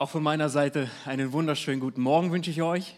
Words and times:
Auch 0.00 0.08
von 0.08 0.22
meiner 0.22 0.48
Seite 0.48 0.90
einen 1.04 1.30
wunderschönen 1.34 1.78
guten 1.78 2.00
Morgen 2.00 2.32
wünsche 2.32 2.50
ich 2.50 2.62
euch. 2.62 2.96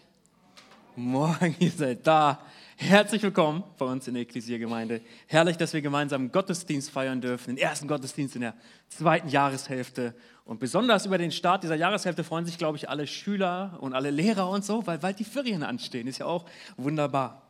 Morgen, 0.95 1.53
ihr 1.59 1.69
seid 1.69 2.07
da. 2.07 2.39
Herzlich 2.77 3.21
willkommen 3.21 3.65
bei 3.77 3.83
uns 3.83 4.07
in 4.07 4.13
der 4.13 4.23
Ekklesiergemeinde. 4.23 5.01
Herrlich, 5.27 5.57
dass 5.57 5.73
wir 5.73 5.81
gemeinsam 5.81 6.31
Gottesdienst 6.31 6.91
feiern 6.91 7.19
dürfen, 7.19 7.57
den 7.57 7.57
ersten 7.57 7.89
Gottesdienst 7.89 8.35
in 8.35 8.41
der 8.43 8.53
zweiten 8.87 9.27
Jahreshälfte. 9.27 10.15
Und 10.45 10.61
besonders 10.61 11.05
über 11.05 11.17
den 11.17 11.33
Start 11.33 11.63
dieser 11.63 11.75
Jahreshälfte 11.75 12.23
freuen 12.23 12.45
sich, 12.45 12.57
glaube 12.57 12.77
ich, 12.77 12.87
alle 12.87 13.05
Schüler 13.05 13.79
und 13.81 13.93
alle 13.93 14.09
Lehrer 14.09 14.49
und 14.49 14.63
so, 14.63 14.87
weil 14.87 14.99
bald 14.99 15.19
die 15.19 15.25
Ferien 15.25 15.63
anstehen. 15.63 16.07
Ist 16.07 16.19
ja 16.19 16.25
auch 16.25 16.45
wunderbar. 16.77 17.49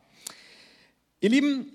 Ihr 1.20 1.30
Lieben, 1.30 1.66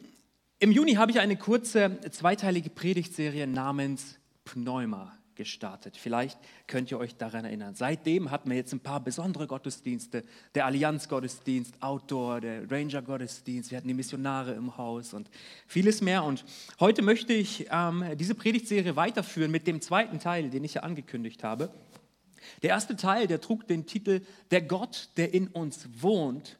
im 0.59 0.73
Juni 0.73 0.95
habe 0.95 1.11
ich 1.11 1.21
eine 1.21 1.37
kurze 1.37 1.97
zweiteilige 2.11 2.71
Predigtserie 2.71 3.47
namens 3.47 4.19
Pneuma 4.43 5.17
gestartet. 5.39 5.95
Vielleicht 5.95 6.37
könnt 6.67 6.91
ihr 6.91 6.99
euch 6.99 7.15
daran 7.15 7.45
erinnern. 7.45 7.73
Seitdem 7.73 8.29
hatten 8.29 8.49
wir 8.49 8.57
jetzt 8.57 8.73
ein 8.73 8.81
paar 8.81 8.99
besondere 8.99 9.47
Gottesdienste. 9.47 10.25
Der 10.53 10.65
Allianz-Gottesdienst, 10.65 11.81
Outdoor, 11.81 12.41
der 12.41 12.69
Ranger-Gottesdienst. 12.69 13.71
Wir 13.71 13.77
hatten 13.77 13.87
die 13.87 13.93
Missionare 13.93 14.51
im 14.51 14.75
Haus 14.75 15.13
und 15.13 15.29
vieles 15.65 16.01
mehr. 16.01 16.25
Und 16.25 16.43
heute 16.81 17.01
möchte 17.01 17.31
ich 17.31 17.67
ähm, 17.71 18.03
diese 18.15 18.35
Predigtserie 18.35 18.97
weiterführen 18.97 19.49
mit 19.49 19.65
dem 19.65 19.79
zweiten 19.79 20.19
Teil, 20.19 20.49
den 20.49 20.65
ich 20.65 20.73
ja 20.73 20.83
angekündigt 20.83 21.41
habe. 21.45 21.73
Der 22.61 22.71
erste 22.71 22.97
Teil, 22.97 23.25
der 23.25 23.39
trug 23.39 23.65
den 23.65 23.85
Titel 23.85 24.19
Der 24.51 24.61
Gott, 24.61 25.07
der 25.15 25.33
in 25.33 25.47
uns 25.47 25.87
wohnt. 26.01 26.59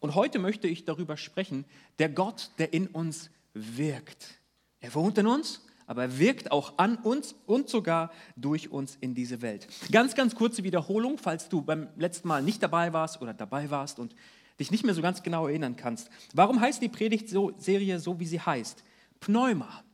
Und 0.00 0.14
heute 0.14 0.38
möchte 0.38 0.68
ich 0.68 0.84
darüber 0.84 1.16
sprechen, 1.16 1.64
der 1.98 2.10
Gott, 2.10 2.50
der 2.58 2.74
in 2.74 2.88
uns 2.88 3.30
wirkt. 3.54 4.38
Er 4.80 4.94
wohnt 4.94 5.16
in 5.16 5.26
uns 5.26 5.64
aber 5.92 6.04
er 6.04 6.18
wirkt 6.18 6.52
auch 6.52 6.78
an 6.78 6.96
uns 6.96 7.34
und 7.44 7.68
sogar 7.68 8.10
durch 8.34 8.70
uns 8.70 8.96
in 9.02 9.14
diese 9.14 9.42
Welt. 9.42 9.68
Ganz, 9.90 10.14
ganz 10.14 10.34
kurze 10.34 10.64
Wiederholung, 10.64 11.18
falls 11.18 11.50
du 11.50 11.60
beim 11.60 11.86
letzten 11.98 12.28
Mal 12.28 12.42
nicht 12.42 12.62
dabei 12.62 12.94
warst 12.94 13.20
oder 13.20 13.34
dabei 13.34 13.70
warst 13.70 13.98
und 13.98 14.14
dich 14.58 14.70
nicht 14.70 14.84
mehr 14.84 14.94
so 14.94 15.02
ganz 15.02 15.22
genau 15.22 15.48
erinnern 15.48 15.76
kannst. 15.76 16.08
Warum 16.32 16.62
heißt 16.62 16.80
die 16.80 16.88
Predigtserie 16.88 17.98
so, 17.98 18.18
wie 18.18 18.24
sie 18.24 18.40
heißt? 18.40 18.82
Pneuma. 19.20 19.84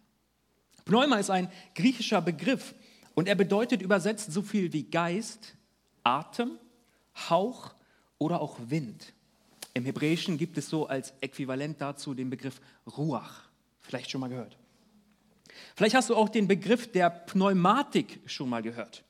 Pneuma 0.84 1.16
ist 1.16 1.30
ein 1.30 1.50
griechischer 1.74 2.22
Begriff 2.22 2.76
und 3.16 3.26
er 3.26 3.34
bedeutet 3.34 3.82
übersetzt 3.82 4.32
so 4.32 4.42
viel 4.42 4.72
wie 4.72 4.84
Geist, 4.84 5.56
Atem, 6.04 6.60
Hauch 7.28 7.74
oder 8.18 8.40
auch 8.40 8.56
Wind. 8.68 9.14
Im 9.74 9.84
Hebräischen 9.84 10.38
gibt 10.38 10.58
es 10.58 10.68
so 10.68 10.86
als 10.86 11.12
Äquivalent 11.20 11.80
dazu 11.80 12.14
den 12.14 12.30
Begriff 12.30 12.60
Ruach. 12.96 13.48
Vielleicht 13.80 14.12
schon 14.12 14.20
mal 14.20 14.28
gehört. 14.28 14.56
Vielleicht 15.76 15.94
hast 15.94 16.10
du 16.10 16.16
auch 16.16 16.28
den 16.28 16.48
Begriff 16.48 16.90
der 16.90 17.10
Pneumatik 17.10 18.20
schon 18.26 18.48
mal 18.48 18.62
gehört. 18.62 19.04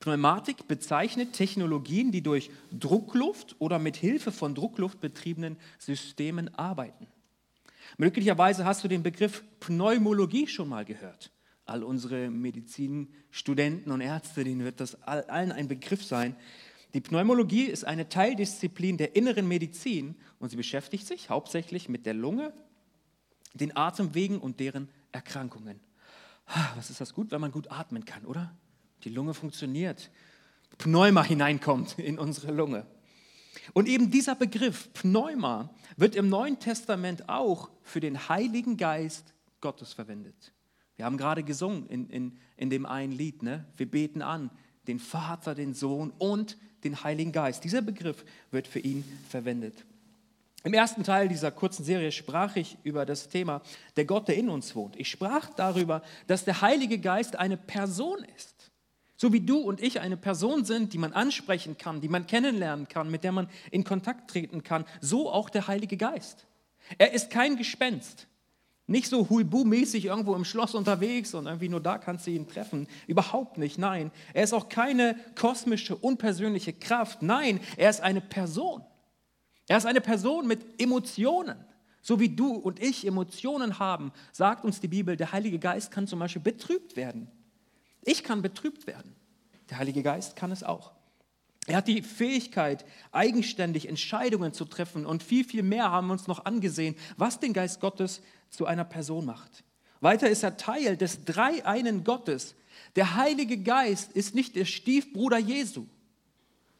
Pneumatik 0.00 0.68
bezeichnet 0.68 1.32
Technologien, 1.32 2.12
die 2.12 2.22
durch 2.22 2.50
Druckluft 2.70 3.56
oder 3.58 3.78
mit 3.78 3.96
Hilfe 3.96 4.32
von 4.32 4.54
Druckluft 4.54 5.00
betriebenen 5.00 5.56
Systemen 5.78 6.54
arbeiten. 6.54 7.06
Möglicherweise 7.96 8.64
hast 8.64 8.84
du 8.84 8.88
den 8.88 9.02
Begriff 9.02 9.42
Pneumologie 9.60 10.46
schon 10.46 10.68
mal 10.68 10.84
gehört. 10.84 11.30
All 11.64 11.82
unsere 11.82 12.28
Medizinstudenten 12.30 13.90
und 13.90 14.00
Ärzte, 14.00 14.44
denen 14.44 14.64
wird 14.64 14.80
das 14.80 15.00
allen 15.02 15.52
ein 15.52 15.68
Begriff 15.68 16.04
sein. 16.04 16.36
Die 16.92 17.00
Pneumologie 17.00 17.64
ist 17.64 17.84
eine 17.84 18.08
Teildisziplin 18.08 18.98
der 18.98 19.16
inneren 19.16 19.48
Medizin 19.48 20.16
und 20.38 20.50
sie 20.50 20.56
beschäftigt 20.56 21.06
sich 21.06 21.30
hauptsächlich 21.30 21.88
mit 21.88 22.04
der 22.04 22.14
Lunge, 22.14 22.52
den 23.54 23.76
Atemwegen 23.76 24.38
und 24.38 24.60
deren 24.60 24.88
Erkrankungen. 25.14 25.80
Was 26.76 26.90
ist 26.90 27.00
das 27.00 27.14
gut, 27.14 27.30
wenn 27.30 27.40
man 27.40 27.52
gut 27.52 27.70
atmen 27.70 28.04
kann, 28.04 28.24
oder? 28.26 28.54
Die 29.04 29.10
Lunge 29.10 29.34
funktioniert. 29.34 30.10
Pneuma 30.78 31.22
hineinkommt 31.22 31.98
in 31.98 32.18
unsere 32.18 32.52
Lunge. 32.52 32.86
Und 33.72 33.88
eben 33.88 34.10
dieser 34.10 34.34
Begriff 34.34 34.92
Pneuma 34.92 35.70
wird 35.96 36.16
im 36.16 36.28
Neuen 36.28 36.58
Testament 36.58 37.28
auch 37.28 37.70
für 37.82 38.00
den 38.00 38.28
Heiligen 38.28 38.76
Geist 38.76 39.32
Gottes 39.60 39.92
verwendet. 39.92 40.52
Wir 40.96 41.04
haben 41.04 41.16
gerade 41.16 41.42
gesungen 41.42 41.86
in, 41.88 42.10
in, 42.10 42.38
in 42.56 42.70
dem 42.70 42.86
einen 42.86 43.12
Lied, 43.12 43.42
ne? 43.42 43.64
wir 43.76 43.90
beten 43.90 44.22
an 44.22 44.50
den 44.86 44.98
Vater, 44.98 45.54
den 45.54 45.74
Sohn 45.74 46.12
und 46.18 46.58
den 46.82 47.02
Heiligen 47.02 47.32
Geist. 47.32 47.64
Dieser 47.64 47.82
Begriff 47.82 48.24
wird 48.50 48.66
für 48.66 48.80
ihn 48.80 49.04
verwendet. 49.28 49.84
Im 50.64 50.72
ersten 50.72 51.04
Teil 51.04 51.28
dieser 51.28 51.50
kurzen 51.50 51.84
Serie 51.84 52.10
sprach 52.10 52.56
ich 52.56 52.78
über 52.84 53.04
das 53.04 53.28
Thema 53.28 53.60
der 53.96 54.06
Gott, 54.06 54.28
der 54.28 54.36
in 54.36 54.48
uns 54.48 54.74
wohnt. 54.74 54.96
Ich 54.96 55.10
sprach 55.10 55.50
darüber, 55.50 56.02
dass 56.26 56.46
der 56.46 56.62
Heilige 56.62 56.98
Geist 56.98 57.36
eine 57.36 57.58
Person 57.58 58.24
ist. 58.34 58.72
So 59.16 59.34
wie 59.34 59.42
du 59.42 59.58
und 59.58 59.82
ich 59.82 60.00
eine 60.00 60.16
Person 60.16 60.64
sind, 60.64 60.94
die 60.94 60.98
man 60.98 61.12
ansprechen 61.12 61.76
kann, 61.76 62.00
die 62.00 62.08
man 62.08 62.26
kennenlernen 62.26 62.88
kann, 62.88 63.10
mit 63.10 63.24
der 63.24 63.32
man 63.32 63.48
in 63.70 63.84
Kontakt 63.84 64.30
treten 64.30 64.62
kann, 64.62 64.86
so 65.02 65.30
auch 65.30 65.50
der 65.50 65.68
Heilige 65.68 65.98
Geist. 65.98 66.46
Er 66.96 67.12
ist 67.12 67.28
kein 67.28 67.56
Gespenst. 67.56 68.26
Nicht 68.86 69.08
so 69.08 69.28
Hulbu-mäßig 69.28 70.06
irgendwo 70.06 70.34
im 70.34 70.46
Schloss 70.46 70.74
unterwegs 70.74 71.34
und 71.34 71.44
irgendwie 71.44 71.68
nur 71.68 71.80
da 71.80 71.98
kannst 71.98 72.26
du 72.26 72.30
ihn 72.30 72.48
treffen. 72.48 72.88
Überhaupt 73.06 73.58
nicht, 73.58 73.78
nein. 73.78 74.10
Er 74.32 74.44
ist 74.44 74.54
auch 74.54 74.70
keine 74.70 75.16
kosmische, 75.36 75.94
unpersönliche 75.94 76.72
Kraft. 76.72 77.22
Nein, 77.22 77.60
er 77.76 77.90
ist 77.90 78.00
eine 78.00 78.22
Person. 78.22 78.82
Er 79.66 79.78
ist 79.78 79.86
eine 79.86 80.00
Person 80.00 80.46
mit 80.46 80.80
Emotionen. 80.80 81.56
So 82.02 82.20
wie 82.20 82.28
du 82.28 82.52
und 82.52 82.82
ich 82.82 83.06
Emotionen 83.06 83.78
haben, 83.78 84.12
sagt 84.32 84.64
uns 84.64 84.78
die 84.78 84.88
Bibel, 84.88 85.16
der 85.16 85.32
Heilige 85.32 85.58
Geist 85.58 85.90
kann 85.90 86.06
zum 86.06 86.18
Beispiel 86.18 86.42
betrübt 86.42 86.96
werden. 86.96 87.28
Ich 88.02 88.22
kann 88.22 88.42
betrübt 88.42 88.86
werden. 88.86 89.16
Der 89.70 89.78
Heilige 89.78 90.02
Geist 90.02 90.36
kann 90.36 90.52
es 90.52 90.62
auch. 90.62 90.92
Er 91.66 91.78
hat 91.78 91.88
die 91.88 92.02
Fähigkeit, 92.02 92.84
eigenständig 93.10 93.88
Entscheidungen 93.88 94.52
zu 94.52 94.66
treffen 94.66 95.06
und 95.06 95.22
viel, 95.22 95.44
viel 95.44 95.62
mehr 95.62 95.90
haben 95.90 96.08
wir 96.08 96.12
uns 96.12 96.26
noch 96.26 96.44
angesehen, 96.44 96.94
was 97.16 97.40
den 97.40 97.54
Geist 97.54 97.80
Gottes 97.80 98.20
zu 98.50 98.66
einer 98.66 98.84
Person 98.84 99.24
macht. 99.24 99.64
Weiter 100.00 100.28
ist 100.28 100.42
er 100.42 100.58
Teil 100.58 100.98
des 100.98 101.24
dreieinen 101.24 102.04
Gottes. 102.04 102.54
Der 102.96 103.14
Heilige 103.14 103.56
Geist 103.56 104.12
ist 104.12 104.34
nicht 104.34 104.56
der 104.56 104.66
Stiefbruder 104.66 105.38
Jesu, 105.38 105.86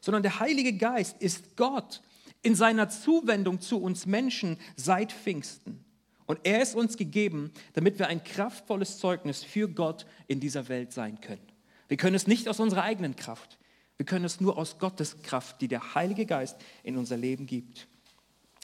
sondern 0.01 0.21
der 0.21 0.39
Heilige 0.39 0.73
Geist 0.73 1.19
ist 1.19 1.57
Gott 1.57 2.03
in 2.45 2.53
seiner 2.53 2.89
Zuwendung 2.89 3.59
zu 3.59 3.81
uns 3.81 4.05
Menschen 4.05 4.57
seit 4.75 5.11
Pfingsten. 5.11 5.83
Und 6.27 6.39
er 6.43 6.61
ist 6.61 6.75
uns 6.75 6.95
gegeben, 6.95 7.51
damit 7.73 7.97
wir 7.97 8.07
ein 8.07 8.23
kraftvolles 8.23 8.99
Zeugnis 8.99 9.43
für 9.43 9.67
Gott 9.67 10.05
in 10.27 10.39
dieser 10.39 10.69
Welt 10.69 10.93
sein 10.93 11.19
können. 11.21 11.41
Wir 11.87 11.97
können 11.97 12.15
es 12.15 12.27
nicht 12.27 12.47
aus 12.47 12.59
unserer 12.59 12.83
eigenen 12.83 13.15
Kraft. 13.15 13.57
Wir 13.97 14.05
können 14.05 14.25
es 14.25 14.41
nur 14.41 14.57
aus 14.57 14.77
Gottes 14.77 15.21
Kraft, 15.23 15.59
die 15.61 15.67
der 15.67 15.95
Heilige 15.95 16.27
Geist 16.27 16.57
in 16.83 16.97
unser 16.97 17.17
Leben 17.17 17.47
gibt. 17.47 17.87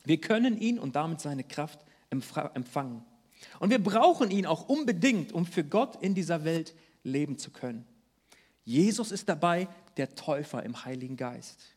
Wir 0.06 0.22
können 0.22 0.60
ihn 0.60 0.78
und 0.78 0.96
damit 0.96 1.20
seine 1.20 1.44
Kraft 1.44 1.80
empfangen. 2.10 3.04
Und 3.60 3.72
wir 3.72 3.84
brauchen 3.84 4.30
ihn 4.30 4.46
auch 4.46 4.70
unbedingt, 4.70 5.32
um 5.32 5.48
für 5.48 5.64
Gott 5.64 6.04
in 6.04 6.14
dieser 6.14 6.44
Welt 6.44 6.76
leben 7.04 7.40
zu 7.40 7.50
können. 7.50 7.86
Jesus 8.64 9.12
ist 9.12 9.28
dabei 9.28 9.68
der 9.98 10.14
Täufer 10.14 10.62
im 10.62 10.86
Heiligen 10.86 11.18
Geist. 11.18 11.76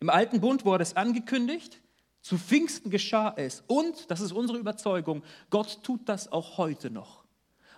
Im 0.00 0.10
alten 0.10 0.40
Bund 0.40 0.64
wurde 0.64 0.82
es 0.82 0.96
angekündigt, 0.96 1.80
zu 2.20 2.38
Pfingsten 2.38 2.90
geschah 2.90 3.32
es. 3.36 3.62
Und, 3.66 4.10
das 4.10 4.20
ist 4.20 4.32
unsere 4.32 4.58
Überzeugung, 4.58 5.22
Gott 5.50 5.82
tut 5.82 6.08
das 6.08 6.30
auch 6.32 6.58
heute 6.58 6.90
noch. 6.90 7.24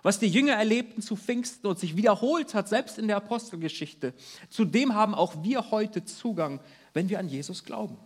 Was 0.01 0.19
die 0.19 0.27
Jünger 0.27 0.53
erlebten 0.53 1.01
zu 1.01 1.15
Pfingsten 1.15 1.67
und 1.67 1.77
sich 1.77 1.97
wiederholt 1.97 2.53
hat, 2.53 2.69
selbst 2.69 2.97
in 2.97 3.07
der 3.07 3.17
Apostelgeschichte, 3.17 4.13
zu 4.49 4.65
dem 4.65 4.95
haben 4.95 5.13
auch 5.13 5.43
wir 5.43 5.71
heute 5.71 6.05
Zugang, 6.05 6.61
wenn 6.93 7.09
wir 7.09 7.19
an 7.19 7.27
Jesus 7.27 7.63
glauben. 7.63 7.97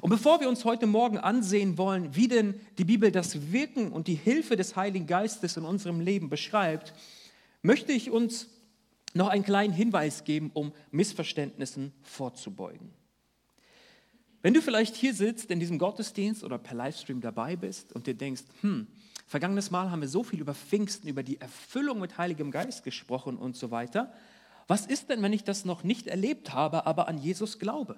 Und 0.00 0.10
bevor 0.10 0.40
wir 0.40 0.48
uns 0.48 0.64
heute 0.64 0.86
Morgen 0.86 1.18
ansehen 1.18 1.78
wollen, 1.78 2.14
wie 2.16 2.28
denn 2.28 2.58
die 2.78 2.84
Bibel 2.84 3.12
das 3.12 3.52
Wirken 3.52 3.92
und 3.92 4.06
die 4.06 4.14
Hilfe 4.14 4.56
des 4.56 4.76
Heiligen 4.76 5.06
Geistes 5.06 5.56
in 5.56 5.64
unserem 5.64 6.00
Leben 6.00 6.28
beschreibt, 6.30 6.94
möchte 7.62 7.92
ich 7.92 8.10
uns 8.10 8.48
noch 9.14 9.28
einen 9.28 9.44
kleinen 9.44 9.72
Hinweis 9.72 10.24
geben, 10.24 10.50
um 10.54 10.72
Missverständnissen 10.90 11.92
vorzubeugen. 12.02 12.97
Wenn 14.42 14.54
du 14.54 14.62
vielleicht 14.62 14.94
hier 14.94 15.14
sitzt 15.14 15.50
in 15.50 15.60
diesem 15.60 15.78
Gottesdienst 15.78 16.44
oder 16.44 16.58
per 16.58 16.76
Livestream 16.76 17.20
dabei 17.20 17.56
bist 17.56 17.92
und 17.92 18.06
dir 18.06 18.14
denkst, 18.14 18.42
hm, 18.60 18.86
vergangenes 19.26 19.70
Mal 19.70 19.90
haben 19.90 20.00
wir 20.00 20.08
so 20.08 20.22
viel 20.22 20.40
über 20.40 20.54
Pfingsten, 20.54 21.08
über 21.08 21.22
die 21.22 21.40
Erfüllung 21.40 21.98
mit 21.98 22.18
Heiligem 22.18 22.50
Geist 22.50 22.84
gesprochen 22.84 23.36
und 23.36 23.56
so 23.56 23.70
weiter. 23.70 24.12
Was 24.68 24.86
ist 24.86 25.10
denn, 25.10 25.22
wenn 25.22 25.32
ich 25.32 25.44
das 25.44 25.64
noch 25.64 25.82
nicht 25.82 26.06
erlebt 26.06 26.52
habe, 26.52 26.86
aber 26.86 27.08
an 27.08 27.18
Jesus 27.18 27.58
glaube? 27.58 27.96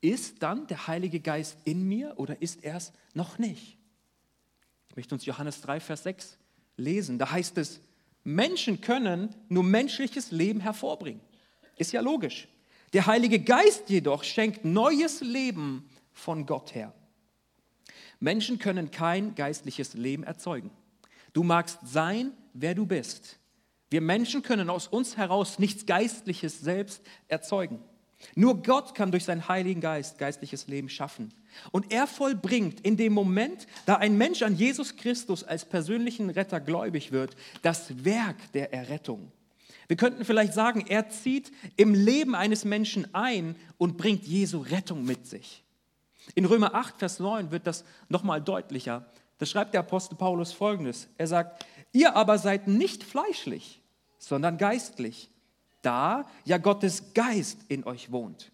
Ist 0.00 0.42
dann 0.42 0.66
der 0.66 0.86
Heilige 0.86 1.20
Geist 1.20 1.58
in 1.64 1.86
mir 1.86 2.14
oder 2.16 2.40
ist 2.40 2.64
er 2.64 2.76
es 2.76 2.92
noch 3.14 3.38
nicht? 3.38 3.76
Ich 4.88 4.96
möchte 4.96 5.14
uns 5.14 5.24
Johannes 5.24 5.60
3, 5.60 5.78
Vers 5.78 6.02
6 6.02 6.38
lesen. 6.76 7.18
Da 7.18 7.30
heißt 7.30 7.58
es, 7.58 7.80
Menschen 8.24 8.80
können 8.80 9.34
nur 9.48 9.62
menschliches 9.62 10.30
Leben 10.30 10.60
hervorbringen. 10.60 11.20
Ist 11.76 11.92
ja 11.92 12.00
logisch. 12.00 12.48
Der 12.92 13.06
Heilige 13.06 13.38
Geist 13.38 13.88
jedoch 13.88 14.24
schenkt 14.24 14.64
neues 14.64 15.20
Leben 15.20 15.88
von 16.12 16.46
Gott 16.46 16.74
her. 16.74 16.92
Menschen 18.18 18.58
können 18.58 18.90
kein 18.90 19.34
geistliches 19.34 19.94
Leben 19.94 20.24
erzeugen. 20.24 20.70
Du 21.32 21.42
magst 21.42 21.78
sein, 21.84 22.32
wer 22.52 22.74
du 22.74 22.86
bist. 22.86 23.38
Wir 23.90 24.00
Menschen 24.00 24.42
können 24.42 24.70
aus 24.70 24.86
uns 24.86 25.16
heraus 25.16 25.58
nichts 25.58 25.86
Geistliches 25.86 26.60
selbst 26.60 27.02
erzeugen. 27.28 27.82
Nur 28.34 28.62
Gott 28.62 28.94
kann 28.94 29.10
durch 29.10 29.24
seinen 29.24 29.48
Heiligen 29.48 29.80
Geist 29.80 30.18
geistliches 30.18 30.66
Leben 30.66 30.88
schaffen. 30.88 31.32
Und 31.72 31.90
er 31.90 32.06
vollbringt 32.06 32.80
in 32.80 32.96
dem 32.96 33.12
Moment, 33.12 33.66
da 33.86 33.96
ein 33.96 34.18
Mensch 34.18 34.42
an 34.42 34.56
Jesus 34.56 34.96
Christus 34.96 35.42
als 35.42 35.64
persönlichen 35.64 36.28
Retter 36.28 36.60
gläubig 36.60 37.12
wird, 37.12 37.34
das 37.62 38.04
Werk 38.04 38.52
der 38.52 38.72
Errettung. 38.74 39.32
Wir 39.90 39.96
könnten 39.96 40.24
vielleicht 40.24 40.54
sagen, 40.54 40.84
er 40.86 41.08
zieht 41.08 41.50
im 41.74 41.94
Leben 41.94 42.36
eines 42.36 42.64
Menschen 42.64 43.12
ein 43.12 43.56
und 43.76 43.96
bringt 43.96 44.22
Jesu 44.22 44.60
Rettung 44.60 45.04
mit 45.04 45.26
sich. 45.26 45.64
In 46.36 46.44
Römer 46.44 46.76
8, 46.76 47.00
Vers 47.00 47.18
9 47.18 47.50
wird 47.50 47.66
das 47.66 47.84
nochmal 48.08 48.40
deutlicher. 48.40 49.10
Da 49.38 49.46
schreibt 49.46 49.74
der 49.74 49.80
Apostel 49.80 50.14
Paulus 50.14 50.52
folgendes. 50.52 51.08
Er 51.18 51.26
sagt, 51.26 51.66
ihr 51.90 52.14
aber 52.14 52.38
seid 52.38 52.68
nicht 52.68 53.02
fleischlich, 53.02 53.82
sondern 54.20 54.58
geistlich 54.58 55.28
da 55.82 56.24
ja 56.44 56.58
Gottes 56.58 57.12
Geist 57.12 57.58
in 57.66 57.82
euch 57.82 58.12
wohnt. 58.12 58.52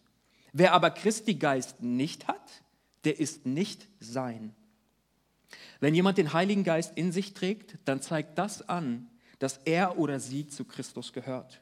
Wer 0.54 0.72
aber 0.72 0.88
Christi 0.88 1.34
Geist 1.34 1.82
nicht 1.82 2.28
hat, 2.28 2.62
der 3.04 3.20
ist 3.20 3.44
nicht 3.44 3.88
sein. 4.00 4.54
Wenn 5.80 5.94
jemand 5.94 6.16
den 6.16 6.32
Heiligen 6.32 6.64
Geist 6.64 6.92
in 6.96 7.12
sich 7.12 7.34
trägt, 7.34 7.76
dann 7.84 8.00
zeigt 8.00 8.38
das 8.38 8.66
an, 8.70 9.10
dass 9.38 9.58
er 9.64 9.98
oder 9.98 10.20
sie 10.20 10.46
zu 10.46 10.64
Christus 10.64 11.12
gehört. 11.12 11.60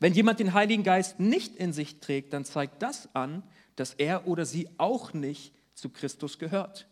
Wenn 0.00 0.14
jemand 0.14 0.40
den 0.40 0.52
Heiligen 0.52 0.82
Geist 0.82 1.20
nicht 1.20 1.56
in 1.56 1.72
sich 1.72 2.00
trägt, 2.00 2.32
dann 2.32 2.44
zeigt 2.44 2.82
das 2.82 3.14
an, 3.14 3.42
dass 3.76 3.94
er 3.94 4.26
oder 4.26 4.44
sie 4.44 4.68
auch 4.78 5.12
nicht 5.12 5.54
zu 5.74 5.90
Christus 5.90 6.38
gehört. 6.38 6.88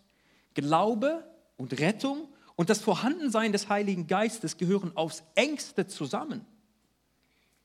Glaube 0.55 1.25
und 1.57 1.81
Rettung 1.81 2.29
und 2.57 2.71
das 2.71 2.81
Vorhandensein 2.81 3.53
des 3.53 3.69
Heiligen 3.69 4.07
Geistes 4.07 4.57
gehören 4.57 4.97
aufs 4.97 5.25
engste 5.35 5.87
zusammen. 5.87 6.45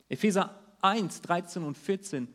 Epheser 0.07 0.59
1, 0.81 1.21
13 1.21 1.63
und 1.63 1.77
14 1.77 2.27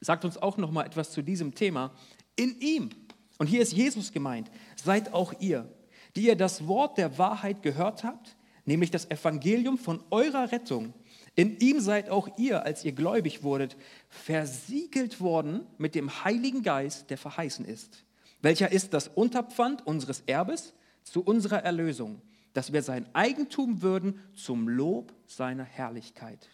sagt 0.00 0.24
uns 0.24 0.38
auch 0.38 0.56
noch 0.56 0.70
mal 0.70 0.86
etwas 0.86 1.12
zu 1.12 1.22
diesem 1.22 1.54
Thema. 1.54 1.92
In 2.36 2.58
ihm, 2.60 2.90
und 3.38 3.46
hier 3.46 3.60
ist 3.60 3.72
Jesus 3.72 4.12
gemeint, 4.12 4.50
seid 4.82 5.12
auch 5.12 5.34
ihr, 5.40 5.70
die 6.16 6.26
ihr 6.26 6.36
das 6.36 6.66
Wort 6.66 6.98
der 6.98 7.18
Wahrheit 7.18 7.62
gehört 7.62 8.04
habt, 8.04 8.36
nämlich 8.64 8.90
das 8.90 9.10
Evangelium 9.10 9.78
von 9.78 10.02
eurer 10.10 10.52
Rettung. 10.52 10.94
In 11.34 11.58
ihm 11.58 11.80
seid 11.80 12.10
auch 12.10 12.38
ihr, 12.38 12.64
als 12.64 12.84
ihr 12.84 12.92
gläubig 12.92 13.42
wurdet, 13.42 13.76
versiegelt 14.08 15.20
worden 15.20 15.66
mit 15.78 15.94
dem 15.94 16.24
Heiligen 16.24 16.62
Geist, 16.62 17.10
der 17.10 17.18
verheißen 17.18 17.64
ist, 17.64 18.04
welcher 18.40 18.70
ist 18.70 18.94
das 18.94 19.08
Unterpfand 19.08 19.86
unseres 19.86 20.22
Erbes 20.26 20.74
zu 21.02 21.22
unserer 21.22 21.62
Erlösung, 21.62 22.22
dass 22.52 22.72
wir 22.72 22.82
sein 22.82 23.06
Eigentum 23.14 23.82
würden 23.82 24.20
zum 24.34 24.68
Lob 24.68 25.12
seiner 25.26 25.64
Herrlichkeit. 25.64 26.48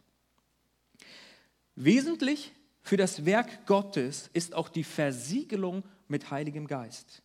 Wesentlich 1.77 2.53
für 2.83 2.97
das 2.97 3.25
Werk 3.27 3.67
Gottes 3.67 4.31
ist 4.33 4.55
auch 4.55 4.69
die 4.69 4.85
Versiegelung 4.85 5.85
mit 6.09 6.31
Heiligem 6.31 6.67
Geist. 6.67 7.23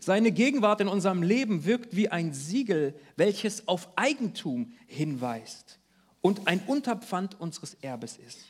Seine 0.00 0.32
Gegenwart 0.32 0.80
in 0.80 0.88
unserem 0.88 1.22
Leben 1.22 1.64
wirkt 1.64 1.94
wie 1.96 2.08
ein 2.08 2.32
Siegel, 2.32 2.94
welches 3.16 3.68
auf 3.68 3.88
Eigentum 3.96 4.72
hinweist 4.86 5.78
und 6.20 6.46
ein 6.46 6.60
Unterpfand 6.66 7.40
unseres 7.40 7.74
Erbes 7.74 8.16
ist. 8.16 8.46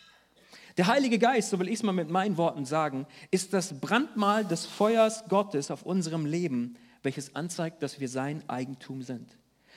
Der 0.77 0.87
Heilige 0.87 1.19
Geist, 1.19 1.51
so 1.51 1.59
will 1.59 1.69
ich 1.69 1.75
es 1.75 1.83
mal 1.83 1.93
mit 1.93 2.09
meinen 2.09 2.37
Worten 2.37 2.65
sagen, 2.65 3.07
ist 3.31 3.53
das 3.53 3.81
Brandmal 3.81 4.45
des 4.45 4.65
Feuers 4.65 5.25
Gottes 5.29 5.71
auf 5.71 5.83
unserem 5.83 6.25
Leben, 6.25 6.77
welches 7.03 7.35
anzeigt, 7.35 7.83
dass 7.83 8.01
wir 8.01 8.09
sein 8.09 8.49
Eigentum 8.49 9.03
sind. 9.03 9.37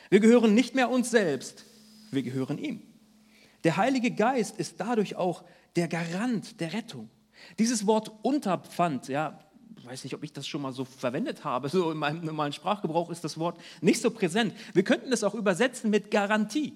Wir 0.09 0.19
gehören 0.19 0.53
nicht 0.53 0.75
mehr 0.75 0.89
uns 0.89 1.09
selbst, 1.09 1.65
wir 2.11 2.23
gehören 2.23 2.57
ihm. 2.57 2.81
Der 3.63 3.77
Heilige 3.77 4.11
Geist 4.11 4.57
ist 4.57 4.79
dadurch 4.79 5.15
auch 5.15 5.43
der 5.75 5.87
Garant 5.87 6.59
der 6.59 6.73
Rettung. 6.73 7.09
Dieses 7.59 7.87
Wort 7.87 8.11
Unterpfand, 8.21 9.07
ja, 9.07 9.39
weiß 9.85 10.03
nicht, 10.03 10.13
ob 10.13 10.23
ich 10.23 10.33
das 10.33 10.47
schon 10.47 10.61
mal 10.61 10.73
so 10.73 10.85
verwendet 10.85 11.43
habe, 11.43 11.69
so 11.69 11.91
in 11.91 11.97
meinem 11.97 12.25
normalen 12.25 12.53
Sprachgebrauch 12.53 13.09
ist 13.09 13.23
das 13.23 13.37
Wort 13.37 13.59
nicht 13.81 14.01
so 14.01 14.11
präsent. 14.11 14.53
Wir 14.73 14.83
könnten 14.83 15.11
es 15.11 15.23
auch 15.23 15.33
übersetzen 15.33 15.89
mit 15.89 16.11
Garantie. 16.11 16.73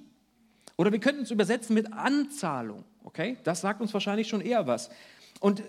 Oder 0.77 0.91
wir 0.91 0.99
könnten 0.99 1.23
es 1.23 1.31
übersetzen 1.31 1.73
mit 1.73 1.93
Anzahlung. 1.93 2.83
Okay? 3.03 3.37
Das 3.43 3.61
sagt 3.61 3.81
uns 3.81 3.93
wahrscheinlich 3.93 4.27
schon 4.27 4.41
eher 4.41 4.67
was. 4.67 4.89
Und 5.39 5.63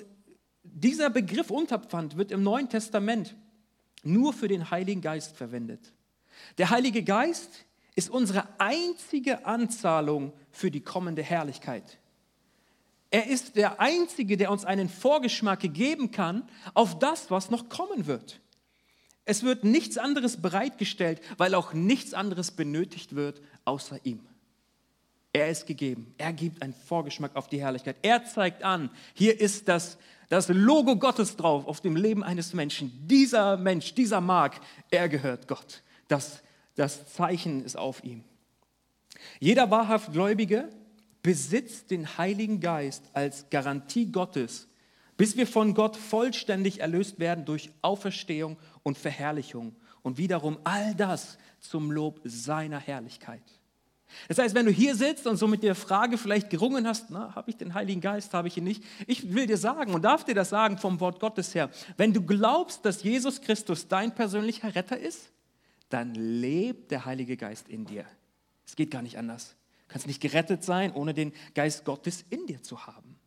dieser 0.63 1.11
Begriff 1.11 1.51
Unterpfand 1.51 2.17
wird 2.17 2.33
im 2.33 2.43
Neuen 2.43 2.69
Testament 2.69 3.35
nur 4.03 4.33
für 4.33 4.49
den 4.49 4.71
Heiligen 4.71 5.01
Geist 5.01 5.37
verwendet. 5.37 5.93
Der 6.59 6.71
Heilige 6.71 7.03
Geist 7.03 7.65
ist 7.95 8.11
unsere 8.11 8.47
einzige 8.59 9.47
Anzahlung 9.47 10.33
für 10.51 10.71
die 10.71 10.83
kommende 10.83 11.23
Herrlichkeit. 11.23 11.99
Er 13.11 13.27
ist 13.29 13.57
der 13.57 13.81
Einzige, 13.81 14.37
der 14.37 14.51
uns 14.51 14.65
einen 14.65 14.89
Vorgeschmack 14.89 15.61
geben 15.73 16.11
kann 16.11 16.49
auf 16.75 16.99
das, 16.99 17.31
was 17.31 17.51
noch 17.51 17.69
kommen 17.69 18.07
wird. 18.07 18.41
Es 19.25 19.43
wird 19.43 19.65
nichts 19.65 19.99
anderes 19.99 20.41
bereitgestellt, 20.41 21.21
weil 21.37 21.55
auch 21.55 21.73
nichts 21.73 22.15
anderes 22.15 22.53
benötigt 22.53 23.15
wird 23.15 23.43
außer 23.65 23.99
ihm. 24.05 24.21
Er 25.33 25.51
ist 25.51 25.67
gegeben. 25.67 26.15
Er 26.17 26.33
gibt 26.33 26.63
einen 26.63 26.73
Vorgeschmack 26.73 27.37
auf 27.37 27.49
die 27.49 27.61
Herrlichkeit. 27.61 27.97
Er 28.03 28.25
zeigt 28.25 28.63
an, 28.63 28.89
hier 29.15 29.39
ist 29.39 29.69
das, 29.69 29.99
das 30.29 30.49
Logo 30.49 30.97
Gottes 30.97 31.37
drauf 31.37 31.67
auf 31.67 31.81
dem 31.81 31.95
Leben 31.97 32.25
eines 32.25 32.55
Menschen. 32.55 32.91
Dieser 33.07 33.57
Mensch, 33.57 33.95
dieser 33.95 34.21
Mark, 34.21 34.61
er 34.91 35.09
gehört 35.09 35.47
Gott. 35.47 35.83
Das, 36.09 36.43
das 36.75 37.13
Zeichen 37.13 37.65
ist 37.65 37.77
auf 37.77 38.03
ihm. 38.03 38.25
Jeder 39.39 39.71
wahrhaft 39.71 40.13
Gläubige 40.13 40.71
besitzt 41.27 41.91
den 41.91 42.19
Heiligen 42.19 42.61
Geist 42.61 43.11
als 43.13 43.51
Garantie 43.51 44.13
Gottes, 44.13 44.69
bis 45.17 45.37
wir 45.37 45.49
von 45.49 45.75
Gott 45.75 45.97
vollständig 45.97 46.79
erlöst 46.79 47.19
werden 47.19 47.45
durch 47.45 47.73
Auferstehung 47.83 48.57
und 48.85 48.97
Verherrlichung 48.97 49.75
und 50.03 50.19
wiederum 50.19 50.57
all 50.63 50.95
das 50.95 51.37
zum 51.59 51.91
Lob 51.91 52.21
seiner 52.23 52.79
Herrlichkeit. 52.79 53.43
Das 54.29 54.39
heißt, 54.39 54.55
wenn 54.55 54.67
du 54.67 54.71
hier 54.71 54.95
sitzt 54.95 55.27
und 55.27 55.37
so 55.37 55.49
mit 55.49 55.65
der 55.65 55.75
Frage 55.75 56.17
vielleicht 56.17 56.49
gerungen 56.49 56.87
hast, 56.87 57.11
habe 57.11 57.51
ich 57.51 57.57
den 57.57 57.75
Heiligen 57.75 58.01
Geist, 58.01 58.33
habe 58.33 58.47
ich 58.47 58.57
ihn 58.57 58.63
nicht, 58.63 58.85
ich 59.09 59.35
will 59.35 59.49
dir 59.49 59.59
sagen 59.59 59.95
und 59.95 60.03
darf 60.03 60.23
dir 60.23 60.35
das 60.37 60.51
sagen 60.51 60.79
vom 60.79 61.01
Wort 61.01 61.19
Gottes 61.19 61.57
her, 61.57 61.71
wenn 61.97 62.13
du 62.13 62.23
glaubst, 62.23 62.85
dass 62.85 63.03
Jesus 63.03 63.41
Christus 63.41 63.89
dein 63.89 64.15
persönlicher 64.15 64.77
Retter 64.77 64.97
ist, 64.97 65.33
dann 65.89 66.15
lebt 66.15 66.93
der 66.93 67.05
Heilige 67.05 67.37
Geist 67.37 67.69
in 67.69 67.85
dir. 67.85 68.05
Es 68.65 68.77
geht 68.77 68.93
gar 68.93 69.03
nicht 69.03 69.19
anders. 69.19 69.57
Kannst 69.97 70.09
nicht 70.09 70.21
gerettet 70.21 70.63
sein, 70.63 70.93
ohne 70.93 71.15
den 71.15 71.33
Geist 71.55 71.87
Gottes 71.87 72.23
in 72.29 72.47
dir 72.47 72.63
zu 72.63 72.87
haben. 72.87 73.19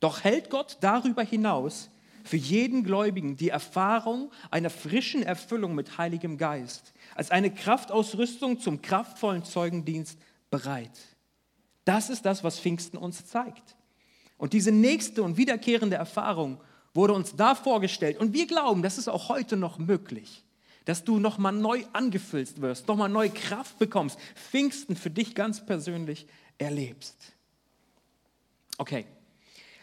Doch 0.00 0.22
hält 0.22 0.50
Gott 0.50 0.76
darüber 0.82 1.22
hinaus 1.22 1.88
für 2.24 2.36
jeden 2.36 2.84
Gläubigen 2.84 3.38
die 3.38 3.48
Erfahrung 3.48 4.30
einer 4.50 4.68
frischen 4.68 5.22
Erfüllung 5.22 5.74
mit 5.74 5.96
Heiligem 5.96 6.36
Geist 6.36 6.92
als 7.14 7.30
eine 7.30 7.50
Kraftausrüstung 7.50 8.60
zum 8.60 8.82
kraftvollen 8.82 9.44
Zeugendienst 9.44 10.18
bereit. 10.50 10.90
Das 11.86 12.10
ist 12.10 12.26
das, 12.26 12.44
was 12.44 12.60
Pfingsten 12.60 12.98
uns 12.98 13.24
zeigt. 13.24 13.76
Und 14.36 14.52
diese 14.52 14.72
nächste 14.72 15.22
und 15.22 15.38
wiederkehrende 15.38 15.96
Erfahrung 15.96 16.60
wurde 16.92 17.14
uns 17.14 17.34
da 17.34 17.54
vorgestellt. 17.54 18.18
Und 18.18 18.34
wir 18.34 18.46
glauben, 18.46 18.82
das 18.82 18.98
ist 18.98 19.08
auch 19.08 19.30
heute 19.30 19.56
noch 19.56 19.78
möglich 19.78 20.44
dass 20.86 21.04
du 21.04 21.18
nochmal 21.18 21.52
neu 21.52 21.84
angefüllt 21.92 22.60
wirst, 22.62 22.88
nochmal 22.88 23.10
neue 23.10 23.30
Kraft 23.30 23.78
bekommst, 23.78 24.18
Pfingsten 24.34 24.96
für 24.96 25.10
dich 25.10 25.34
ganz 25.34 25.66
persönlich 25.66 26.26
erlebst. 26.58 27.34
Okay, 28.78 29.04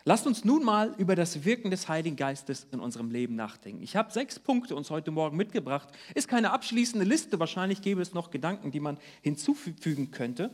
lasst 0.06 0.26
uns 0.26 0.46
nun 0.46 0.64
mal 0.64 0.96
über 0.98 1.16
das 1.16 1.44
Wirken 1.46 1.72
des 1.72 1.90
Heiligen 1.90 2.16
Geistes 2.16 2.66
in 2.72 2.80
unserem 2.80 3.12
Leben 3.12 3.36
nachdenken. 3.36 3.84
Ich 3.84 3.96
habe 3.96 4.12
sechs 4.12 4.40
Punkte 4.40 4.76
uns 4.76 4.90
heute 4.90 5.12
Morgen 5.12 5.36
mitgebracht. 5.36 5.90
Ist 6.16 6.30
keine 6.30 6.52
abschließende 6.52 7.06
Liste, 7.06 7.40
wahrscheinlich 7.40 7.82
gäbe 7.82 8.02
es 8.02 8.14
noch 8.14 8.32
Gedanken, 8.32 8.72
die 8.72 8.80
man 8.80 8.98
hinzufügen 9.22 10.12
könnte. 10.12 10.52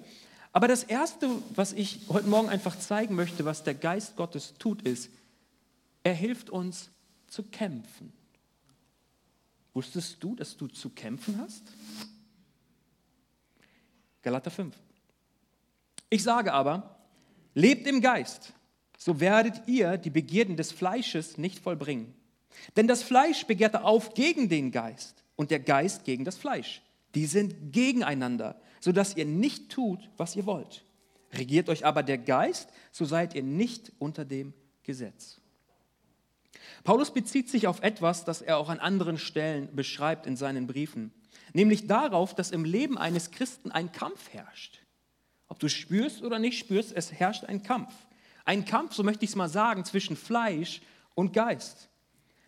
Aber 0.51 0.67
das 0.67 0.83
Erste, 0.83 1.29
was 1.53 1.73
ich 1.73 1.99
heute 2.09 2.27
Morgen 2.27 2.49
einfach 2.49 2.77
zeigen 2.77 3.13
möchte, 3.13 3.45
was 3.45 3.63
der 3.63 3.75
Geist 3.75 4.15
Gottes 4.15 4.55
tut, 4.57 4.81
ist, 4.81 5.11
er 6.01 6.15
hilft 6.15 6.49
uns 6.49 6.89
zu 7.27 7.43
kämpfen. 7.43 8.13
Wusstest 9.79 10.21
du, 10.21 10.35
dass 10.35 10.57
du 10.57 10.67
zu 10.67 10.89
kämpfen 10.89 11.39
hast? 11.39 11.63
Galater 14.21 14.51
5. 14.51 14.75
Ich 16.09 16.21
sage 16.21 16.51
aber, 16.51 16.99
lebt 17.53 17.87
im 17.87 18.01
Geist, 18.01 18.51
so 18.97 19.21
werdet 19.21 19.69
ihr 19.69 19.95
die 19.95 20.09
Begierden 20.09 20.57
des 20.57 20.73
Fleisches 20.73 21.37
nicht 21.37 21.59
vollbringen. 21.59 22.13
Denn 22.75 22.89
das 22.89 23.03
Fleisch 23.03 23.45
begehrte 23.45 23.85
auf 23.85 24.13
gegen 24.15 24.49
den 24.49 24.71
Geist 24.71 25.23
und 25.37 25.49
der 25.49 25.61
Geist 25.61 26.03
gegen 26.03 26.25
das 26.25 26.35
Fleisch. 26.35 26.81
Die 27.15 27.25
sind 27.25 27.71
gegeneinander, 27.71 28.59
sodass 28.81 29.15
ihr 29.15 29.23
nicht 29.23 29.69
tut, 29.69 30.09
was 30.17 30.35
ihr 30.35 30.45
wollt. 30.45 30.83
Regiert 31.31 31.69
euch 31.69 31.85
aber 31.85 32.03
der 32.03 32.17
Geist, 32.17 32.67
so 32.91 33.05
seid 33.05 33.33
ihr 33.33 33.43
nicht 33.43 33.93
unter 33.97 34.25
dem 34.25 34.53
Gesetz. 34.83 35.38
Paulus 36.83 37.11
bezieht 37.13 37.49
sich 37.49 37.67
auf 37.67 37.81
etwas, 37.81 38.25
das 38.25 38.41
er 38.41 38.57
auch 38.57 38.69
an 38.69 38.79
anderen 38.79 39.17
Stellen 39.17 39.75
beschreibt 39.75 40.25
in 40.25 40.35
seinen 40.35 40.67
Briefen, 40.67 41.11
nämlich 41.53 41.87
darauf, 41.87 42.35
dass 42.35 42.51
im 42.51 42.65
Leben 42.65 42.97
eines 42.97 43.31
Christen 43.31 43.71
ein 43.71 43.91
Kampf 43.91 44.29
herrscht. 44.31 44.79
Ob 45.47 45.59
du 45.59 45.67
spürst 45.67 46.23
oder 46.23 46.39
nicht 46.39 46.59
spürst, 46.59 46.93
es 46.95 47.11
herrscht 47.11 47.45
ein 47.45 47.63
Kampf. 47.63 47.93
Ein 48.45 48.65
Kampf, 48.65 48.93
so 48.93 49.03
möchte 49.03 49.25
ich 49.25 49.31
es 49.31 49.35
mal 49.35 49.49
sagen, 49.49 49.85
zwischen 49.85 50.15
Fleisch 50.15 50.81
und 51.15 51.33
Geist. 51.33 51.89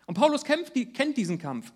Und 0.06 0.14
Paulus 0.14 0.44
kämpft, 0.44 0.74
kennt 0.94 1.16
diesen 1.16 1.38
Kampf. 1.38 1.72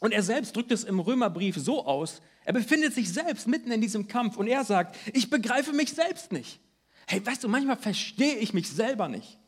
Und 0.00 0.12
er 0.12 0.22
selbst 0.22 0.54
drückt 0.54 0.72
es 0.72 0.84
im 0.84 1.00
Römerbrief 1.00 1.56
so 1.56 1.86
aus, 1.86 2.20
er 2.44 2.52
befindet 2.52 2.94
sich 2.94 3.10
selbst 3.10 3.48
mitten 3.48 3.70
in 3.70 3.80
diesem 3.80 4.06
Kampf 4.06 4.36
und 4.36 4.46
er 4.48 4.64
sagt, 4.64 4.96
ich 5.14 5.30
begreife 5.30 5.72
mich 5.72 5.92
selbst 5.92 6.30
nicht. 6.30 6.60
Hey, 7.06 7.24
weißt 7.24 7.42
du, 7.42 7.48
manchmal 7.48 7.76
verstehe 7.76 8.36
ich 8.36 8.52
mich 8.52 8.68
selber 8.68 9.08
nicht. 9.08 9.38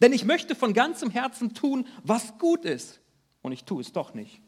Denn 0.00 0.12
ich 0.12 0.24
möchte 0.24 0.54
von 0.54 0.74
ganzem 0.74 1.10
Herzen 1.10 1.54
tun, 1.54 1.86
was 2.02 2.38
gut 2.38 2.64
ist. 2.64 3.00
Und 3.42 3.52
ich 3.52 3.64
tue 3.64 3.80
es 3.80 3.92
doch 3.92 4.14
nicht. 4.14 4.40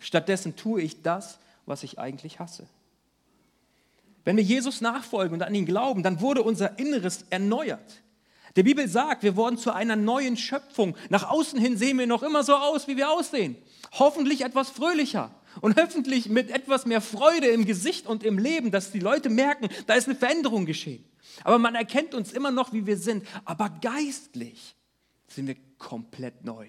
Stattdessen 0.00 0.56
tue 0.56 0.80
ich 0.80 1.02
das, 1.02 1.38
was 1.66 1.82
ich 1.82 1.98
eigentlich 1.98 2.38
hasse. 2.38 2.66
Wenn 4.24 4.36
wir 4.36 4.44
Jesus 4.44 4.80
nachfolgen 4.80 5.34
und 5.34 5.42
an 5.42 5.54
ihn 5.54 5.66
glauben, 5.66 6.02
dann 6.02 6.20
wurde 6.20 6.42
unser 6.42 6.78
Inneres 6.78 7.26
erneuert. 7.30 8.02
Die 8.56 8.62
Bibel 8.62 8.88
sagt, 8.88 9.22
wir 9.22 9.36
wurden 9.36 9.58
zu 9.58 9.72
einer 9.72 9.96
neuen 9.96 10.36
Schöpfung. 10.36 10.96
Nach 11.10 11.28
außen 11.28 11.60
hin 11.60 11.76
sehen 11.76 11.98
wir 11.98 12.06
noch 12.06 12.22
immer 12.22 12.42
so 12.42 12.54
aus, 12.54 12.88
wie 12.88 12.96
wir 12.96 13.10
aussehen. 13.10 13.56
Hoffentlich 13.92 14.42
etwas 14.42 14.70
fröhlicher 14.70 15.30
und 15.60 15.80
hoffentlich 15.80 16.28
mit 16.28 16.50
etwas 16.50 16.86
mehr 16.86 17.00
Freude 17.00 17.48
im 17.48 17.66
Gesicht 17.66 18.06
und 18.06 18.24
im 18.24 18.38
Leben, 18.38 18.70
dass 18.70 18.90
die 18.90 18.98
Leute 18.98 19.28
merken, 19.28 19.68
da 19.86 19.94
ist 19.94 20.08
eine 20.08 20.16
Veränderung 20.16 20.66
geschehen. 20.66 21.04
Aber 21.44 21.58
man 21.58 21.74
erkennt 21.74 22.14
uns 22.14 22.32
immer 22.32 22.50
noch, 22.50 22.72
wie 22.72 22.86
wir 22.86 22.96
sind. 22.96 23.26
Aber 23.44 23.68
geistlich 23.80 24.74
sind 25.28 25.46
wir 25.46 25.56
komplett 25.78 26.44
neu 26.44 26.68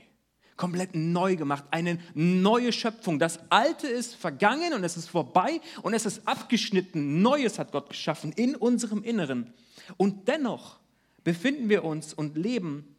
komplett 0.58 0.96
neu 0.96 1.36
gemacht, 1.36 1.64
eine 1.72 2.00
neue 2.16 2.74
Schöpfung. 2.74 3.20
Das 3.20 3.40
Alte 3.50 3.88
ist 3.88 4.16
vergangen 4.16 4.74
und 4.74 4.84
es 4.84 4.98
ist 4.98 5.08
vorbei 5.08 5.62
und 5.84 5.94
es 5.94 6.06
ist 6.06 6.28
abgeschnitten. 6.28 7.22
Neues 7.22 7.60
hat 7.60 7.72
Gott 7.72 7.90
geschaffen 7.90 8.34
in 8.34 8.56
unserem 8.56 9.04
Inneren. 9.04 9.54
Und 9.96 10.28
dennoch 10.28 10.80
befinden 11.24 11.70
wir 11.70 11.86
uns 11.86 12.14
und 12.14 12.36
leben 12.36 12.96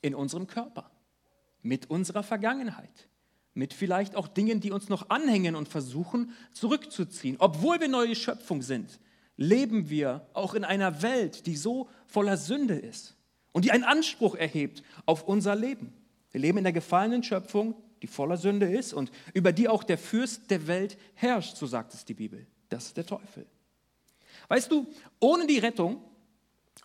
in 0.00 0.14
unserem 0.14 0.46
Körper, 0.46 0.90
mit 1.62 1.90
unserer 1.90 2.22
Vergangenheit, 2.22 3.08
mit 3.52 3.72
vielleicht 3.72 4.16
auch 4.16 4.26
Dingen, 4.26 4.60
die 4.60 4.72
uns 4.72 4.88
noch 4.88 5.10
anhängen 5.10 5.54
und 5.54 5.68
versuchen 5.68 6.32
zurückzuziehen. 6.52 7.36
Obwohl 7.38 7.80
wir 7.80 7.88
neue 7.88 8.16
Schöpfung 8.16 8.62
sind, 8.62 8.98
leben 9.36 9.90
wir 9.90 10.26
auch 10.32 10.54
in 10.54 10.64
einer 10.64 11.02
Welt, 11.02 11.46
die 11.46 11.56
so 11.56 11.88
voller 12.06 12.36
Sünde 12.36 12.74
ist 12.74 13.16
und 13.54 13.64
die 13.64 13.70
einen 13.70 13.84
Anspruch 13.84 14.34
erhebt 14.34 14.82
auf 15.06 15.22
unser 15.22 15.54
Leben. 15.54 15.94
Wir 16.32 16.40
leben 16.40 16.58
in 16.58 16.64
der 16.64 16.72
gefallenen 16.72 17.22
Schöpfung, 17.22 17.76
die 18.02 18.08
voller 18.08 18.36
Sünde 18.36 18.70
ist 18.70 18.92
und 18.92 19.12
über 19.32 19.52
die 19.52 19.68
auch 19.68 19.84
der 19.84 19.96
Fürst 19.96 20.50
der 20.50 20.66
Welt 20.66 20.98
herrscht, 21.14 21.56
so 21.56 21.66
sagt 21.66 21.94
es 21.94 22.04
die 22.04 22.14
Bibel. 22.14 22.46
Das 22.68 22.86
ist 22.86 22.96
der 22.96 23.06
Teufel. 23.06 23.46
Weißt 24.48 24.70
du, 24.70 24.86
ohne 25.20 25.46
die 25.46 25.58
Rettung, 25.58 26.02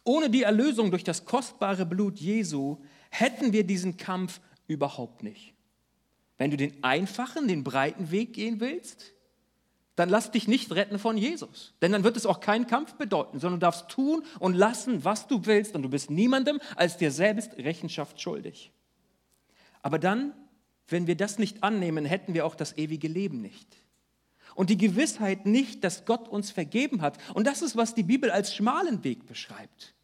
ohne 0.04 0.30
die 0.30 0.44
Erlösung 0.44 0.92
durch 0.92 1.04
das 1.04 1.26
kostbare 1.26 1.88
Blut 1.88 2.20
Jesu, 2.20 2.78
hätten 3.10 3.52
wir 3.52 3.64
diesen 3.64 3.98
Kampf 3.98 4.40
überhaupt 4.68 5.24
nicht. 5.24 5.56
Wenn 6.38 6.52
du 6.52 6.58
den 6.58 6.84
einfachen, 6.84 7.48
den 7.48 7.64
breiten 7.64 8.12
Weg 8.12 8.34
gehen 8.34 8.60
willst, 8.60 9.14
dann 10.00 10.08
lass 10.08 10.32
dich 10.32 10.48
nicht 10.48 10.72
retten 10.72 10.98
von 10.98 11.18
Jesus. 11.18 11.74
Denn 11.82 11.91
dann 11.91 12.06
wird 12.06 12.15
es 12.15 12.25
auch 12.25 12.39
keinen 12.39 12.68
Kampf 12.68 12.94
bedeuten, 12.94 13.39
sondern 13.39 13.60
du 13.60 13.65
darfst 13.65 13.89
tun 13.89 14.24
und 14.39 14.53
lassen, 14.53 15.03
was 15.03 15.27
du 15.27 15.46
willst 15.46 15.75
und 15.75 15.84
du 15.84 15.89
bist 15.89 16.10
niemandem 16.10 16.62
als 16.77 16.96
dir 16.96 17.12
selbst 17.12 17.58
Rechenschaft 17.58 18.22
schuldig. 18.22 18.72
Aber 19.82 20.00
dann, 20.00 20.34
wenn 20.88 21.06
wir 21.06 21.18
das 21.18 21.38
nicht 21.38 21.63
annehmen, 21.63 22.06
hätten 22.06 22.34
wir 22.34 22.46
auch 22.46 22.56
das 22.56 22.77
ewige 22.77 23.10
Leben 23.10 23.41
nicht. 23.41 23.68
Und 24.56 24.70
die 24.70 24.77
Gewissheit 24.77 25.46
nicht, 25.46 25.84
dass 25.84 26.06
Gott 26.06 26.29
uns 26.29 26.50
vergeben 26.50 27.01
hat. 27.01 27.18
Und 27.34 27.46
das 27.46 27.62
ist, 27.62 27.75
was 27.75 27.94
die 27.94 28.03
Bibel 28.03 28.32
als 28.32 28.56
schmalen 28.56 29.03
Weg 29.03 29.25
beschreibt. 29.25 29.96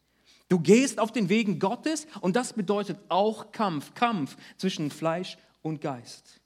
Du 0.50 0.60
gehst 0.60 1.00
auf 1.00 1.10
den 1.10 1.30
Wegen 1.30 1.58
Gottes 1.58 2.06
und 2.20 2.36
das 2.36 2.52
bedeutet 2.52 2.98
auch 3.08 3.50
Kampf, 3.50 3.94
Kampf 3.94 4.36
zwischen 4.58 4.90
Fleisch 4.90 5.38
und 5.62 5.80
Geist. 5.80 6.40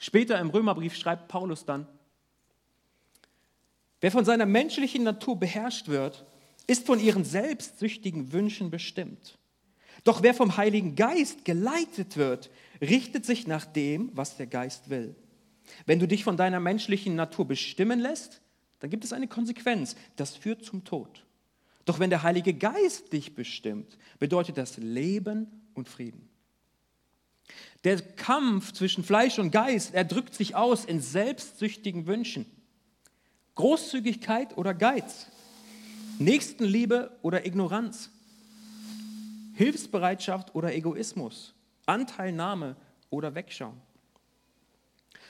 Später 0.00 0.40
im 0.40 0.50
Römerbrief 0.50 0.96
schreibt 0.96 1.28
Paulus 1.28 1.64
dann, 1.64 1.86
wer 4.02 4.10
von 4.10 4.26
seiner 4.26 4.44
menschlichen 4.44 5.02
Natur 5.02 5.40
beherrscht 5.40 5.88
wird, 5.88 6.26
ist 6.66 6.86
von 6.86 7.00
ihren 7.00 7.24
selbstsüchtigen 7.24 8.32
Wünschen 8.32 8.70
bestimmt. 8.70 9.38
Doch 10.04 10.22
wer 10.22 10.34
vom 10.34 10.56
Heiligen 10.58 10.94
Geist 10.94 11.44
geleitet 11.46 12.18
wird, 12.18 12.50
richtet 12.80 13.24
sich 13.24 13.46
nach 13.46 13.64
dem, 13.64 14.10
was 14.14 14.36
der 14.36 14.46
Geist 14.46 14.90
will. 14.90 15.14
Wenn 15.86 15.98
du 15.98 16.06
dich 16.06 16.24
von 16.24 16.36
deiner 16.36 16.60
menschlichen 16.60 17.14
Natur 17.14 17.46
bestimmen 17.46 18.00
lässt, 18.00 18.42
dann 18.80 18.90
gibt 18.90 19.04
es 19.04 19.12
eine 19.12 19.28
Konsequenz. 19.28 19.96
Das 20.16 20.36
führt 20.36 20.64
zum 20.64 20.84
Tod. 20.84 21.24
Doch 21.84 21.98
wenn 21.98 22.10
der 22.10 22.22
Heilige 22.22 22.54
Geist 22.54 23.12
dich 23.12 23.34
bestimmt, 23.34 23.96
bedeutet 24.18 24.56
das 24.56 24.76
Leben 24.76 25.46
und 25.74 25.88
Frieden. 25.88 26.28
Der 27.84 28.00
Kampf 28.00 28.72
zwischen 28.72 29.04
Fleisch 29.04 29.38
und 29.38 29.50
Geist, 29.50 29.94
er 29.94 30.04
drückt 30.04 30.34
sich 30.34 30.54
aus 30.54 30.84
in 30.84 31.00
selbstsüchtigen 31.00 32.06
Wünschen. 32.06 32.46
Großzügigkeit 33.54 34.56
oder 34.56 34.74
Geiz. 34.74 35.26
Nächstenliebe 36.18 37.16
oder 37.22 37.46
Ignoranz. 37.46 38.10
Hilfsbereitschaft 39.54 40.54
oder 40.54 40.74
Egoismus, 40.74 41.54
Anteilnahme 41.86 42.76
oder 43.10 43.34
Wegschauen. 43.34 43.80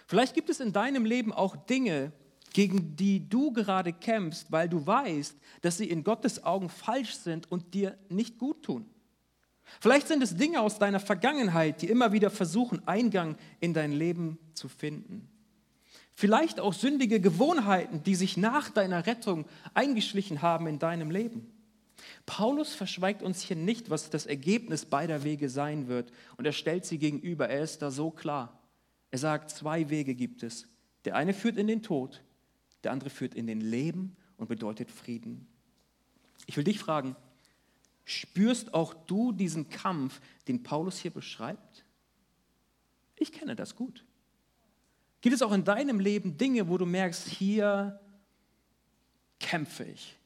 Vielleicht 0.07 0.35
gibt 0.35 0.51
es 0.51 0.61
in 0.61 0.73
deinem 0.73 1.05
Leben 1.05 1.33
auch 1.33 1.57
Dinge, 1.57 2.13
gegen 2.53 2.97
die 2.97 3.29
du 3.29 3.53
gerade 3.53 3.93
kämpfst, 3.93 4.53
weil 4.53 4.69
du 4.69 4.87
weißt, 4.87 5.37
dass 5.63 5.79
sie 5.79 5.89
in 5.89 6.05
Gottes 6.05 6.45
Augen 6.45 6.69
falsch 6.69 7.15
sind 7.15 7.51
und 7.51 7.75
dir 7.75 7.97
nicht 8.09 8.39
gut 8.39 8.63
tun. 8.63 8.87
Vielleicht 9.81 10.09
sind 10.09 10.23
es 10.23 10.37
Dinge 10.37 10.61
aus 10.61 10.79
deiner 10.79 11.01
Vergangenheit, 11.01 11.81
die 11.81 11.89
immer 11.89 12.13
wieder 12.13 12.31
versuchen, 12.31 12.87
Eingang 12.87 13.37
in 13.61 13.73
dein 13.73 13.93
Leben 13.93 14.39
zu 14.55 14.69
finden. 14.69 15.32
Vielleicht 16.15 16.61
auch 16.61 16.75
sündige 16.75 17.21
Gewohnheiten, 17.21 18.03
die 18.03 18.15
sich 18.15 18.37
nach 18.37 18.71
deiner 18.71 19.07
Rettung 19.07 19.47
eingeschlichen 19.75 20.43
haben 20.43 20.67
in 20.67 20.79
deinem 20.79 21.11
Leben. 21.11 21.51
Paulus 22.27 22.75
verschweigt 22.75 23.23
uns 23.23 23.43
hier 23.43 23.57
nicht, 23.57 23.91
was 23.91 24.11
das 24.11 24.27
Ergebnis 24.27 24.85
beider 24.85 25.25
Wege 25.25 25.49
sein 25.49 25.89
wird. 25.89 26.13
Und 26.37 26.45
er 26.45 26.53
stellt 26.53 26.85
sie 26.85 26.99
gegenüber. 26.99 27.49
Er 27.49 27.63
ist 27.63 27.83
da 27.83 27.91
so 27.91 28.11
klar. 28.11 28.61
Er 29.11 29.19
sagt, 29.19 29.51
zwei 29.51 29.91
Wege 29.91 30.15
gibt 30.15 30.43
es. 30.43 30.69
Der 31.05 31.17
eine 31.17 31.35
führt 31.35 31.57
in 31.57 31.67
den 31.67 31.83
Tod, 31.83 32.23
der 32.85 32.93
andere 32.93 33.11
führt 33.11 33.35
in 33.35 33.47
den 33.47 33.61
Leben 33.61 34.17
und 34.37 34.49
bedeutet 34.49 34.91
Frieden. 34.91 35.47
Ich 36.47 36.57
will 36.57 36.65
dich 36.65 36.79
fragen, 36.79 37.17
spürst 38.05 38.75
auch 38.75 38.95
du 38.95 39.33
diesen 39.33 39.69
Kampf, 39.69 40.21
den 40.49 40.63
Paulus 40.63 40.99
hier 40.99 41.11
beschreibt? 41.11 41.85
Ich 43.17 43.33
kenne 43.33 43.57
das 43.57 43.77
gut. 43.77 44.05
Gibt 45.23 45.35
es 45.35 45.41
auch 45.41 45.53
in 45.53 45.65
deinem 45.65 46.01
Leben 46.01 46.37
Dinge, 46.37 46.69
wo 46.69 46.77
du 46.77 46.85
merkst, 46.85 47.29
hier 47.29 48.01
kämpfe 49.39 49.85
ich? 49.85 50.19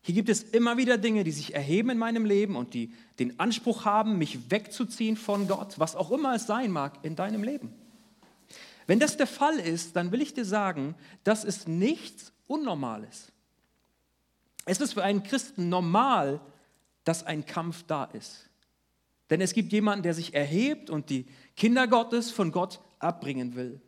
Hier 0.00 0.14
gibt 0.16 0.28
es 0.28 0.42
immer 0.42 0.76
wieder 0.78 0.98
Dinge, 0.98 1.22
die 1.22 1.30
sich 1.30 1.54
erheben 1.54 1.90
in 1.90 1.98
meinem 1.98 2.24
Leben 2.24 2.56
und 2.56 2.74
die 2.74 2.92
den 3.20 3.38
Anspruch 3.38 3.84
haben, 3.84 4.18
mich 4.18 4.50
wegzuziehen 4.50 5.16
von 5.16 5.46
Gott, 5.46 5.78
was 5.78 5.94
auch 5.94 6.10
immer 6.10 6.34
es 6.34 6.46
sein 6.46 6.72
mag 6.72 6.98
in 7.04 7.14
deinem 7.14 7.44
Leben. 7.44 7.72
Wenn 8.88 8.98
das 8.98 9.16
der 9.16 9.28
Fall 9.28 9.60
ist, 9.60 9.94
dann 9.94 10.10
will 10.10 10.20
ich 10.20 10.34
dir 10.34 10.44
sagen, 10.44 10.96
das 11.22 11.44
ist 11.44 11.68
nichts 11.68 12.32
Unnormales. 12.48 13.30
Es 14.64 14.80
ist 14.80 14.94
für 14.94 15.04
einen 15.04 15.22
Christen 15.22 15.68
normal, 15.68 16.40
dass 17.04 17.24
ein 17.24 17.46
Kampf 17.46 17.84
da 17.86 18.04
ist. 18.04 18.48
Denn 19.30 19.40
es 19.40 19.52
gibt 19.52 19.72
jemanden, 19.72 20.02
der 20.02 20.14
sich 20.14 20.34
erhebt 20.34 20.90
und 20.90 21.10
die 21.10 21.26
Kinder 21.56 21.86
Gottes 21.86 22.30
von 22.30 22.50
Gott 22.50 22.80
abbringen 22.98 23.54
will. 23.54 23.80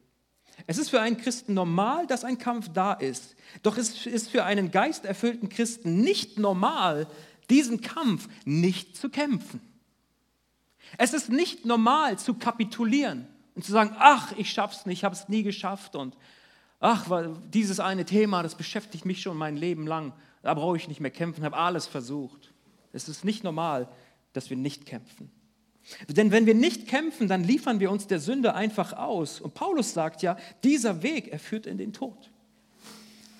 Es 0.66 0.78
ist 0.78 0.90
für 0.90 1.00
einen 1.00 1.16
Christen 1.16 1.54
normal, 1.54 2.06
dass 2.06 2.25
ein 2.25 2.38
Kampf 2.38 2.70
da 2.73 2.92
ist. 2.92 3.37
Doch 3.62 3.76
es 3.76 4.06
ist 4.06 4.30
für 4.30 4.44
einen 4.44 4.70
geisterfüllten 4.70 5.49
Christen 5.49 6.00
nicht 6.00 6.38
normal, 6.38 7.06
diesen 7.50 7.80
Kampf 7.80 8.28
nicht 8.44 8.96
zu 8.96 9.11
kämpfen. 9.11 9.61
Es 10.96 11.12
ist 11.12 11.30
nicht 11.30 11.64
normal 11.64 12.18
zu 12.18 12.34
kapitulieren 12.34 13.26
und 13.54 13.64
zu 13.64 13.73
sagen, 13.73 13.94
ach, 13.99 14.32
ich 14.37 14.50
schaff's 14.50 14.87
nicht, 14.87 14.99
ich 14.99 15.04
habe 15.04 15.14
es 15.14 15.28
nie 15.28 15.42
geschafft 15.42 15.96
und 15.96 16.16
ach, 16.80 17.06
dieses 17.52 17.80
eine 17.80 18.04
Thema, 18.04 18.42
das 18.42 18.54
beschäftigt 18.54 19.04
mich 19.04 19.23
schon 19.23 19.37
mein 19.37 19.56
Leben 19.56 19.87
lang, 19.87 20.12
da 20.42 20.54
brauche 20.54 20.76
ich 20.76 20.88
nicht 20.88 21.00
mehr 21.00 21.11
kämpfen, 21.11 21.44
habe 21.44 21.56
alles 21.56 21.87
versucht. 21.87 22.52
Es 22.92 23.08
ist 23.08 23.25
nicht 23.25 23.42
normal, 23.42 23.88
dass 24.32 24.50
wir 24.50 24.56
nicht 24.56 24.87
kämpfen. 24.87 25.30
Denn 26.09 26.31
wenn 26.31 26.47
wir 26.47 26.55
nicht 26.55 26.88
kämpfen, 26.88 27.29
dann 27.29 27.45
liefern 27.45 27.81
wir 27.81 27.91
uns 27.91 28.07
der 28.07 28.21
Sünde 28.21 28.55
einfach 28.55 28.95
aus. 28.95 29.41
Und 29.41 29.55
Paulus 29.55 29.93
sagt 29.93 30.23
ja, 30.23 30.37
dieser 30.62 31.03
Weg, 31.03 31.29
er 31.29 31.38
führt 31.38 31.67
in 31.67 31.79
den 31.79 31.93
Tod. 31.93 32.31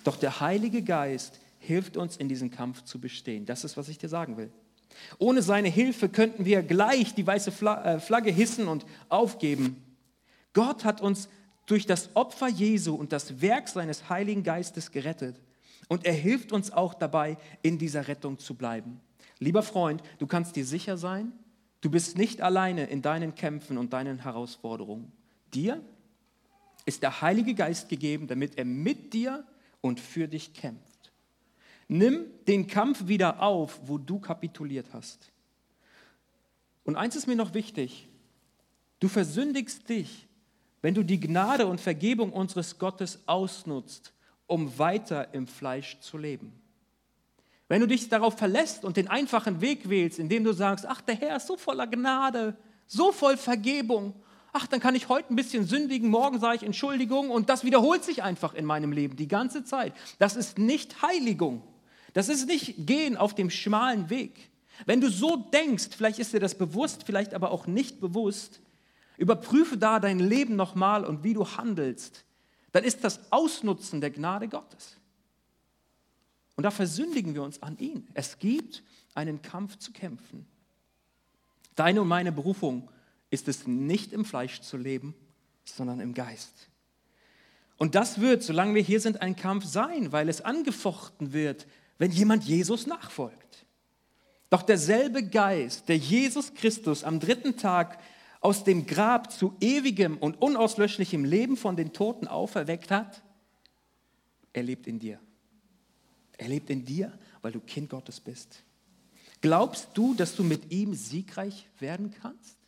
Doch 0.05 0.17
der 0.17 0.41
Heilige 0.41 0.83
Geist 0.83 1.41
hilft 1.59 1.97
uns 1.97 2.17
in 2.17 2.29
diesem 2.29 2.51
Kampf 2.51 2.85
zu 2.85 3.01
bestehen. 3.01 3.47
Das 3.47 3.65
ist, 3.65 3.77
was 3.77 3.89
ich 3.89 3.99
dir 3.99 4.09
sagen 4.09 4.37
will. 4.37 4.51
Ohne 5.19 5.43
seine 5.43 5.69
Hilfe 5.69 6.09
könnten 6.09 6.45
wir 6.45 6.63
gleich 6.63 7.15
die 7.15 7.27
weiße 7.27 7.51
äh, 7.67 7.99
Flagge 7.99 8.31
hissen 8.31 8.69
und 8.69 8.85
aufgeben. 9.09 9.83
Gott 10.53 10.85
hat 10.85 11.01
uns 11.01 11.29
durch 11.67 11.87
das 11.87 12.15
Opfer 12.15 12.49
Jesu 12.49 12.95
und 12.95 13.13
das 13.13 13.41
Werk 13.41 13.69
seines 13.69 14.09
Heiligen 14.11 14.43
Geistes 14.43 14.93
gerettet. 14.93 15.41
Und 15.89 16.05
er 16.05 16.13
hilft 16.13 16.53
uns 16.53 16.71
auch 16.71 16.95
dabei, 16.95 17.37
in 17.63 17.79
dieser 17.79 18.07
Rettung 18.07 18.39
zu 18.39 18.55
bleiben. 18.55 19.01
Lieber 19.39 19.63
Freund, 19.63 20.03
du 20.19 20.27
kannst 20.27 20.57
dir 20.57 20.65
sicher 20.65 20.97
sein, 20.97 21.33
du 21.85 21.91
bist 21.91 22.17
nicht 22.17 22.41
alleine 22.41 22.87
in 22.87 23.03
deinen 23.03 23.35
Kämpfen 23.35 23.77
und 23.77 23.93
deinen 23.93 24.21
Herausforderungen. 24.21 25.13
Dir 25.53 25.85
ist 26.87 27.03
der 27.03 27.21
Heilige 27.21 27.55
Geist 27.55 27.91
gegeben, 27.91 28.27
damit 28.27 28.57
er 28.57 28.65
mit 28.65 29.13
dir 29.13 29.47
und 29.83 30.01
für 30.01 30.27
dich 30.27 30.55
kämpft. 30.55 31.13
Nimm 31.87 32.25
den 32.49 32.67
Kampf 32.67 33.07
wieder 33.07 33.43
auf, 33.43 33.81
wo 33.85 33.99
du 33.99 34.19
kapituliert 34.19 34.87
hast. 34.95 35.31
Und 36.85 36.97
eins 36.97 37.17
ist 37.17 37.27
mir 37.27 37.37
noch 37.37 37.53
wichtig, 37.53 38.09
du 39.01 39.09
versündigst 39.09 39.87
dich, 39.87 40.27
wenn 40.81 40.95
du 40.95 41.03
die 41.03 41.21
Gnade 41.21 41.67
und 41.67 41.83
Vergebung 41.83 42.33
unseres 42.33 42.79
Gottes 42.79 43.21
ausnutzt, 43.27 44.15
um 44.47 44.79
weiter 44.79 45.35
im 45.35 45.47
Fleisch 45.47 46.01
zu 46.01 46.17
leben. 46.17 46.64
Wenn 47.69 47.81
du 47.81 47.89
dich 47.89 48.09
darauf 48.09 48.37
verlässt 48.37 48.85
und 48.85 48.97
den 48.97 49.09
einfachen 49.09 49.61
Weg 49.61 49.89
wählst, 49.89 50.19
indem 50.19 50.45
du 50.45 50.53
sagst, 50.53 50.87
ach, 50.87 51.01
der 51.01 51.15
Herr 51.15 51.37
ist 51.37 51.47
so 51.47 51.57
voller 51.57 51.87
Gnade, 51.87 52.57
so 52.87 53.11
voll 53.11 53.37
Vergebung, 53.37 54.15
ach, 54.53 54.67
dann 54.67 54.81
kann 54.81 54.95
ich 54.95 55.09
heute 55.09 55.33
ein 55.33 55.37
bisschen 55.37 55.67
sündigen, 55.67 56.11
morgen 56.11 56.39
sage 56.41 56.57
ich 56.57 56.63
Entschuldigung 56.63 57.31
und 57.31 57.49
das 57.49 57.65
wiederholt 57.65 58.05
sich 58.05 58.23
einfach 58.23 58.55
in 58.55 58.65
meinem 58.65 58.93
Leben 58.93 59.17
die 59.17 59.29
ganze 59.29 59.65
Zeit. 59.65 59.95
Das 60.19 60.37
ist 60.37 60.59
nicht 60.59 61.03
Heiligung. 61.03 61.63
Das 62.13 62.29
ist 62.29 62.47
nicht 62.47 62.87
Gehen 62.87 63.17
auf 63.17 63.35
dem 63.35 63.51
schmalen 63.51 64.11
Weg. 64.11 64.51
Wenn 64.87 65.01
du 65.01 65.11
so 65.11 65.37
denkst, 65.37 65.89
vielleicht 65.97 66.19
ist 66.19 66.33
dir 66.33 66.41
das 66.41 66.57
bewusst, 66.57 67.05
vielleicht 67.05 67.35
aber 67.35 67.51
auch 67.51 67.67
nicht 67.67 68.01
bewusst, 68.01 68.61
überprüfe 69.17 69.77
da 69.77 70.01
dein 70.01 70.19
Leben 70.19 70.57
nochmal 70.57 71.05
und 71.05 71.25
wie 71.25 71.35
du 71.35 71.47
handelst. 71.47 72.25
Dann 72.73 72.85
ist 72.85 73.05
das 73.05 73.33
Ausnutzen 73.33 74.01
der 74.01 74.11
Gnade 74.11 74.49
Gottes. 74.49 74.97
Und 76.57 76.65
da 76.65 76.71
versündigen 76.71 77.35
wir 77.35 77.43
uns 77.43 77.63
an 77.63 77.79
ihn. 77.79 78.07
Es 78.15 78.39
gibt 78.39 78.83
einen 79.15 79.43
Kampf 79.43 79.77
zu 79.79 79.93
kämpfen. 79.93 80.47
Deine 81.75 82.03
und 82.03 82.09
meine 82.09 82.33
Berufung 82.33 82.91
ist 83.31 83.49
es 83.49 83.67
nicht 83.67 84.13
im 84.13 84.25
Fleisch 84.25 84.61
zu 84.61 84.77
leben, 84.77 85.15
sondern 85.65 86.01
im 86.01 86.15
Geist. 86.15 86.69
Und 87.77 87.97
das 87.97 88.21
wird, 88.21 88.43
solange 88.43 88.75
wir 88.75 88.83
hier 88.83 89.01
sind, 89.01 89.21
ein 89.21 89.35
Kampf 89.35 89.65
sein, 89.65 90.13
weil 90.13 90.29
es 90.29 90.41
angefochten 90.41 91.33
wird 91.33 91.67
wenn 91.99 92.11
jemand 92.11 92.45
Jesus 92.45 92.87
nachfolgt. 92.87 93.67
Doch 94.51 94.63
derselbe 94.63 95.23
Geist, 95.23 95.89
der 95.89 95.97
Jesus 95.97 96.55
Christus 96.55 97.05
am 97.05 97.21
dritten 97.21 97.57
Tag 97.57 97.99
aus 98.41 98.63
dem 98.63 98.87
Grab 98.87 99.33
zu 99.33 99.57
ewigem 99.61 100.19
und 100.19 100.41
unauslöschlichem 100.41 101.25
Leben 101.25 101.57
von 101.57 101.77
den 101.77 101.93
Toten 101.93 102.29
auferweckt 102.29 102.91
hat, 102.91 103.23
er 104.53 104.63
lebt 104.63 104.87
in 104.87 104.99
dir. 104.99 105.19
Er 106.39 106.49
lebt 106.49 106.71
in 106.71 106.85
dir, 106.85 107.17
weil 107.43 107.53
du 107.53 107.61
Kind 107.61 107.91
Gottes 107.91 108.21
bist. 108.21 108.65
Glaubst 109.41 109.91
du, 109.95 110.15
dass 110.15 110.37
du 110.37 110.43
mit 110.43 110.73
ihm 110.73 110.95
siegreich 110.95 111.69
werden 111.79 112.11
kannst? 112.11 112.59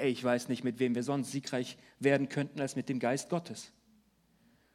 Ich 0.00 0.24
weiß 0.24 0.48
nicht, 0.48 0.64
mit 0.64 0.78
wem 0.78 0.94
wir 0.94 1.02
sonst 1.02 1.32
siegreich 1.32 1.76
werden 1.98 2.28
könnten 2.28 2.60
als 2.60 2.76
mit 2.76 2.88
dem 2.88 2.98
Geist 2.98 3.28
Gottes. 3.28 3.72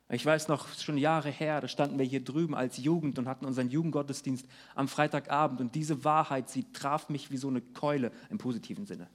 Ich 0.09 0.25
weiß 0.25 0.47
noch, 0.47 0.73
schon 0.77 0.97
Jahre 0.97 1.29
her, 1.29 1.59
da 1.59 1.67
standen 1.67 1.99
wir 1.99 2.05
hier 2.05 2.23
drüben 2.23 2.55
als 2.55 2.77
Jugend 2.77 3.19
und 3.19 3.27
hatten 3.27 3.45
unseren 3.45 3.69
Jugendgottesdienst 3.69 4.45
am 4.73 4.87
Freitagabend 4.87 5.59
und 5.59 5.75
diese 5.75 6.05
Wahrheit, 6.05 6.49
sie 6.49 6.71
traf 6.71 7.09
mich 7.09 7.29
wie 7.29 7.37
so 7.37 7.49
eine 7.49 7.59
Keule 7.59 8.11
im 8.29 8.37
positiven 8.37 8.85
Sinne. 8.85 9.09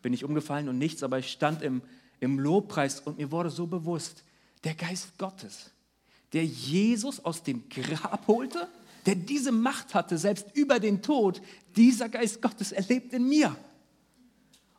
Bin 0.00 0.14
ich 0.14 0.24
umgefallen 0.24 0.70
und 0.70 0.78
nichts, 0.78 1.02
aber 1.02 1.18
ich 1.18 1.30
stand 1.30 1.60
im, 1.60 1.82
im 2.20 2.38
Lobpreis 2.38 3.00
und 3.00 3.18
mir 3.18 3.30
wurde 3.30 3.50
so 3.50 3.66
bewusst, 3.66 4.24
der 4.64 4.74
Geist 4.74 5.18
Gottes, 5.18 5.72
der 6.32 6.44
Jesus 6.44 7.24
aus 7.24 7.42
dem 7.42 7.68
Grab 7.68 8.26
holte, 8.26 8.68
der 9.06 9.14
diese 9.14 9.52
Macht 9.52 9.94
hatte, 9.94 10.18
selbst 10.18 10.46
über 10.54 10.78
den 10.78 11.02
Tod, 11.02 11.40
dieser 11.76 12.08
Geist 12.08 12.42
Gottes 12.42 12.72
erlebt 12.72 13.12
in 13.12 13.28
mir. 13.28 13.56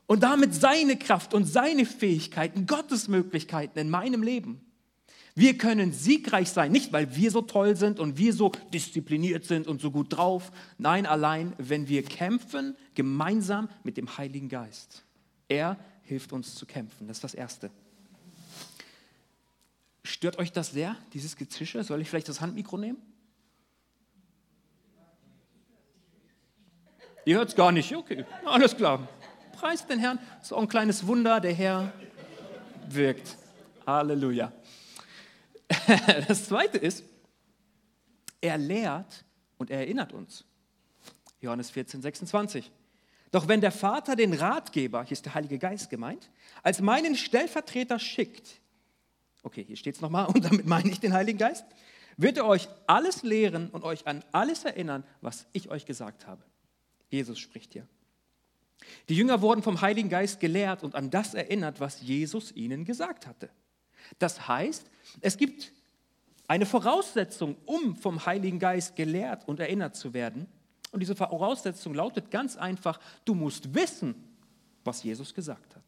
Und 0.06 0.24
damit 0.24 0.54
seine 0.54 0.98
Kraft 0.98 1.34
und 1.34 1.46
seine 1.46 1.86
Fähigkeiten, 1.86 2.66
Gottes 2.66 3.08
Möglichkeiten 3.08 3.80
in 3.80 3.90
meinem 3.90 4.24
Leben. 4.24 4.62
Wir 5.36 5.58
können 5.58 5.94
siegreich 5.94 6.50
sein, 6.50 6.72
nicht 6.72 6.92
weil 6.92 7.16
wir 7.16 7.32
so 7.32 7.42
toll 7.42 7.78
sind 7.78 8.00
und 8.00 8.18
wir 8.18 8.34
so 8.34 8.52
diszipliniert 8.74 9.46
sind 9.46 9.68
und 9.68 9.80
so 9.80 9.90
gut 9.90 10.08
drauf. 10.16 10.52
Nein, 10.78 11.06
allein, 11.06 11.54
wenn 11.58 11.88
wir 11.88 12.04
kämpfen, 12.04 12.76
gemeinsam 12.96 13.70
mit 13.84 13.96
dem 13.96 14.18
Heiligen 14.18 14.50
Geist. 14.50 15.06
Er 15.48 15.78
hilft 16.04 16.34
uns 16.34 16.56
zu 16.56 16.66
kämpfen. 16.66 17.08
Das 17.08 17.18
ist 17.18 17.24
das 17.24 17.34
Erste. 17.34 17.72
Stört 20.04 20.38
euch 20.40 20.52
das 20.52 20.72
sehr, 20.72 20.96
dieses 21.14 21.36
Gezische? 21.36 21.84
Soll 21.84 22.02
ich 22.02 22.10
vielleicht 22.10 22.30
das 22.30 22.42
Handmikro 22.42 22.78
nehmen? 22.78 22.98
Ihr 27.26 27.38
hört 27.38 27.50
es 27.50 27.56
gar 27.56 27.72
nicht. 27.72 27.96
Okay, 27.96 28.26
alles 28.46 28.76
klar. 28.76 29.08
Preist 29.54 29.90
den 29.90 30.00
Herrn. 30.00 30.18
Auch 30.50 30.62
ein 30.62 30.68
kleines 30.68 31.06
Wunder. 31.06 31.40
Der 31.40 31.54
Herr 31.54 31.94
wirkt. 32.90 33.38
Halleluja. 33.86 34.52
Das 36.28 36.46
zweite 36.46 36.78
ist, 36.78 37.04
er 38.42 38.58
lehrt 38.58 39.24
und 39.58 39.70
er 39.70 39.80
erinnert 39.80 40.14
uns. 40.14 40.46
Johannes 41.40 41.70
14, 41.70 42.02
26. 42.02 42.72
Doch 43.32 43.48
wenn 43.48 43.62
der 43.62 43.72
Vater 43.72 44.16
den 44.16 44.34
Ratgeber, 44.34 45.04
hier 45.04 45.14
ist 45.14 45.26
der 45.26 45.34
Heilige 45.34 45.58
Geist 45.58 45.90
gemeint, 45.90 46.30
als 46.64 46.82
meinen 46.82 47.16
Stellvertreter 47.16 48.00
schickt, 48.00 48.61
okay, 49.44 49.64
hier 49.64 49.76
steht 49.76 49.96
es 49.96 50.02
nochmal, 50.02 50.28
und 50.28 50.46
damit 50.46 50.66
meine 50.66 50.90
ich 50.90 51.00
den 51.00 51.14
Heiligen 51.14 51.38
Geist, 51.38 51.66
wird 52.18 52.38
er 52.38 52.46
euch 52.46 52.68
alles 52.88 53.24
lehren 53.24 53.70
und 53.70 53.84
euch 53.84 54.08
an 54.08 54.24
alles 54.32 54.66
erinnern, 54.66 55.04
was 55.22 55.48
ich 55.54 55.70
euch 55.70 55.86
gesagt 55.86 56.28
habe. 56.28 56.44
Jesus 57.10 57.40
spricht 57.40 57.74
hier. 57.74 57.88
Die 59.10 59.16
Jünger 59.16 59.42
wurden 59.42 59.64
vom 59.64 59.82
Heiligen 59.82 60.10
Geist 60.10 60.40
gelehrt 60.40 60.84
und 60.84 60.96
an 60.96 61.10
das 61.10 61.34
erinnert, 61.34 61.80
was 61.80 62.02
Jesus 62.02 62.52
ihnen 62.52 62.86
gesagt 62.86 63.28
hatte. 63.28 63.50
Das 64.20 64.48
heißt, 64.48 64.90
es 65.22 65.38
gibt 65.38 65.72
eine 66.48 66.66
Voraussetzung, 66.66 67.56
um 67.66 67.96
vom 67.96 68.26
Heiligen 68.26 68.60
Geist 68.60 68.96
gelehrt 68.96 69.48
und 69.48 69.60
erinnert 69.60 69.96
zu 69.96 70.14
werden. 70.14 70.48
Und 70.92 71.00
diese 71.00 71.16
Voraussetzung 71.16 71.94
lautet 71.94 72.32
ganz 72.32 72.58
einfach, 72.58 73.00
du 73.24 73.34
musst 73.34 73.74
wissen, 73.74 74.16
was 74.84 75.04
Jesus 75.04 75.34
gesagt 75.34 75.76
hat. 75.76 75.84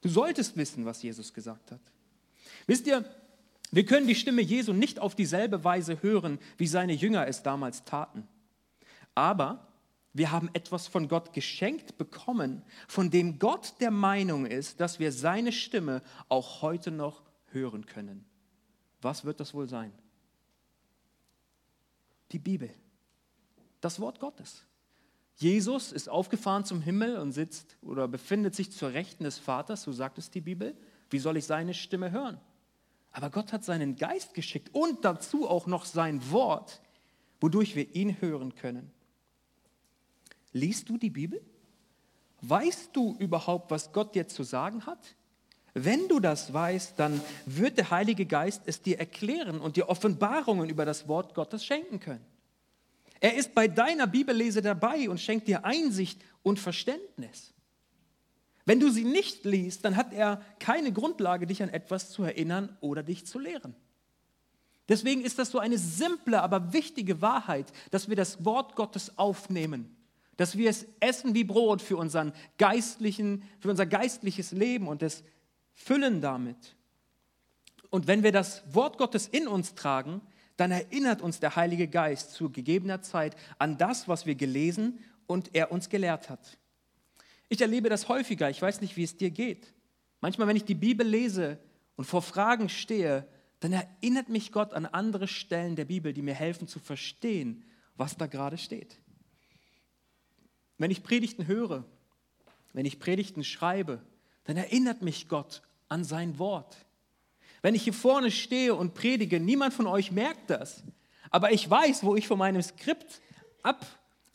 Du 0.00 0.08
solltest 0.08 0.56
wissen, 0.56 0.84
was 0.84 1.02
Jesus 1.02 1.32
gesagt 1.32 1.70
hat. 1.70 1.80
Wisst 2.66 2.86
ihr, 2.86 3.04
wir 3.70 3.84
können 3.84 4.06
die 4.06 4.14
Stimme 4.14 4.42
Jesu 4.42 4.72
nicht 4.72 4.98
auf 4.98 5.14
dieselbe 5.14 5.62
Weise 5.64 6.02
hören, 6.02 6.38
wie 6.58 6.66
seine 6.66 6.92
Jünger 6.92 7.26
es 7.26 7.42
damals 7.42 7.84
taten. 7.84 8.26
Aber 9.14 9.68
wir 10.12 10.32
haben 10.32 10.50
etwas 10.54 10.88
von 10.88 11.08
Gott 11.08 11.32
geschenkt 11.32 11.96
bekommen, 11.96 12.62
von 12.88 13.10
dem 13.10 13.38
Gott 13.38 13.74
der 13.80 13.92
Meinung 13.92 14.44
ist, 14.46 14.80
dass 14.80 14.98
wir 14.98 15.12
seine 15.12 15.52
Stimme 15.52 16.02
auch 16.28 16.62
heute 16.62 16.90
noch 16.90 17.22
hören 17.52 17.86
können. 17.86 18.24
Was 19.02 19.24
wird 19.24 19.38
das 19.40 19.54
wohl 19.54 19.68
sein? 19.68 19.92
Die 22.32 22.38
Bibel, 22.38 22.70
das 23.80 24.00
Wort 24.00 24.18
Gottes. 24.20 24.64
Jesus 25.36 25.90
ist 25.90 26.08
aufgefahren 26.08 26.64
zum 26.64 26.82
Himmel 26.82 27.16
und 27.16 27.32
sitzt 27.32 27.76
oder 27.80 28.08
befindet 28.08 28.54
sich 28.54 28.72
zur 28.72 28.92
Rechten 28.92 29.24
des 29.24 29.38
Vaters, 29.38 29.82
so 29.82 29.92
sagt 29.92 30.18
es 30.18 30.30
die 30.30 30.42
Bibel. 30.42 30.76
Wie 31.10 31.18
soll 31.18 31.36
ich 31.36 31.44
seine 31.44 31.74
Stimme 31.74 32.10
hören? 32.10 32.40
Aber 33.12 33.30
Gott 33.30 33.52
hat 33.52 33.64
seinen 33.64 33.96
Geist 33.96 34.34
geschickt 34.34 34.70
und 34.72 35.04
dazu 35.04 35.48
auch 35.48 35.66
noch 35.66 35.84
sein 35.84 36.30
Wort, 36.30 36.80
wodurch 37.40 37.74
wir 37.74 37.94
ihn 37.94 38.20
hören 38.20 38.54
können. 38.54 38.90
Liest 40.52 40.88
du 40.88 40.96
die 40.96 41.10
Bibel? 41.10 41.40
Weißt 42.42 42.90
du 42.94 43.16
überhaupt, 43.18 43.70
was 43.70 43.92
Gott 43.92 44.14
dir 44.14 44.28
zu 44.28 44.42
sagen 44.44 44.86
hat? 44.86 45.16
Wenn 45.74 46.08
du 46.08 46.18
das 46.18 46.52
weißt, 46.52 46.98
dann 46.98 47.20
wird 47.46 47.78
der 47.78 47.90
Heilige 47.90 48.26
Geist 48.26 48.62
es 48.66 48.82
dir 48.82 48.98
erklären 48.98 49.60
und 49.60 49.76
dir 49.76 49.88
Offenbarungen 49.88 50.68
über 50.68 50.84
das 50.84 51.06
Wort 51.06 51.34
Gottes 51.34 51.64
schenken 51.64 52.00
können. 52.00 52.24
Er 53.20 53.36
ist 53.36 53.54
bei 53.54 53.68
deiner 53.68 54.06
Bibellese 54.06 54.62
dabei 54.62 55.08
und 55.10 55.20
schenkt 55.20 55.46
dir 55.46 55.64
Einsicht 55.64 56.20
und 56.42 56.58
Verständnis. 56.58 57.52
Wenn 58.66 58.80
du 58.80 58.90
sie 58.90 59.04
nicht 59.04 59.44
liest, 59.44 59.84
dann 59.84 59.96
hat 59.96 60.12
er 60.12 60.42
keine 60.58 60.92
Grundlage, 60.92 61.46
dich 61.46 61.62
an 61.62 61.70
etwas 61.70 62.10
zu 62.10 62.22
erinnern 62.22 62.76
oder 62.80 63.02
dich 63.02 63.26
zu 63.26 63.38
lehren. 63.38 63.74
Deswegen 64.88 65.22
ist 65.22 65.38
das 65.38 65.50
so 65.50 65.58
eine 65.58 65.78
simple, 65.78 66.42
aber 66.42 66.72
wichtige 66.72 67.22
Wahrheit, 67.22 67.72
dass 67.90 68.08
wir 68.08 68.16
das 68.16 68.44
Wort 68.44 68.76
Gottes 68.76 69.16
aufnehmen 69.18 69.96
dass 70.40 70.56
wir 70.56 70.70
es 70.70 70.86
essen 71.00 71.34
wie 71.34 71.44
Brot 71.44 71.82
für, 71.82 71.98
unseren 71.98 72.32
geistlichen, 72.56 73.42
für 73.58 73.68
unser 73.68 73.84
geistliches 73.84 74.52
Leben 74.52 74.88
und 74.88 75.02
es 75.02 75.22
füllen 75.74 76.22
damit. 76.22 76.76
Und 77.90 78.06
wenn 78.06 78.22
wir 78.22 78.32
das 78.32 78.62
Wort 78.74 78.96
Gottes 78.96 79.28
in 79.28 79.46
uns 79.46 79.74
tragen, 79.74 80.22
dann 80.56 80.70
erinnert 80.70 81.20
uns 81.20 81.40
der 81.40 81.56
Heilige 81.56 81.88
Geist 81.88 82.32
zu 82.32 82.48
gegebener 82.48 83.02
Zeit 83.02 83.36
an 83.58 83.76
das, 83.76 84.08
was 84.08 84.24
wir 84.24 84.34
gelesen 84.34 85.00
und 85.26 85.54
er 85.54 85.72
uns 85.72 85.90
gelehrt 85.90 86.30
hat. 86.30 86.56
Ich 87.50 87.60
erlebe 87.60 87.88
das 87.88 88.08
häufiger, 88.08 88.48
ich 88.48 88.62
weiß 88.62 88.80
nicht, 88.80 88.96
wie 88.96 89.02
es 89.02 89.16
dir 89.16 89.30
geht. 89.30 89.74
Manchmal, 90.20 90.46
wenn 90.46 90.56
ich 90.56 90.64
die 90.64 90.76
Bibel 90.76 91.04
lese 91.04 91.58
und 91.96 92.04
vor 92.04 92.22
Fragen 92.22 92.68
stehe, 92.68 93.26
dann 93.58 93.72
erinnert 93.72 94.28
mich 94.28 94.52
Gott 94.52 94.72
an 94.72 94.86
andere 94.86 95.26
Stellen 95.26 95.74
der 95.74 95.84
Bibel, 95.84 96.12
die 96.12 96.22
mir 96.22 96.32
helfen 96.32 96.68
zu 96.68 96.78
verstehen, 96.78 97.64
was 97.96 98.16
da 98.16 98.28
gerade 98.28 98.56
steht. 98.56 98.96
Wenn 100.78 100.92
ich 100.92 101.02
Predigten 101.02 101.48
höre, 101.48 101.84
wenn 102.72 102.86
ich 102.86 103.00
Predigten 103.00 103.42
schreibe, 103.42 104.00
dann 104.44 104.56
erinnert 104.56 105.02
mich 105.02 105.28
Gott 105.28 105.62
an 105.88 106.04
sein 106.04 106.38
Wort. 106.38 106.76
Wenn 107.62 107.74
ich 107.74 107.82
hier 107.82 107.92
vorne 107.92 108.30
stehe 108.30 108.76
und 108.76 108.94
predige, 108.94 109.40
niemand 109.40 109.74
von 109.74 109.88
euch 109.88 110.12
merkt 110.12 110.50
das, 110.50 110.84
aber 111.30 111.50
ich 111.50 111.68
weiß, 111.68 112.04
wo 112.04 112.14
ich 112.14 112.28
von 112.28 112.38
meinem 112.38 112.62
Skript 112.62 113.20
ab, 113.64 113.84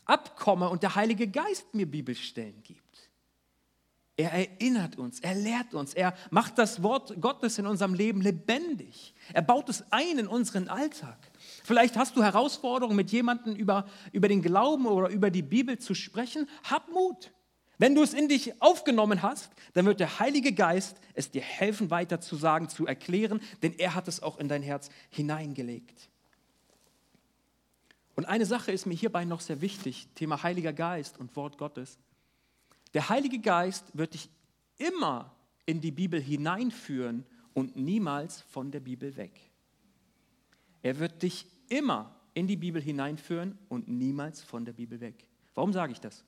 abkomme 0.04 0.68
und 0.68 0.82
der 0.82 0.94
Heilige 0.94 1.26
Geist 1.26 1.72
mir 1.74 1.86
Bibelstellen 1.86 2.62
gibt. 2.62 2.85
Er 4.18 4.32
erinnert 4.32 4.96
uns, 4.96 5.20
er 5.20 5.34
lehrt 5.34 5.74
uns, 5.74 5.92
er 5.92 6.14
macht 6.30 6.56
das 6.56 6.82
Wort 6.82 7.20
Gottes 7.20 7.58
in 7.58 7.66
unserem 7.66 7.92
Leben 7.92 8.22
lebendig. 8.22 9.14
Er 9.34 9.42
baut 9.42 9.68
es 9.68 9.84
ein 9.90 10.18
in 10.18 10.26
unseren 10.26 10.68
Alltag. 10.68 11.18
Vielleicht 11.64 11.98
hast 11.98 12.16
du 12.16 12.22
Herausforderungen, 12.22 12.96
mit 12.96 13.10
jemandem 13.10 13.54
über, 13.54 13.86
über 14.12 14.28
den 14.28 14.40
Glauben 14.40 14.86
oder 14.86 15.10
über 15.10 15.30
die 15.30 15.42
Bibel 15.42 15.78
zu 15.78 15.94
sprechen. 15.94 16.48
Hab 16.64 16.88
Mut. 16.90 17.30
Wenn 17.76 17.94
du 17.94 18.02
es 18.02 18.14
in 18.14 18.28
dich 18.28 18.62
aufgenommen 18.62 19.20
hast, 19.20 19.50
dann 19.74 19.84
wird 19.84 20.00
der 20.00 20.18
Heilige 20.18 20.54
Geist 20.54 20.96
es 21.12 21.30
dir 21.30 21.42
helfen, 21.42 21.90
weiter 21.90 22.18
zu 22.18 22.36
sagen, 22.36 22.70
zu 22.70 22.86
erklären, 22.86 23.40
denn 23.62 23.74
er 23.74 23.94
hat 23.94 24.08
es 24.08 24.22
auch 24.22 24.38
in 24.38 24.48
dein 24.48 24.62
Herz 24.62 24.88
hineingelegt. 25.10 26.08
Und 28.14 28.24
eine 28.24 28.46
Sache 28.46 28.72
ist 28.72 28.86
mir 28.86 28.94
hierbei 28.94 29.26
noch 29.26 29.42
sehr 29.42 29.60
wichtig, 29.60 30.08
Thema 30.14 30.42
Heiliger 30.42 30.72
Geist 30.72 31.18
und 31.18 31.36
Wort 31.36 31.58
Gottes. 31.58 31.98
Der 32.96 33.10
Heilige 33.10 33.40
Geist 33.40 33.84
wird 33.92 34.14
dich 34.14 34.30
immer 34.78 35.30
in 35.66 35.82
die 35.82 35.90
Bibel 35.90 36.18
hineinführen 36.18 37.26
und 37.52 37.76
niemals 37.76 38.40
von 38.40 38.70
der 38.70 38.80
Bibel 38.80 39.18
weg. 39.18 39.38
Er 40.80 40.98
wird 40.98 41.22
dich 41.22 41.46
immer 41.68 42.18
in 42.32 42.46
die 42.46 42.56
Bibel 42.56 42.80
hineinführen 42.80 43.58
und 43.68 43.86
niemals 43.86 44.42
von 44.42 44.64
der 44.64 44.72
Bibel 44.72 44.98
weg. 44.98 45.28
Warum 45.54 45.74
sage 45.74 45.92
ich 45.92 46.00
das? 46.00 46.24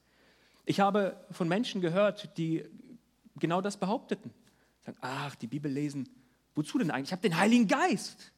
Ich 0.67 0.79
habe 0.79 1.19
von 1.31 1.49
Menschen 1.49 1.81
gehört, 1.81 2.37
die 2.37 2.67
genau 3.37 3.63
das 3.63 3.79
behaupteten. 3.79 4.31
Sagen, 4.85 4.99
ach, 5.01 5.37
die 5.37 5.47
Bibel 5.47 5.73
lesen. 5.73 6.07
Wozu 6.55 6.77
denn 6.77 6.91
eigentlich? 6.91 7.09
Ich 7.09 7.13
habe 7.13 7.23
den 7.23 7.39
Heiligen 7.39 7.67
Geist. 7.67 8.31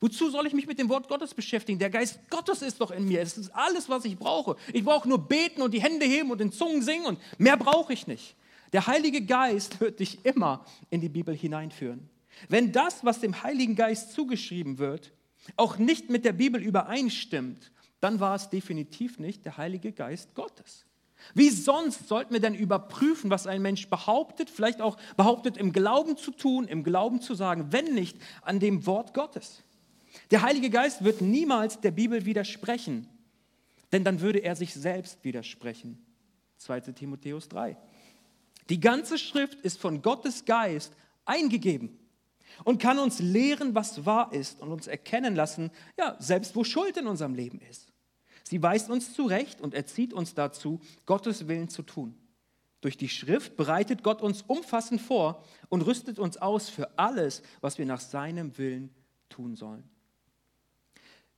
Wozu 0.00 0.28
soll 0.28 0.46
ich 0.46 0.52
mich 0.52 0.66
mit 0.66 0.78
dem 0.78 0.88
Wort 0.90 1.08
Gottes 1.08 1.32
beschäftigen? 1.32 1.78
Der 1.78 1.88
Geist 1.88 2.18
Gottes 2.28 2.60
ist 2.60 2.80
doch 2.80 2.90
in 2.90 3.06
mir. 3.08 3.22
Es 3.22 3.38
ist 3.38 3.50
alles, 3.54 3.88
was 3.88 4.04
ich 4.04 4.18
brauche. 4.18 4.56
Ich 4.72 4.84
brauche 4.84 5.08
nur 5.08 5.26
beten 5.26 5.62
und 5.62 5.72
die 5.72 5.82
Hände 5.82 6.04
heben 6.04 6.30
und 6.30 6.40
in 6.40 6.52
Zungen 6.52 6.82
singen 6.82 7.06
und 7.06 7.18
mehr 7.38 7.56
brauche 7.56 7.92
ich 7.92 8.06
nicht. 8.06 8.36
Der 8.72 8.86
Heilige 8.86 9.22
Geist 9.24 9.80
wird 9.80 10.00
dich 10.00 10.24
immer 10.24 10.66
in 10.90 11.00
die 11.00 11.08
Bibel 11.08 11.34
hineinführen. 11.34 12.10
Wenn 12.48 12.72
das, 12.72 13.04
was 13.04 13.20
dem 13.20 13.42
Heiligen 13.42 13.74
Geist 13.74 14.12
zugeschrieben 14.12 14.78
wird, 14.78 15.12
auch 15.56 15.78
nicht 15.78 16.10
mit 16.10 16.24
der 16.24 16.32
Bibel 16.32 16.62
übereinstimmt, 16.62 17.70
dann 18.00 18.20
war 18.20 18.34
es 18.34 18.50
definitiv 18.50 19.18
nicht 19.18 19.46
der 19.46 19.56
Heilige 19.56 19.92
Geist 19.92 20.34
Gottes. 20.34 20.84
Wie 21.34 21.48
sonst 21.48 22.08
sollten 22.08 22.34
wir 22.34 22.40
denn 22.40 22.54
überprüfen, 22.54 23.30
was 23.30 23.46
ein 23.46 23.62
Mensch 23.62 23.88
behauptet, 23.88 24.50
vielleicht 24.50 24.82
auch 24.82 24.98
behauptet 25.16 25.56
im 25.56 25.72
Glauben 25.72 26.16
zu 26.16 26.30
tun, 26.30 26.68
im 26.68 26.84
Glauben 26.84 27.22
zu 27.22 27.34
sagen, 27.34 27.72
wenn 27.72 27.94
nicht 27.94 28.18
an 28.42 28.60
dem 28.60 28.86
Wort 28.86 29.14
Gottes? 29.14 29.62
Der 30.30 30.42
Heilige 30.42 30.70
Geist 30.70 31.04
wird 31.04 31.20
niemals 31.20 31.80
der 31.80 31.90
Bibel 31.90 32.24
widersprechen, 32.24 33.08
denn 33.92 34.04
dann 34.04 34.20
würde 34.20 34.40
er 34.40 34.56
sich 34.56 34.74
selbst 34.74 35.22
widersprechen. 35.24 35.98
2 36.58 36.80
Timotheus 36.80 37.48
3. 37.48 37.76
Die 38.68 38.80
ganze 38.80 39.18
Schrift 39.18 39.60
ist 39.60 39.78
von 39.78 40.02
Gottes 40.02 40.44
Geist 40.44 40.92
eingegeben 41.24 41.98
und 42.64 42.80
kann 42.80 42.98
uns 42.98 43.18
lehren, 43.18 43.74
was 43.74 44.04
wahr 44.06 44.32
ist 44.32 44.60
und 44.60 44.72
uns 44.72 44.86
erkennen 44.86 45.36
lassen, 45.36 45.70
ja, 45.98 46.16
selbst 46.18 46.56
wo 46.56 46.64
Schuld 46.64 46.96
in 46.96 47.06
unserem 47.06 47.34
Leben 47.34 47.60
ist. 47.60 47.92
Sie 48.42 48.62
weist 48.62 48.90
uns 48.90 49.12
zurecht 49.12 49.60
und 49.60 49.74
erzieht 49.74 50.12
uns 50.12 50.34
dazu, 50.34 50.80
Gottes 51.04 51.48
Willen 51.48 51.68
zu 51.68 51.82
tun. 51.82 52.16
Durch 52.80 52.96
die 52.96 53.08
Schrift 53.08 53.56
bereitet 53.56 54.02
Gott 54.04 54.22
uns 54.22 54.42
umfassend 54.42 55.00
vor 55.00 55.42
und 55.68 55.82
rüstet 55.82 56.18
uns 56.18 56.36
aus 56.36 56.68
für 56.68 56.96
alles, 56.98 57.42
was 57.60 57.78
wir 57.78 57.86
nach 57.86 58.00
seinem 58.00 58.56
Willen 58.58 58.94
tun 59.28 59.56
sollen. 59.56 59.88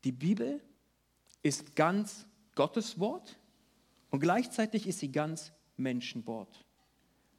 Die 0.05 0.13
Bibel 0.13 0.61
ist 1.43 1.75
ganz 1.77 2.27
Gottes 2.55 2.99
Wort 2.99 3.37
und 4.11 4.21
gleichzeitig 4.21 4.87
ist 4.87 5.01
sie 5.01 5.13
ganz 5.13 5.53
Menschenwort. 5.77 6.65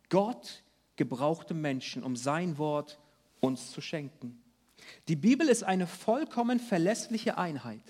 Gott 0.10 0.64
gebrauchte 0.96 1.54
Menschen, 1.54 2.04
um 2.04 2.16
sein 2.16 2.58
Wort 2.58 3.00
uns 3.40 3.72
zu 3.72 3.82
schenken. 3.82 4.42
Die 5.08 5.16
Bibel 5.16 5.48
ist 5.48 5.64
eine 5.64 5.88
vollkommen 5.88 6.60
verlässliche 6.60 7.38
Einheit. 7.38 7.84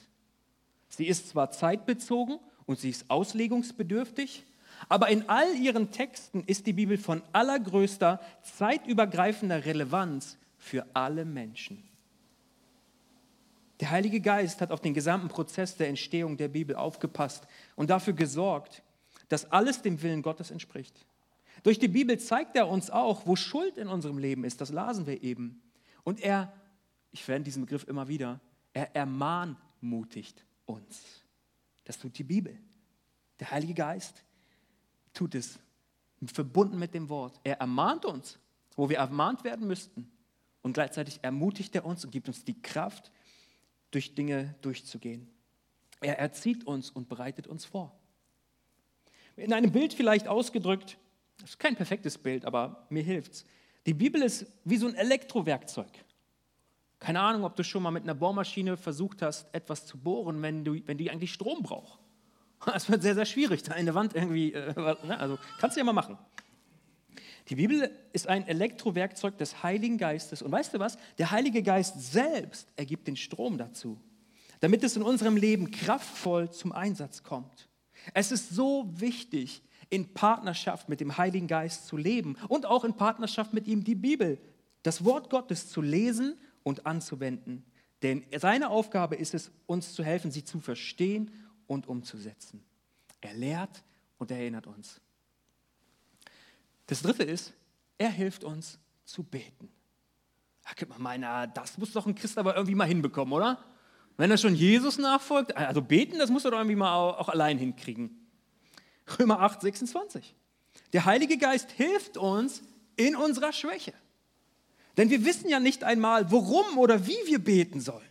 Sie 0.89 1.07
ist 1.07 1.29
zwar 1.29 1.51
zeitbezogen 1.51 2.39
und 2.65 2.79
sie 2.79 2.89
ist 2.89 3.09
auslegungsbedürftig, 3.09 4.43
aber 4.87 5.09
in 5.09 5.27
all 5.27 5.55
ihren 5.55 5.91
Texten 5.91 6.43
ist 6.45 6.67
die 6.67 6.73
Bibel 6.73 6.97
von 6.97 7.21
allergrößter, 7.33 8.21
zeitübergreifender 8.43 9.65
Relevanz 9.65 10.37
für 10.57 10.85
alle 10.93 11.25
Menschen. 11.25 11.88
Der 13.79 13.91
Heilige 13.91 14.19
Geist 14.19 14.61
hat 14.61 14.71
auf 14.71 14.81
den 14.81 14.93
gesamten 14.93 15.29
Prozess 15.29 15.77
der 15.77 15.87
Entstehung 15.87 16.35
der 16.37 16.49
Bibel 16.49 16.75
aufgepasst 16.75 17.47
und 17.75 17.89
dafür 17.89 18.13
gesorgt, 18.13 18.83
dass 19.29 19.51
alles 19.51 19.81
dem 19.81 20.01
Willen 20.01 20.21
Gottes 20.21 20.51
entspricht. 20.51 21.05
Durch 21.63 21.79
die 21.79 21.87
Bibel 21.87 22.19
zeigt 22.19 22.55
er 22.55 22.67
uns 22.67 22.89
auch, 22.89 23.25
wo 23.25 23.35
Schuld 23.35 23.77
in 23.77 23.87
unserem 23.87 24.17
Leben 24.17 24.43
ist. 24.43 24.61
Das 24.61 24.71
lasen 24.71 25.05
wir 25.05 25.23
eben. 25.23 25.61
Und 26.03 26.21
er, 26.21 26.51
ich 27.11 27.23
verwende 27.23 27.45
diesen 27.45 27.65
Begriff 27.65 27.87
immer 27.87 28.07
wieder, 28.07 28.39
er 28.73 28.95
ermahnmutigt 28.95 30.45
uns. 30.65 31.23
Das 31.85 31.97
tut 31.97 32.17
die 32.17 32.23
Bibel. 32.23 32.57
Der 33.39 33.51
Heilige 33.51 33.73
Geist 33.73 34.23
tut 35.13 35.35
es, 35.35 35.59
verbunden 36.25 36.77
mit 36.77 36.93
dem 36.93 37.09
Wort. 37.09 37.39
Er 37.43 37.59
ermahnt 37.59 38.05
uns, 38.05 38.39
wo 38.75 38.89
wir 38.89 38.97
ermahnt 38.97 39.43
werden 39.43 39.67
müssten. 39.67 40.11
Und 40.61 40.73
gleichzeitig 40.73 41.19
ermutigt 41.21 41.73
er 41.75 41.85
uns 41.85 42.03
und 42.03 42.11
gibt 42.11 42.27
uns 42.27 42.43
die 42.43 42.61
Kraft, 42.61 43.11
durch 43.91 44.15
Dinge 44.15 44.55
durchzugehen. 44.61 45.29
Er 46.01 46.19
erzieht 46.19 46.65
uns 46.65 46.89
und 46.89 47.09
bereitet 47.09 47.47
uns 47.47 47.65
vor. 47.65 47.97
In 49.35 49.53
einem 49.53 49.71
Bild 49.71 49.93
vielleicht 49.93 50.27
ausgedrückt, 50.27 50.97
das 51.39 51.51
ist 51.51 51.59
kein 51.59 51.75
perfektes 51.75 52.17
Bild, 52.17 52.45
aber 52.45 52.85
mir 52.89 53.03
hilft 53.03 53.33
es. 53.33 53.45
Die 53.85 53.93
Bibel 53.93 54.21
ist 54.21 54.45
wie 54.65 54.77
so 54.77 54.87
ein 54.87 54.95
Elektrowerkzeug. 54.95 55.91
Keine 56.99 57.21
Ahnung, 57.21 57.45
ob 57.45 57.55
du 57.55 57.63
schon 57.63 57.81
mal 57.81 57.91
mit 57.91 58.03
einer 58.03 58.13
Bohrmaschine 58.13 58.75
versucht 58.75 59.21
hast, 59.21 59.47
etwas 59.53 59.85
zu 59.85 59.97
bohren, 59.97 60.41
wenn, 60.41 60.65
du, 60.65 60.85
wenn 60.85 60.97
die 60.97 61.09
eigentlich 61.09 61.33
Strom 61.33 61.63
braucht. 61.63 61.99
Es 62.75 62.89
wird 62.89 63.01
sehr, 63.01 63.15
sehr 63.15 63.25
schwierig, 63.25 63.63
da 63.63 63.73
eine 63.73 63.95
Wand 63.95 64.15
irgendwie, 64.15 64.51
äh, 64.53 64.73
ne? 65.05 65.17
also 65.17 65.39
kannst 65.59 65.77
du 65.77 65.79
ja 65.79 65.85
mal 65.85 65.93
machen. 65.93 66.17
Die 67.49 67.55
Bibel 67.55 67.89
ist 68.13 68.27
ein 68.27 68.47
Elektrowerkzeug 68.47 69.37
des 69.37 69.63
Heiligen 69.63 69.97
Geistes. 69.97 70.41
Und 70.41 70.51
weißt 70.51 70.73
du 70.73 70.79
was? 70.79 70.97
Der 71.17 71.31
Heilige 71.31 71.63
Geist 71.63 71.99
selbst 72.11 72.67
ergibt 72.75 73.07
den 73.07 73.15
Strom 73.15 73.57
dazu, 73.57 73.99
damit 74.59 74.83
es 74.83 74.95
in 74.95 75.01
unserem 75.01 75.35
Leben 75.35 75.71
kraftvoll 75.71 76.51
zum 76.51 76.71
Einsatz 76.71 77.23
kommt. 77.23 77.67
Es 78.13 78.31
ist 78.31 78.49
so 78.51 78.87
wichtig, 78.95 79.63
in 79.89 80.13
Partnerschaft 80.13 80.87
mit 80.89 80.99
dem 80.99 81.17
Heiligen 81.17 81.47
Geist 81.47 81.87
zu 81.87 81.97
leben 81.97 82.37
und 82.47 82.67
auch 82.67 82.83
in 82.83 82.95
Partnerschaft 82.95 83.53
mit 83.53 83.67
ihm 83.67 83.83
die 83.83 83.95
Bibel, 83.95 84.37
das 84.83 85.03
Wort 85.03 85.31
Gottes 85.31 85.69
zu 85.69 85.81
lesen 85.81 86.37
und 86.61 86.85
anzuwenden. 86.85 87.63
Denn 88.03 88.23
seine 88.37 88.69
Aufgabe 88.69 89.15
ist 89.15 89.33
es, 89.33 89.51
uns 89.65 89.93
zu 89.93 90.03
helfen, 90.03 90.31
sie 90.31 90.43
zu 90.43 90.59
verstehen 90.59 91.31
und 91.65 91.87
umzusetzen. 91.87 92.63
Er 93.19 93.33
lehrt 93.33 93.83
und 94.19 94.29
erinnert 94.29 94.67
uns. 94.67 95.01
Das 96.89 97.03
dritte 97.03 97.21
ist, 97.21 97.53
er 97.99 98.09
hilft 98.09 98.43
uns 98.43 98.79
zu 99.05 99.21
beten. 99.21 99.69
Da 100.63 100.71
könnte 100.73 100.91
man 100.93 101.03
meinen, 101.03 101.51
das 101.53 101.77
muss 101.77 101.93
doch 101.93 102.07
ein 102.07 102.15
Christ 102.15 102.39
aber 102.39 102.55
irgendwie 102.55 102.73
mal 102.73 102.87
hinbekommen, 102.87 103.31
oder? 103.31 103.63
Wenn 104.17 104.31
er 104.31 104.39
schon 104.39 104.55
Jesus 104.55 104.97
nachfolgt, 104.97 105.55
also 105.55 105.83
beten, 105.83 106.17
das 106.17 106.31
muss 106.31 106.45
er 106.45 106.51
doch 106.51 106.57
irgendwie 106.57 106.75
mal 106.75 106.95
auch 106.95 107.29
allein 107.29 107.59
hinkriegen. 107.59 108.27
Römer 109.19 109.39
8, 109.39 109.61
26. 109.61 110.33
Der 110.91 111.05
Heilige 111.05 111.37
Geist 111.37 111.69
hilft 111.71 112.17
uns 112.17 112.63
in 112.95 113.15
unserer 113.15 113.53
Schwäche. 113.53 113.93
Denn 114.97 115.11
wir 115.11 115.23
wissen 115.25 115.47
ja 115.47 115.59
nicht 115.59 115.83
einmal, 115.83 116.31
worum 116.31 116.79
oder 116.79 117.05
wie 117.05 117.19
wir 117.27 117.37
beten 117.37 117.81
sollen. 117.81 118.09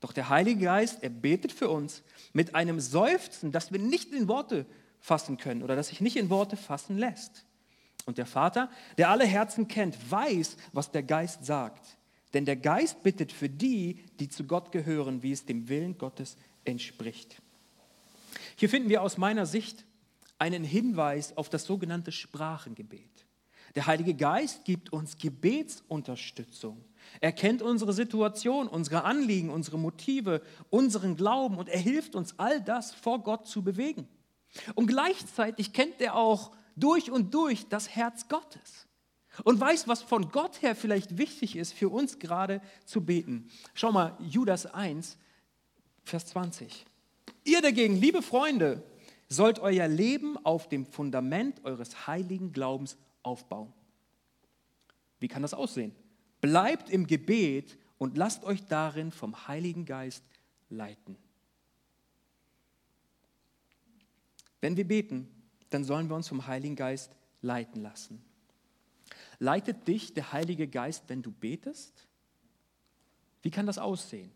Doch 0.00 0.12
der 0.12 0.28
Heilige 0.28 0.66
Geist, 0.66 1.02
er 1.02 1.08
betet 1.10 1.52
für 1.52 1.70
uns 1.70 2.02
mit 2.34 2.54
einem 2.54 2.80
Seufzen, 2.80 3.50
das 3.50 3.72
wir 3.72 3.78
nicht 3.78 4.12
in 4.12 4.28
Worte 4.28 4.66
fassen 4.98 5.38
können 5.38 5.62
oder 5.62 5.74
das 5.74 5.88
sich 5.88 6.02
nicht 6.02 6.16
in 6.16 6.28
Worte 6.28 6.58
fassen 6.58 6.98
lässt. 6.98 7.46
Und 8.06 8.18
der 8.18 8.26
Vater, 8.26 8.70
der 8.98 9.10
alle 9.10 9.26
Herzen 9.26 9.68
kennt, 9.68 10.10
weiß, 10.10 10.56
was 10.72 10.90
der 10.90 11.02
Geist 11.02 11.44
sagt. 11.44 11.96
Denn 12.32 12.44
der 12.44 12.56
Geist 12.56 13.02
bittet 13.02 13.32
für 13.32 13.48
die, 13.48 14.04
die 14.18 14.28
zu 14.28 14.44
Gott 14.44 14.72
gehören, 14.72 15.22
wie 15.22 15.32
es 15.32 15.46
dem 15.46 15.68
Willen 15.68 15.98
Gottes 15.98 16.36
entspricht. 16.64 17.42
Hier 18.56 18.68
finden 18.68 18.88
wir 18.88 19.02
aus 19.02 19.18
meiner 19.18 19.46
Sicht 19.46 19.84
einen 20.38 20.64
Hinweis 20.64 21.36
auf 21.36 21.48
das 21.48 21.64
sogenannte 21.64 22.12
Sprachengebet. 22.12 23.26
Der 23.74 23.86
Heilige 23.86 24.14
Geist 24.14 24.64
gibt 24.64 24.92
uns 24.92 25.16
Gebetsunterstützung. 25.16 26.84
Er 27.20 27.32
kennt 27.32 27.62
unsere 27.62 27.92
Situation, 27.92 28.68
unsere 28.68 29.04
Anliegen, 29.04 29.50
unsere 29.50 29.78
Motive, 29.78 30.42
unseren 30.70 31.16
Glauben 31.16 31.56
und 31.56 31.68
er 31.68 31.78
hilft 31.78 32.14
uns, 32.14 32.34
all 32.38 32.60
das 32.60 32.92
vor 32.92 33.22
Gott 33.22 33.46
zu 33.46 33.62
bewegen. 33.62 34.08
Und 34.74 34.86
gleichzeitig 34.86 35.72
kennt 35.72 36.00
er 36.00 36.16
auch 36.16 36.52
durch 36.76 37.10
und 37.10 37.34
durch 37.34 37.68
das 37.68 37.88
Herz 37.88 38.28
Gottes 38.28 38.86
und 39.44 39.60
weiß, 39.60 39.88
was 39.88 40.02
von 40.02 40.30
Gott 40.30 40.62
her 40.62 40.74
vielleicht 40.74 41.18
wichtig 41.18 41.56
ist, 41.56 41.72
für 41.72 41.88
uns 41.88 42.18
gerade 42.18 42.60
zu 42.84 43.04
beten. 43.04 43.48
Schau 43.74 43.92
mal, 43.92 44.16
Judas 44.20 44.66
1, 44.66 45.16
Vers 46.04 46.26
20. 46.26 46.84
Ihr 47.44 47.62
dagegen, 47.62 47.96
liebe 47.96 48.22
Freunde, 48.22 48.82
sollt 49.28 49.60
euer 49.60 49.86
Leben 49.86 50.36
auf 50.44 50.68
dem 50.68 50.84
Fundament 50.84 51.64
eures 51.64 52.06
heiligen 52.06 52.52
Glaubens 52.52 52.96
aufbauen. 53.22 53.72
Wie 55.20 55.28
kann 55.28 55.42
das 55.42 55.54
aussehen? 55.54 55.94
Bleibt 56.40 56.90
im 56.90 57.06
Gebet 57.06 57.78
und 57.98 58.16
lasst 58.16 58.44
euch 58.44 58.66
darin 58.66 59.12
vom 59.12 59.46
Heiligen 59.46 59.84
Geist 59.84 60.24
leiten. 60.68 61.16
Wenn 64.60 64.76
wir 64.76 64.86
beten, 64.86 65.28
dann 65.70 65.84
sollen 65.84 66.08
wir 66.08 66.16
uns 66.16 66.28
vom 66.28 66.46
Heiligen 66.46 66.76
Geist 66.76 67.16
leiten 67.42 67.82
lassen. 67.82 68.22
Leitet 69.38 69.88
dich 69.88 70.12
der 70.12 70.32
Heilige 70.32 70.68
Geist, 70.68 71.04
wenn 71.08 71.22
du 71.22 71.30
betest? 71.30 72.06
Wie 73.42 73.50
kann 73.50 73.66
das 73.66 73.78
aussehen? 73.78 74.30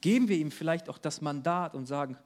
Geben 0.00 0.28
wir 0.28 0.36
ihm 0.36 0.50
vielleicht 0.50 0.88
auch 0.88 0.98
das 0.98 1.20
Mandat 1.20 1.74
und 1.74 1.86
sagen, 1.86 2.16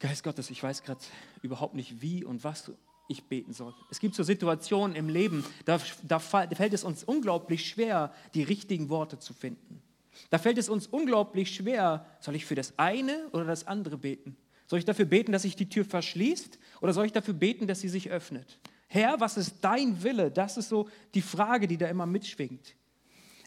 Geist 0.00 0.24
Gottes, 0.24 0.50
ich 0.50 0.62
weiß 0.62 0.82
gerade 0.82 1.00
überhaupt 1.42 1.74
nicht, 1.74 2.00
wie 2.00 2.24
und 2.24 2.42
was 2.42 2.72
ich 3.06 3.24
beten 3.24 3.52
soll. 3.52 3.74
Es 3.90 4.00
gibt 4.00 4.14
so 4.14 4.22
Situationen 4.22 4.96
im 4.96 5.08
Leben, 5.08 5.44
da, 5.66 5.78
da 6.02 6.18
fällt 6.18 6.72
es 6.72 6.84
uns 6.84 7.04
unglaublich 7.04 7.68
schwer, 7.68 8.12
die 8.34 8.42
richtigen 8.42 8.88
Worte 8.88 9.18
zu 9.18 9.34
finden. 9.34 9.82
Da 10.30 10.38
fällt 10.38 10.58
es 10.58 10.68
uns 10.68 10.86
unglaublich 10.86 11.54
schwer, 11.54 12.06
soll 12.20 12.34
ich 12.34 12.46
für 12.46 12.54
das 12.54 12.78
eine 12.78 13.28
oder 13.32 13.44
das 13.44 13.66
andere 13.66 13.98
beten? 13.98 14.36
Soll 14.70 14.78
ich 14.78 14.84
dafür 14.84 15.06
beten, 15.06 15.32
dass 15.32 15.42
sich 15.42 15.56
die 15.56 15.68
Tür 15.68 15.84
verschließt 15.84 16.60
oder 16.80 16.92
soll 16.92 17.04
ich 17.04 17.12
dafür 17.12 17.34
beten, 17.34 17.66
dass 17.66 17.80
sie 17.80 17.88
sich 17.88 18.08
öffnet? 18.08 18.60
Herr, 18.86 19.18
was 19.18 19.36
ist 19.36 19.56
dein 19.62 20.04
Wille? 20.04 20.30
Das 20.30 20.56
ist 20.56 20.68
so 20.68 20.88
die 21.12 21.22
Frage, 21.22 21.66
die 21.66 21.76
da 21.76 21.88
immer 21.88 22.06
mitschwingt. 22.06 22.76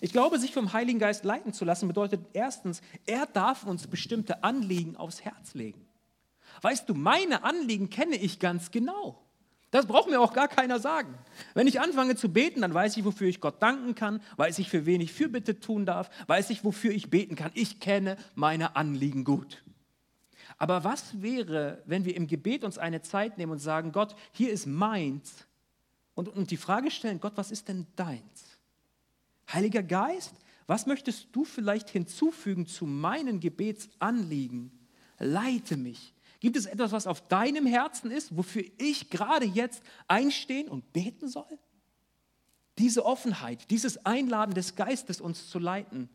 Ich 0.01 0.11
glaube, 0.11 0.37
sich 0.37 0.53
vom 0.53 0.73
Heiligen 0.73 0.99
Geist 0.99 1.23
leiten 1.23 1.53
zu 1.53 1.63
lassen, 1.63 1.87
bedeutet 1.87 2.19
erstens, 2.33 2.81
er 3.05 3.25
darf 3.25 3.63
uns 3.63 3.87
bestimmte 3.87 4.43
Anliegen 4.43 4.97
aufs 4.97 5.21
Herz 5.21 5.53
legen. 5.53 5.87
Weißt 6.61 6.89
du, 6.89 6.93
meine 6.93 7.45
Anliegen 7.45 7.89
kenne 7.89 8.17
ich 8.17 8.39
ganz 8.39 8.69
genau. 8.69 9.23
Das 9.71 9.85
braucht 9.85 10.09
mir 10.09 10.19
auch 10.19 10.33
gar 10.33 10.49
keiner 10.49 10.81
sagen. 10.81 11.17
Wenn 11.53 11.67
ich 11.67 11.79
anfange 11.79 12.17
zu 12.17 12.33
beten, 12.33 12.59
dann 12.59 12.73
weiß 12.73 12.97
ich, 12.97 13.05
wofür 13.05 13.29
ich 13.29 13.39
Gott 13.39 13.61
danken 13.61 13.95
kann, 13.95 14.21
weiß 14.35 14.59
ich, 14.59 14.69
für 14.69 14.85
wen 14.85 14.99
ich 14.99 15.13
Fürbitte 15.13 15.61
tun 15.61 15.85
darf, 15.85 16.09
weiß 16.27 16.49
ich, 16.49 16.65
wofür 16.65 16.91
ich 16.91 17.09
beten 17.09 17.37
kann. 17.37 17.51
Ich 17.53 17.79
kenne 17.79 18.17
meine 18.35 18.75
Anliegen 18.75 19.23
gut. 19.23 19.63
Aber 20.63 20.85
was 20.85 21.21
wäre, 21.21 21.83
wenn 21.85 22.05
wir 22.05 22.15
im 22.15 22.25
Gebet 22.25 22.63
uns 22.63 22.77
eine 22.77 23.01
Zeit 23.01 23.37
nehmen 23.37 23.51
und 23.51 23.59
sagen, 23.59 23.91
Gott, 23.91 24.15
hier 24.31 24.49
ist 24.49 24.65
meins, 24.65 25.45
und, 26.15 26.29
und 26.29 26.51
die 26.51 26.57
Frage 26.57 26.89
stellen, 26.89 27.19
Gott, 27.19 27.33
was 27.35 27.51
ist 27.51 27.67
denn 27.67 27.85
deins? 27.97 28.57
Heiliger 29.51 29.83
Geist, 29.83 30.33
was 30.65 30.85
möchtest 30.85 31.27
du 31.33 31.43
vielleicht 31.43 31.89
hinzufügen 31.89 32.65
zu 32.65 32.85
meinen 32.85 33.41
Gebetsanliegen? 33.41 34.71
Leite 35.19 35.75
mich, 35.75 36.13
Gibt 36.39 36.55
es 36.55 36.65
etwas, 36.65 36.93
was 36.93 37.07
auf 37.07 37.27
deinem 37.27 37.65
Herzen 37.65 38.09
ist, 38.09 38.37
wofür 38.37 38.63
ich 38.77 39.09
gerade 39.09 39.45
jetzt 39.45 39.83
einstehen 40.07 40.69
und 40.69 40.93
beten 40.93 41.27
soll? 41.27 41.59
Diese 42.77 43.03
Offenheit, 43.05 43.69
dieses 43.69 44.05
Einladen 44.05 44.53
des 44.53 44.77
Geistes, 44.77 45.19
uns 45.19 45.49
zu 45.49 45.59
leiten, 45.59 46.07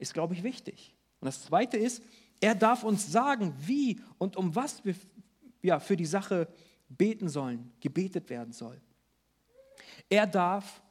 ist, 0.00 0.12
glaube 0.12 0.34
ich, 0.34 0.42
wichtig. 0.42 0.96
Und 1.20 1.26
das 1.26 1.44
Zweite 1.44 1.76
ist, 1.76 2.02
er 2.42 2.56
darf 2.56 2.82
uns 2.82 3.10
sagen, 3.10 3.54
wie 3.60 4.00
und 4.18 4.36
um 4.36 4.54
was 4.54 4.84
wir 4.84 4.96
ja, 5.62 5.78
für 5.78 5.96
die 5.96 6.04
Sache 6.06 6.48
beten 6.88 7.28
sollen, 7.28 7.72
gebetet 7.80 8.28
werden 8.28 8.52
soll. 8.52 8.80
Er 10.10 10.26
darf 10.26 10.82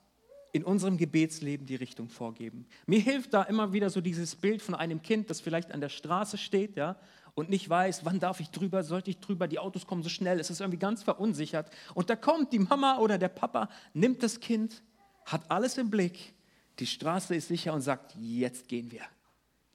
in 0.53 0.63
unserem 0.63 0.97
Gebetsleben 0.97 1.65
die 1.65 1.75
Richtung 1.75 2.07
vorgeben. 2.09 2.65
Mir 2.85 3.01
hilft 3.01 3.33
da 3.33 3.43
immer 3.43 3.73
wieder 3.73 3.89
so 3.89 3.99
dieses 3.99 4.35
Bild 4.35 4.61
von 4.61 4.75
einem 4.75 5.01
Kind, 5.01 5.29
das 5.29 5.41
vielleicht 5.41 5.71
an 5.71 5.81
der 5.81 5.89
Straße 5.89 6.37
steht, 6.37 6.77
ja, 6.77 6.97
und 7.35 7.49
nicht 7.49 7.69
weiß, 7.69 8.05
wann 8.05 8.19
darf 8.19 8.39
ich 8.39 8.49
drüber, 8.49 8.83
sollte 8.83 9.09
ich 9.09 9.19
drüber, 9.19 9.47
die 9.47 9.59
Autos 9.59 9.85
kommen 9.85 10.03
so 10.03 10.09
schnell, 10.09 10.39
es 10.39 10.49
ist 10.49 10.61
irgendwie 10.61 10.79
ganz 10.79 11.03
verunsichert. 11.03 11.69
Und 11.93 12.09
da 12.09 12.15
kommt 12.15 12.53
die 12.53 12.59
Mama 12.59 12.97
oder 12.97 13.17
der 13.17 13.29
Papa, 13.29 13.69
nimmt 13.93 14.23
das 14.23 14.39
Kind, 14.39 14.81
hat 15.25 15.51
alles 15.51 15.77
im 15.77 15.89
Blick, 15.89 16.33
die 16.79 16.87
Straße 16.87 17.35
ist 17.35 17.49
sicher 17.49 17.73
und 17.73 17.81
sagt, 17.81 18.15
jetzt 18.15 18.69
gehen 18.69 18.89
wir. 18.89 19.03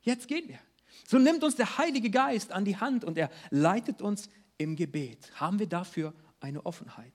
Jetzt 0.02 0.26
gehen 0.26 0.48
wir. 0.48 0.58
So 1.06 1.18
nimmt 1.18 1.44
uns 1.44 1.56
der 1.56 1.78
Heilige 1.78 2.10
Geist 2.10 2.52
an 2.52 2.64
die 2.64 2.76
Hand 2.76 3.04
und 3.04 3.18
er 3.18 3.30
leitet 3.50 4.02
uns 4.02 4.28
im 4.58 4.76
Gebet. 4.76 5.30
Haben 5.34 5.58
wir 5.58 5.66
dafür 5.66 6.12
eine 6.40 6.64
Offenheit? 6.64 7.14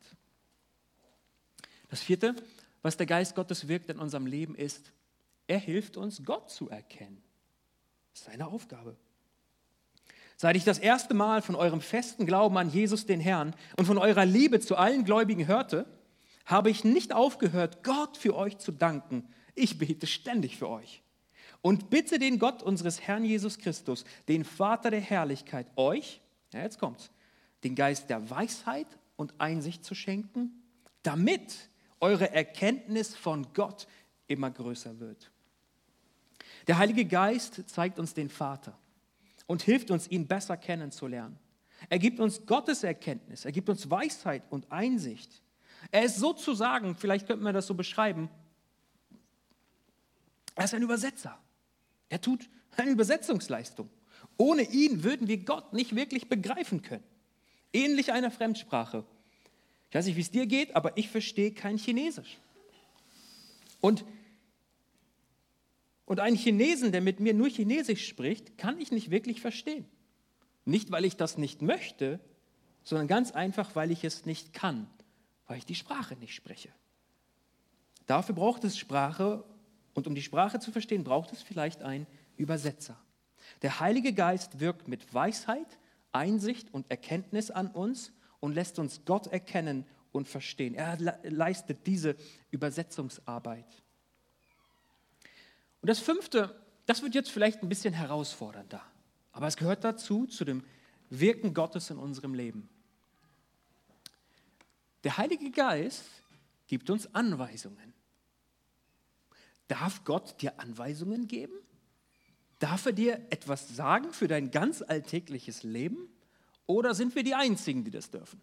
Das 1.90 2.02
vierte, 2.02 2.36
was 2.82 2.98
der 2.98 3.06
Geist 3.06 3.36
Gottes 3.36 3.68
wirkt 3.68 3.90
in 3.90 4.00
unserem 4.00 4.26
Leben 4.26 4.56
ist, 4.56 4.92
er 5.48 5.60
hilft 5.60 5.98
uns, 5.98 6.24
Gott 6.24 6.50
zu 6.50 6.70
erkennen. 6.70 7.22
Seine 8.14 8.48
Aufgabe. 8.48 8.96
Seit 10.38 10.56
ich 10.56 10.64
das 10.64 10.80
erste 10.80 11.14
Mal 11.14 11.42
von 11.42 11.56
eurem 11.56 11.82
festen 11.82 12.26
Glauben 12.26 12.58
an 12.58 12.70
Jesus 12.70 13.06
den 13.06 13.20
Herrn 13.20 13.54
und 13.78 13.86
von 13.86 13.98
eurer 13.98 14.26
Liebe 14.26 14.60
zu 14.60 14.76
allen 14.76 15.04
Gläubigen 15.04 15.48
hörte, 15.48 15.86
habe 16.46 16.70
ich 16.70 16.84
nicht 16.84 17.14
aufgehört, 17.14 17.84
Gott 17.84 18.18
für 18.18 18.36
euch 18.36 18.58
zu 18.58 18.72
danken. 18.72 19.28
Ich 19.54 19.78
bete 19.78 20.08
ständig 20.08 20.58
für 20.58 20.70
euch 20.70 21.01
und 21.62 21.90
bitte 21.90 22.20
den 22.20 22.40
Gott 22.40 22.64
unseres 22.64 23.02
Herrn 23.02 23.24
Jesus 23.24 23.58
Christus, 23.58 24.04
den 24.28 24.44
Vater 24.44 24.92
der 24.92 25.02
Herrlichkeit, 25.02 25.68
euch, 25.76 26.22
ja 26.54 26.62
jetzt 26.62 26.80
kommt's, 26.80 27.12
den 27.64 27.76
Geist 27.76 28.10
der 28.10 28.30
Weisheit 28.30 28.88
und 29.16 29.40
Einsicht 29.40 29.86
zu 29.86 29.94
schenken, 29.94 30.64
damit 31.04 31.70
eure 32.00 32.32
Erkenntnis 32.34 33.16
von 33.16 33.54
Gott 33.54 33.88
immer 34.28 34.50
größer 34.50 35.00
wird. 35.00 35.32
Der 36.68 36.78
Heilige 36.78 37.06
Geist 37.06 37.70
zeigt 37.70 38.00
uns 38.00 38.14
den 38.14 38.30
Vater 38.30 38.78
und 39.46 39.62
hilft 39.62 39.92
uns, 39.92 40.08
ihn 40.10 40.28
besser 40.28 40.58
kennenzulernen. 40.58 41.38
Er 41.90 42.00
gibt 42.00 42.20
uns 42.20 42.46
Gottes 42.46 42.84
Erkenntnis, 42.84 43.46
er 43.46 43.52
gibt 43.52 43.70
uns 43.70 43.90
Weisheit 43.90 44.44
und 44.50 44.72
Einsicht. 44.72 45.42
Er 45.92 46.04
ist 46.04 46.18
sozusagen, 46.18 46.96
vielleicht 46.96 47.28
könnte 47.28 47.44
man 47.44 47.54
das 47.54 47.68
so 47.68 47.74
beschreiben, 47.74 48.30
er 50.56 50.66
ist 50.66 50.74
ein 50.74 50.84
Übersetzer. 50.84 51.40
Er 52.12 52.20
tut 52.20 52.50
eine 52.76 52.92
Übersetzungsleistung. 52.92 53.90
Ohne 54.38 54.64
ihn 54.64 55.04
würden 55.04 55.28
wir 55.28 55.38
Gott 55.38 55.72
nicht 55.72 55.96
wirklich 55.96 56.28
begreifen 56.28 56.82
können. 56.82 57.04
Ähnlich 57.74 58.12
einer 58.12 58.32
Fremdsprache. 58.32 59.06
Ich 59.90 59.96
weiß 59.96 60.06
nicht, 60.06 60.18
wie 60.18 60.22
es 60.22 60.30
dir 60.30 60.46
geht, 60.46 60.76
aber 60.76 60.98
ich 60.98 61.10
verstehe 61.10 61.52
kein 61.52 61.78
Chinesisch. 61.78 62.38
Und 63.80 64.06
und 66.06 66.20
einen 66.20 66.36
Chinesen, 66.36 66.92
der 66.92 67.00
mit 67.00 67.22
mir 67.22 67.34
nur 67.34 67.48
Chinesisch 67.48 68.06
spricht, 68.06 68.58
kann 68.58 68.82
ich 68.82 68.92
nicht 68.92 69.12
wirklich 69.12 69.40
verstehen. 69.40 69.86
Nicht, 70.66 70.92
weil 70.92 71.06
ich 71.06 71.16
das 71.16 71.38
nicht 71.38 71.62
möchte, 71.62 72.20
sondern 72.84 73.08
ganz 73.08 73.32
einfach, 73.32 73.78
weil 73.78 73.92
ich 73.92 74.04
es 74.04 74.26
nicht 74.26 74.52
kann, 74.52 74.88
weil 75.48 75.60
ich 75.60 75.66
die 75.66 75.76
Sprache 75.76 76.18
nicht 76.18 76.36
spreche. 76.36 76.68
Dafür 78.08 78.36
braucht 78.36 78.66
es 78.66 78.78
Sprache 78.78 79.46
und 79.94 80.08
um 80.08 80.16
die 80.16 80.22
Sprache 80.22 80.60
zu 80.60 80.72
verstehen, 80.72 81.04
braucht 81.04 81.32
es 81.32 81.42
vielleicht 81.42 81.82
einen 81.82 82.08
Übersetzer. 82.38 83.00
Der 83.62 83.80
Heilige 83.80 84.14
Geist 84.14 84.60
wirkt 84.60 84.88
mit 84.88 85.14
Weisheit, 85.14 85.78
Einsicht 86.12 86.74
und 86.74 86.90
Erkenntnis 86.90 87.52
an 87.52 87.68
uns 87.68 88.14
und 88.40 88.54
lässt 88.54 88.80
uns 88.80 89.02
Gott 89.06 89.28
erkennen 89.28 89.86
und 90.12 90.28
verstehen. 90.28 90.76
Er 90.76 90.98
leistet 91.24 91.86
diese 91.88 92.16
Übersetzungsarbeit. 92.50 93.68
Und 95.82 95.90
das 95.90 96.00
fünfte, 96.00 96.56
das 96.86 97.02
wird 97.02 97.16
jetzt 97.16 97.32
vielleicht 97.32 97.64
ein 97.64 97.70
bisschen 97.70 97.94
herausfordernder, 97.94 98.82
aber 99.32 99.48
es 99.48 99.58
gehört 99.58 99.84
dazu, 99.84 100.28
zu 100.28 100.46
dem 100.46 100.64
Wirken 101.10 101.54
Gottes 101.54 101.90
in 101.90 101.98
unserem 101.98 102.34
Leben. 102.34 102.70
Der 105.04 105.18
Heilige 105.18 105.50
Geist 105.50 106.04
gibt 106.68 106.90
uns 106.90 107.14
Anweisungen. 107.14 107.94
Darf 109.72 110.04
Gott 110.04 110.42
dir 110.42 110.60
Anweisungen 110.60 111.30
geben? 111.30 111.54
Darf 112.60 112.88
er 112.88 112.92
dir 112.92 113.22
etwas 113.30 113.74
sagen 113.74 114.12
für 114.12 114.28
dein 114.28 114.52
ganz 114.52 114.82
alltägliches 114.82 115.64
Leben? 115.64 116.10
Oder 116.66 116.94
sind 116.94 117.16
wir 117.16 117.24
die 117.24 117.36
Einzigen, 117.36 117.86
die 117.86 117.90
das 117.90 118.12
dürfen? 118.12 118.42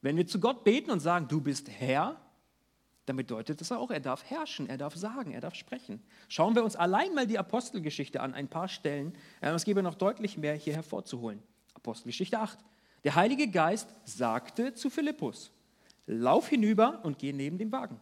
Wenn 0.00 0.16
wir 0.16 0.26
zu 0.26 0.40
Gott 0.40 0.64
beten 0.64 0.90
und 0.90 1.00
sagen, 1.00 1.28
du 1.28 1.42
bist 1.42 1.68
Herr, 1.68 2.18
dann 3.04 3.16
bedeutet 3.16 3.60
das 3.60 3.70
auch, 3.70 3.90
er 3.90 4.00
darf 4.00 4.24
herrschen, 4.24 4.66
er 4.66 4.78
darf 4.78 4.96
sagen, 4.96 5.32
er 5.32 5.42
darf 5.42 5.54
sprechen. 5.54 6.02
Schauen 6.28 6.54
wir 6.54 6.64
uns 6.64 6.74
allein 6.74 7.14
mal 7.14 7.26
die 7.26 7.38
Apostelgeschichte 7.38 8.22
an, 8.22 8.32
ein 8.32 8.48
paar 8.48 8.68
Stellen. 8.68 9.12
Es 9.42 9.64
gäbe 9.64 9.82
noch 9.82 9.94
deutlich 9.94 10.38
mehr 10.38 10.54
hier 10.54 10.72
hervorzuholen. 10.72 11.42
Apostelgeschichte 11.74 12.38
8. 12.38 12.58
Der 13.04 13.14
Heilige 13.14 13.48
Geist 13.48 13.94
sagte 14.06 14.72
zu 14.72 14.88
Philippus, 14.88 15.52
lauf 16.06 16.48
hinüber 16.48 17.04
und 17.04 17.18
geh 17.18 17.34
neben 17.34 17.58
dem 17.58 17.70
Wagen. 17.72 18.00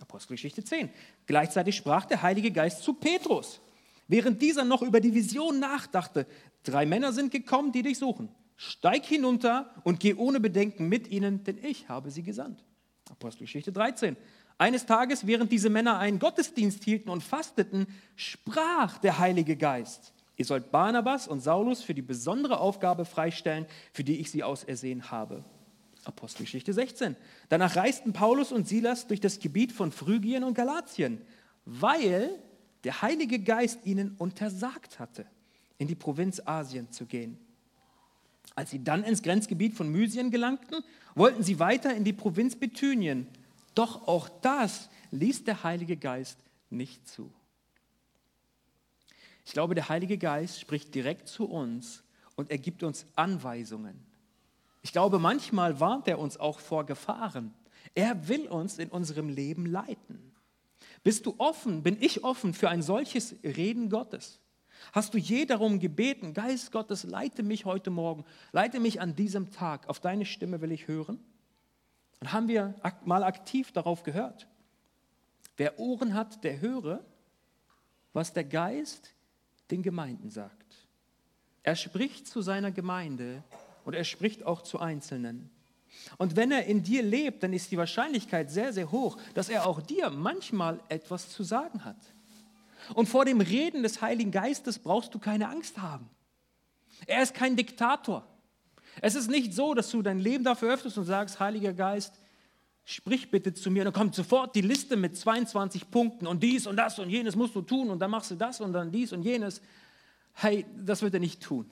Apostelgeschichte 0.00 0.64
10. 0.64 0.90
Gleichzeitig 1.26 1.76
sprach 1.76 2.04
der 2.06 2.22
Heilige 2.22 2.50
Geist 2.50 2.82
zu 2.82 2.94
Petrus. 2.94 3.60
Während 4.08 4.40
dieser 4.42 4.64
noch 4.64 4.82
über 4.82 5.00
die 5.00 5.14
Vision 5.14 5.58
nachdachte, 5.58 6.26
drei 6.62 6.86
Männer 6.86 7.12
sind 7.12 7.30
gekommen, 7.32 7.72
die 7.72 7.82
dich 7.82 7.98
suchen. 7.98 8.28
Steig 8.56 9.04
hinunter 9.04 9.74
und 9.84 10.00
geh 10.00 10.14
ohne 10.14 10.40
Bedenken 10.40 10.88
mit 10.88 11.08
ihnen, 11.08 11.44
denn 11.44 11.58
ich 11.62 11.88
habe 11.88 12.10
sie 12.10 12.22
gesandt. 12.22 12.64
Apostelgeschichte 13.10 13.72
13. 13.72 14.16
Eines 14.58 14.86
Tages, 14.86 15.26
während 15.26 15.52
diese 15.52 15.68
Männer 15.68 15.98
einen 15.98 16.18
Gottesdienst 16.18 16.82
hielten 16.84 17.10
und 17.10 17.22
fasteten, 17.22 17.86
sprach 18.14 18.98
der 18.98 19.18
Heilige 19.18 19.56
Geist. 19.56 20.14
Ihr 20.36 20.44
sollt 20.44 20.70
Barnabas 20.70 21.28
und 21.28 21.40
Saulus 21.40 21.82
für 21.82 21.94
die 21.94 22.02
besondere 22.02 22.60
Aufgabe 22.60 23.04
freistellen, 23.04 23.66
für 23.92 24.04
die 24.04 24.18
ich 24.20 24.30
sie 24.30 24.42
ausersehen 24.42 25.10
habe. 25.10 25.44
Apostelgeschichte 26.06 26.72
16. 26.72 27.16
Danach 27.48 27.76
reisten 27.76 28.12
Paulus 28.12 28.52
und 28.52 28.68
Silas 28.68 29.06
durch 29.06 29.20
das 29.20 29.38
Gebiet 29.38 29.72
von 29.72 29.90
Phrygien 29.90 30.44
und 30.44 30.54
Galatien, 30.54 31.20
weil 31.64 32.30
der 32.84 33.02
Heilige 33.02 33.40
Geist 33.40 33.84
ihnen 33.84 34.14
untersagt 34.18 35.00
hatte, 35.00 35.26
in 35.78 35.88
die 35.88 35.96
Provinz 35.96 36.40
Asien 36.44 36.92
zu 36.92 37.06
gehen. 37.06 37.38
Als 38.54 38.70
sie 38.70 38.82
dann 38.82 39.02
ins 39.02 39.22
Grenzgebiet 39.22 39.74
von 39.74 39.90
Mysien 39.90 40.30
gelangten, 40.30 40.82
wollten 41.14 41.42
sie 41.42 41.58
weiter 41.58 41.94
in 41.94 42.04
die 42.04 42.12
Provinz 42.12 42.54
Bithynien. 42.56 43.26
Doch 43.74 44.06
auch 44.06 44.28
das 44.28 44.88
ließ 45.10 45.44
der 45.44 45.64
Heilige 45.64 45.96
Geist 45.96 46.38
nicht 46.70 47.06
zu. 47.08 47.30
Ich 49.44 49.52
glaube, 49.52 49.74
der 49.74 49.88
Heilige 49.88 50.16
Geist 50.16 50.60
spricht 50.60 50.94
direkt 50.94 51.28
zu 51.28 51.44
uns 51.46 52.02
und 52.36 52.50
er 52.50 52.58
gibt 52.58 52.82
uns 52.82 53.06
Anweisungen. 53.16 54.05
Ich 54.86 54.92
glaube, 54.92 55.18
manchmal 55.18 55.80
warnt 55.80 56.06
er 56.06 56.20
uns 56.20 56.36
auch 56.36 56.60
vor 56.60 56.86
Gefahren. 56.86 57.52
Er 57.96 58.28
will 58.28 58.46
uns 58.46 58.78
in 58.78 58.88
unserem 58.88 59.28
Leben 59.28 59.66
leiten. 59.66 60.32
Bist 61.02 61.26
du 61.26 61.34
offen, 61.38 61.82
bin 61.82 62.00
ich 62.00 62.22
offen 62.22 62.54
für 62.54 62.68
ein 62.68 62.82
solches 62.82 63.34
Reden 63.42 63.90
Gottes? 63.90 64.38
Hast 64.92 65.12
du 65.12 65.18
je 65.18 65.44
darum 65.44 65.80
gebeten, 65.80 66.34
Geist 66.34 66.70
Gottes, 66.70 67.02
leite 67.02 67.42
mich 67.42 67.64
heute 67.64 67.90
Morgen, 67.90 68.24
leite 68.52 68.78
mich 68.78 69.00
an 69.00 69.16
diesem 69.16 69.50
Tag, 69.50 69.88
auf 69.88 69.98
deine 69.98 70.24
Stimme 70.24 70.60
will 70.60 70.70
ich 70.70 70.86
hören? 70.86 71.18
Und 72.20 72.32
haben 72.32 72.46
wir 72.46 72.72
mal 73.04 73.24
aktiv 73.24 73.72
darauf 73.72 74.04
gehört? 74.04 74.46
Wer 75.56 75.80
Ohren 75.80 76.14
hat, 76.14 76.44
der 76.44 76.60
höre, 76.60 77.04
was 78.12 78.32
der 78.32 78.44
Geist 78.44 79.16
den 79.68 79.82
Gemeinden 79.82 80.30
sagt. 80.30 80.86
Er 81.64 81.74
spricht 81.74 82.28
zu 82.28 82.40
seiner 82.40 82.70
Gemeinde 82.70 83.42
und 83.86 83.94
er 83.94 84.04
spricht 84.04 84.44
auch 84.44 84.62
zu 84.62 84.80
Einzelnen. 84.80 85.48
Und 86.18 86.36
wenn 86.36 86.50
er 86.50 86.66
in 86.66 86.82
dir 86.82 87.02
lebt, 87.02 87.42
dann 87.42 87.52
ist 87.52 87.70
die 87.70 87.76
Wahrscheinlichkeit 87.76 88.50
sehr, 88.50 88.72
sehr 88.72 88.90
hoch, 88.90 89.16
dass 89.34 89.48
er 89.48 89.66
auch 89.66 89.80
dir 89.80 90.10
manchmal 90.10 90.80
etwas 90.88 91.30
zu 91.30 91.42
sagen 91.42 91.84
hat. 91.84 91.96
Und 92.94 93.08
vor 93.08 93.24
dem 93.24 93.40
Reden 93.40 93.82
des 93.82 94.02
Heiligen 94.02 94.32
Geistes 94.32 94.78
brauchst 94.78 95.14
du 95.14 95.18
keine 95.18 95.48
Angst 95.48 95.78
haben. 95.78 96.10
Er 97.06 97.22
ist 97.22 97.34
kein 97.34 97.56
Diktator. 97.56 98.26
Es 99.00 99.14
ist 99.14 99.30
nicht 99.30 99.54
so, 99.54 99.72
dass 99.72 99.90
du 99.90 100.02
dein 100.02 100.18
Leben 100.18 100.44
dafür 100.44 100.74
öffnest 100.74 100.98
und 100.98 101.04
sagst, 101.04 101.38
Heiliger 101.38 101.72
Geist, 101.72 102.14
sprich 102.84 103.30
bitte 103.30 103.54
zu 103.54 103.70
mir. 103.70 103.82
Und 103.82 103.86
dann 103.86 103.94
kommt 103.94 104.14
sofort 104.14 104.54
die 104.56 104.62
Liste 104.62 104.96
mit 104.96 105.16
22 105.16 105.90
Punkten 105.90 106.26
und 106.26 106.42
dies 106.42 106.66
und 106.66 106.76
das 106.76 106.98
und 106.98 107.10
jenes 107.10 107.36
musst 107.36 107.54
du 107.54 107.62
tun 107.62 107.90
und 107.90 108.00
dann 108.00 108.10
machst 108.10 108.32
du 108.32 108.34
das 108.34 108.60
und 108.60 108.72
dann 108.72 108.90
dies 108.90 109.12
und 109.12 109.22
jenes. 109.22 109.60
Hey, 110.34 110.66
das 110.76 111.02
wird 111.02 111.14
er 111.14 111.20
nicht 111.20 111.40
tun. 111.40 111.70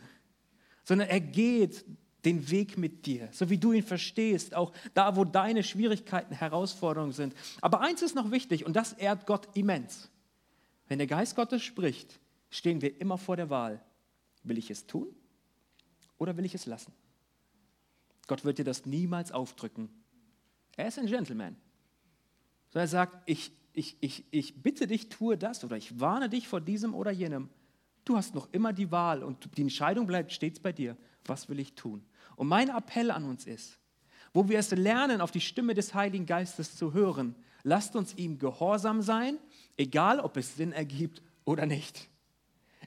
Sondern 0.84 1.08
er 1.08 1.20
geht 1.20 1.84
den 2.24 2.50
Weg 2.50 2.78
mit 2.78 3.06
dir, 3.06 3.28
so 3.32 3.50
wie 3.50 3.58
du 3.58 3.72
ihn 3.72 3.82
verstehst, 3.82 4.54
auch 4.54 4.72
da, 4.94 5.16
wo 5.16 5.24
deine 5.24 5.62
Schwierigkeiten, 5.62 6.34
Herausforderungen 6.34 7.12
sind. 7.12 7.34
Aber 7.60 7.80
eins 7.80 8.02
ist 8.02 8.14
noch 8.14 8.30
wichtig 8.30 8.64
und 8.64 8.74
das 8.74 8.92
ehrt 8.94 9.26
Gott 9.26 9.48
immens. 9.54 10.10
Wenn 10.88 10.98
der 10.98 11.06
Geist 11.06 11.36
Gottes 11.36 11.62
spricht, 11.62 12.18
stehen 12.50 12.82
wir 12.82 13.00
immer 13.00 13.18
vor 13.18 13.36
der 13.36 13.50
Wahl, 13.50 13.82
will 14.42 14.58
ich 14.58 14.70
es 14.70 14.86
tun 14.86 15.08
oder 16.18 16.36
will 16.36 16.44
ich 16.44 16.54
es 16.54 16.66
lassen? 16.66 16.92
Gott 18.26 18.44
wird 18.44 18.58
dir 18.58 18.64
das 18.64 18.86
niemals 18.86 19.32
aufdrücken. 19.32 19.90
Er 20.76 20.88
ist 20.88 20.98
ein 20.98 21.06
Gentleman. 21.06 21.56
So 22.70 22.78
er 22.78 22.88
sagt, 22.88 23.22
ich, 23.26 23.52
ich, 23.72 23.96
ich, 24.00 24.24
ich 24.30 24.62
bitte 24.62 24.86
dich, 24.86 25.08
tue 25.08 25.36
das 25.36 25.64
oder 25.64 25.76
ich 25.76 26.00
warne 26.00 26.28
dich 26.28 26.48
vor 26.48 26.60
diesem 26.60 26.94
oder 26.94 27.10
jenem. 27.10 27.50
Du 28.04 28.16
hast 28.16 28.34
noch 28.34 28.52
immer 28.52 28.72
die 28.72 28.90
Wahl 28.90 29.22
und 29.22 29.56
die 29.56 29.62
Entscheidung 29.62 30.06
bleibt 30.06 30.32
stets 30.32 30.60
bei 30.60 30.72
dir. 30.72 30.96
Was 31.24 31.48
will 31.48 31.58
ich 31.58 31.74
tun? 31.74 32.04
Und 32.36 32.48
mein 32.48 32.68
Appell 32.68 33.10
an 33.10 33.24
uns 33.24 33.46
ist, 33.46 33.78
wo 34.32 34.48
wir 34.48 34.58
es 34.58 34.70
lernen, 34.70 35.20
auf 35.20 35.30
die 35.30 35.40
Stimme 35.40 35.74
des 35.74 35.94
Heiligen 35.94 36.26
Geistes 36.26 36.76
zu 36.76 36.92
hören, 36.92 37.34
lasst 37.62 37.94
uns 37.96 38.14
ihm 38.14 38.38
gehorsam 38.38 39.02
sein 39.02 39.38
Egal, 39.76 40.20
ob 40.20 40.36
es 40.36 40.56
Sinn 40.56 40.72
ergibt 40.72 41.22
oder 41.44 41.66
nicht. 41.66 42.08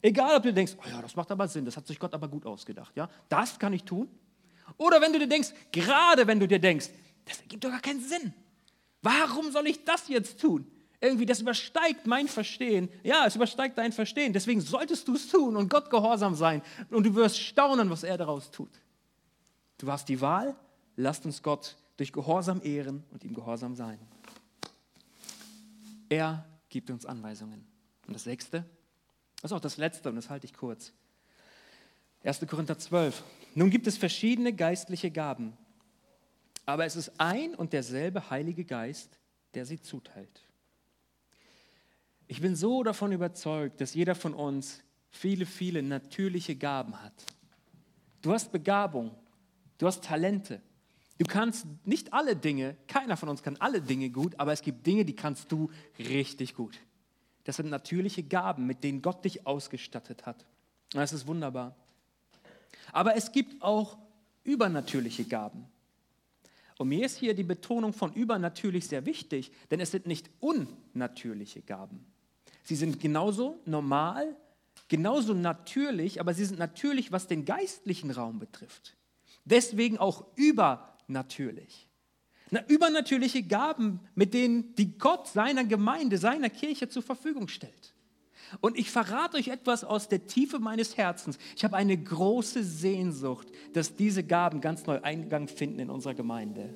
Egal, 0.01 0.37
ob 0.37 0.43
du 0.43 0.53
denkst, 0.53 0.73
oh 0.77 0.89
ja, 0.89 1.01
das 1.01 1.15
macht 1.15 1.31
aber 1.31 1.47
Sinn, 1.47 1.65
das 1.65 1.75
hat 1.75 1.87
sich 1.87 1.99
Gott 1.99 2.13
aber 2.13 2.27
gut 2.27 2.45
ausgedacht. 2.45 2.95
Ja? 2.95 3.09
Das 3.29 3.59
kann 3.59 3.73
ich 3.73 3.83
tun. 3.83 4.07
Oder 4.77 5.01
wenn 5.01 5.11
du 5.11 5.19
dir 5.19 5.27
denkst, 5.27 5.49
gerade 5.71 6.27
wenn 6.27 6.39
du 6.39 6.47
dir 6.47 6.59
denkst, 6.59 6.89
das 7.25 7.41
ergibt 7.41 7.63
doch 7.63 7.71
gar 7.71 7.81
keinen 7.81 8.01
Sinn. 8.01 8.33
Warum 9.01 9.51
soll 9.51 9.67
ich 9.67 9.83
das 9.83 10.07
jetzt 10.07 10.39
tun? 10.39 10.69
Irgendwie, 10.99 11.25
das 11.25 11.41
übersteigt 11.41 12.07
mein 12.07 12.27
Verstehen. 12.27 12.89
Ja, 13.03 13.25
es 13.25 13.35
übersteigt 13.35 13.77
dein 13.77 13.91
Verstehen. 13.91 14.33
Deswegen 14.33 14.61
solltest 14.61 15.07
du 15.07 15.15
es 15.15 15.29
tun 15.29 15.55
und 15.55 15.69
Gott 15.69 15.89
gehorsam 15.89 16.35
sein. 16.35 16.61
Und 16.89 17.05
du 17.05 17.13
wirst 17.15 17.39
staunen, 17.39 17.89
was 17.89 18.03
er 18.03 18.17
daraus 18.17 18.49
tut. 18.49 18.71
Du 19.77 19.91
hast 19.91 20.09
die 20.09 20.21
Wahl, 20.21 20.55
lasst 20.95 21.25
uns 21.25 21.43
Gott 21.43 21.77
durch 21.97 22.11
Gehorsam 22.11 22.61
ehren 22.63 23.03
und 23.11 23.23
ihm 23.23 23.33
gehorsam 23.33 23.75
sein. 23.75 23.99
Er 26.09 26.45
gibt 26.69 26.89
uns 26.89 27.05
Anweisungen. 27.05 27.65
Und 28.07 28.13
das 28.13 28.23
sechste, 28.23 28.65
das 29.41 29.51
ist 29.51 29.55
auch 29.55 29.61
das 29.61 29.77
letzte 29.77 30.09
und 30.09 30.15
das 30.15 30.29
halte 30.29 30.45
ich 30.45 30.53
kurz. 30.53 30.93
1. 32.23 32.45
Korinther 32.47 32.77
12. 32.77 33.23
Nun 33.55 33.69
gibt 33.69 33.87
es 33.87 33.97
verschiedene 33.97 34.53
geistliche 34.53 35.11
Gaben, 35.11 35.57
aber 36.65 36.85
es 36.85 36.95
ist 36.95 37.11
ein 37.19 37.55
und 37.55 37.73
derselbe 37.73 38.29
Heilige 38.29 38.65
Geist, 38.65 39.19
der 39.53 39.65
sie 39.65 39.81
zuteilt. 39.81 40.41
Ich 42.27 42.41
bin 42.41 42.55
so 42.55 42.83
davon 42.83 43.11
überzeugt, 43.11 43.79
dass 43.79 43.93
jeder 43.93 44.15
von 44.15 44.33
uns 44.33 44.81
viele, 45.09 45.45
viele 45.45 45.81
natürliche 45.81 46.55
Gaben 46.55 47.01
hat. 47.01 47.13
Du 48.21 48.33
hast 48.33 48.51
Begabung, 48.51 49.15
du 49.77 49.87
hast 49.87 50.03
Talente. 50.03 50.61
Du 51.17 51.25
kannst 51.25 51.65
nicht 51.85 52.13
alle 52.13 52.35
Dinge, 52.35 52.75
keiner 52.87 53.17
von 53.17 53.29
uns 53.29 53.41
kann 53.41 53.57
alle 53.57 53.81
Dinge 53.81 54.09
gut, 54.09 54.39
aber 54.39 54.53
es 54.53 54.61
gibt 54.61 54.85
Dinge, 54.85 55.03
die 55.03 55.15
kannst 55.15 55.51
du 55.51 55.71
richtig 55.97 56.53
gut. 56.53 56.77
Das 57.43 57.55
sind 57.55 57.69
natürliche 57.69 58.23
Gaben, 58.23 58.67
mit 58.67 58.83
denen 58.83 59.01
Gott 59.01 59.23
dich 59.25 59.47
ausgestattet 59.47 60.25
hat. 60.25 60.45
Das 60.91 61.13
ist 61.13 61.27
wunderbar. 61.27 61.75
Aber 62.91 63.15
es 63.15 63.31
gibt 63.31 63.61
auch 63.61 63.97
übernatürliche 64.43 65.23
Gaben. 65.23 65.65
Und 66.77 66.89
mir 66.89 67.05
ist 67.05 67.17
hier 67.17 67.33
die 67.33 67.43
Betonung 67.43 67.93
von 67.93 68.13
übernatürlich 68.13 68.87
sehr 68.87 69.05
wichtig, 69.05 69.51
denn 69.71 69.79
es 69.79 69.91
sind 69.91 70.05
nicht 70.05 70.29
unnatürliche 70.39 71.61
Gaben. 71.61 72.05
Sie 72.63 72.75
sind 72.75 72.99
genauso 72.99 73.59
normal, 73.65 74.35
genauso 74.89 75.33
natürlich, 75.33 76.19
aber 76.19 76.33
sie 76.33 76.43
sind 76.43 76.59
natürlich, 76.59 77.13
was 77.13 77.27
den 77.27 77.45
geistlichen 77.45 78.11
Raum 78.11 78.39
betrifft. 78.39 78.96
Deswegen 79.49 79.97
auch 79.97 80.25
übernatürlich 80.35 80.97
natürlich. 81.07 81.87
Na, 82.49 82.65
übernatürliche 82.67 83.43
Gaben, 83.43 83.99
mit 84.15 84.33
denen 84.33 84.73
die 84.75 84.97
Gott 84.97 85.27
seiner 85.27 85.65
Gemeinde, 85.65 86.17
seiner 86.17 86.49
Kirche 86.49 86.87
zur 86.87 87.03
Verfügung 87.03 87.47
stellt. 87.47 87.93
Und 88.61 88.77
ich 88.77 88.89
verrate 88.89 89.35
euch 89.35 89.49
etwas 89.49 89.83
aus 89.83 90.07
der 90.07 90.27
Tiefe 90.27 90.59
meines 90.59 90.95
Herzens. 90.95 91.37
Ich 91.57 91.65
habe 91.65 91.75
eine 91.75 91.97
große 91.97 92.63
Sehnsucht, 92.63 93.49
dass 93.73 93.95
diese 93.95 94.23
Gaben 94.23 94.61
ganz 94.61 94.85
neu 94.85 95.01
Eingang 95.01 95.49
finden 95.49 95.79
in 95.79 95.89
unserer 95.89 96.13
Gemeinde. 96.13 96.73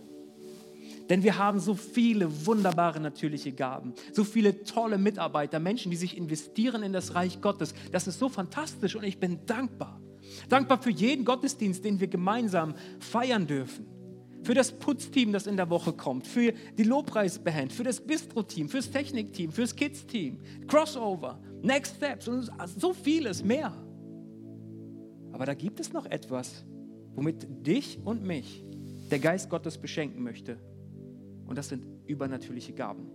Denn 1.09 1.23
wir 1.23 1.37
haben 1.37 1.61
so 1.61 1.73
viele 1.73 2.45
wunderbare 2.45 2.99
natürliche 2.99 3.53
Gaben, 3.53 3.93
so 4.11 4.25
viele 4.25 4.65
tolle 4.65 4.97
Mitarbeiter, 4.97 5.59
Menschen, 5.59 5.89
die 5.89 5.97
sich 5.97 6.17
investieren 6.17 6.83
in 6.83 6.91
das 6.91 7.15
Reich 7.15 7.39
Gottes. 7.39 7.73
Das 7.93 8.07
ist 8.07 8.19
so 8.19 8.27
fantastisch 8.27 8.97
und 8.97 9.03
ich 9.03 9.19
bin 9.19 9.45
dankbar. 9.45 10.01
Dankbar 10.49 10.81
für 10.81 10.91
jeden 10.91 11.25
Gottesdienst, 11.25 11.83
den 11.83 11.99
wir 11.99 12.07
gemeinsam 12.07 12.75
feiern 12.99 13.47
dürfen 13.47 13.91
für 14.43 14.53
das 14.53 14.71
Putzteam, 14.71 15.31
das 15.31 15.47
in 15.47 15.57
der 15.57 15.69
Woche 15.69 15.93
kommt, 15.93 16.25
für 16.27 16.53
die 16.77 16.83
Lobpreisband, 16.83 17.71
für 17.71 17.83
das 17.83 18.01
Bistro-Team, 18.01 18.69
fürs 18.69 18.89
Technikteam, 18.89 19.51
fürs 19.51 19.75
Kids-Team, 19.75 20.39
Crossover, 20.67 21.39
Next 21.61 21.97
Steps 21.97 22.27
und 22.27 22.49
so 22.77 22.93
vieles 22.93 23.43
mehr. 23.43 23.73
Aber 25.31 25.45
da 25.45 25.53
gibt 25.53 25.79
es 25.79 25.93
noch 25.93 26.05
etwas, 26.05 26.65
womit 27.13 27.47
dich 27.65 27.99
und 28.03 28.23
mich 28.23 28.63
der 29.11 29.19
Geist 29.19 29.49
Gottes 29.49 29.77
beschenken 29.77 30.23
möchte. 30.23 30.57
Und 31.45 31.57
das 31.57 31.69
sind 31.69 31.83
übernatürliche 32.07 32.73
Gaben. 32.73 33.11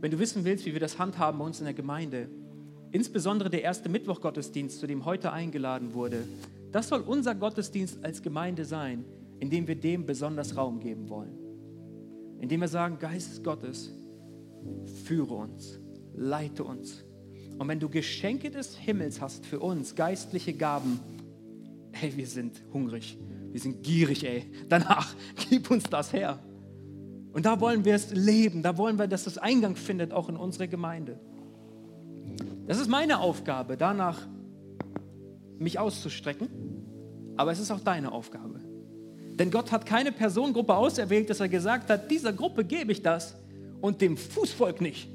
Wenn 0.00 0.10
du 0.10 0.18
wissen 0.18 0.44
willst, 0.44 0.66
wie 0.66 0.72
wir 0.72 0.80
das 0.80 0.98
handhaben 0.98 1.38
bei 1.38 1.44
uns 1.44 1.60
in 1.60 1.64
der 1.64 1.74
Gemeinde, 1.74 2.28
insbesondere 2.94 3.50
der 3.50 3.62
erste 3.62 3.88
Mittwoch-Gottesdienst, 3.88 4.78
zu 4.78 4.86
dem 4.86 5.04
heute 5.04 5.32
eingeladen 5.32 5.94
wurde, 5.94 6.28
das 6.70 6.88
soll 6.88 7.00
unser 7.00 7.34
Gottesdienst 7.34 8.04
als 8.04 8.22
Gemeinde 8.22 8.64
sein, 8.64 9.04
indem 9.40 9.66
wir 9.66 9.74
dem 9.74 10.06
besonders 10.06 10.56
Raum 10.56 10.80
geben 10.80 11.08
wollen. 11.08 11.38
indem 12.40 12.60
wir 12.60 12.68
sagen, 12.68 12.98
Geist 12.98 13.42
Gottes, 13.42 13.90
führe 15.04 15.34
uns, 15.34 15.80
leite 16.14 16.62
uns. 16.62 17.02
Und 17.58 17.68
wenn 17.68 17.80
du 17.80 17.88
Geschenke 17.88 18.50
des 18.50 18.76
Himmels 18.76 19.20
hast 19.20 19.46
für 19.46 19.60
uns, 19.60 19.94
geistliche 19.94 20.52
Gaben, 20.52 21.00
hey, 21.92 22.14
wir 22.16 22.26
sind 22.26 22.60
hungrig, 22.72 23.16
wir 23.50 23.60
sind 23.60 23.82
gierig, 23.82 24.24
ey. 24.24 24.44
Danach, 24.68 25.14
gib 25.48 25.70
uns 25.70 25.84
das 25.84 26.12
her. 26.12 26.38
Und 27.32 27.46
da 27.46 27.60
wollen 27.60 27.84
wir 27.84 27.94
es 27.94 28.12
leben, 28.12 28.62
da 28.62 28.76
wollen 28.76 28.98
wir, 28.98 29.06
dass 29.06 29.26
es 29.26 29.38
Eingang 29.38 29.74
findet, 29.74 30.12
auch 30.12 30.28
in 30.28 30.36
unsere 30.36 30.68
Gemeinde. 30.68 31.18
Das 32.66 32.78
ist 32.78 32.88
meine 32.88 33.20
Aufgabe, 33.20 33.76
danach 33.76 34.18
mich 35.58 35.78
auszustrecken, 35.78 36.48
aber 37.36 37.52
es 37.52 37.60
ist 37.60 37.70
auch 37.70 37.80
deine 37.80 38.12
Aufgabe. 38.12 38.60
Denn 39.34 39.50
Gott 39.50 39.72
hat 39.72 39.84
keine 39.84 40.12
Personengruppe 40.12 40.74
auserwählt, 40.74 41.28
dass 41.28 41.40
er 41.40 41.48
gesagt 41.48 41.90
hat, 41.90 42.10
dieser 42.10 42.32
Gruppe 42.32 42.64
gebe 42.64 42.92
ich 42.92 43.02
das 43.02 43.34
und 43.80 44.00
dem 44.00 44.16
Fußvolk 44.16 44.80
nicht. 44.80 45.08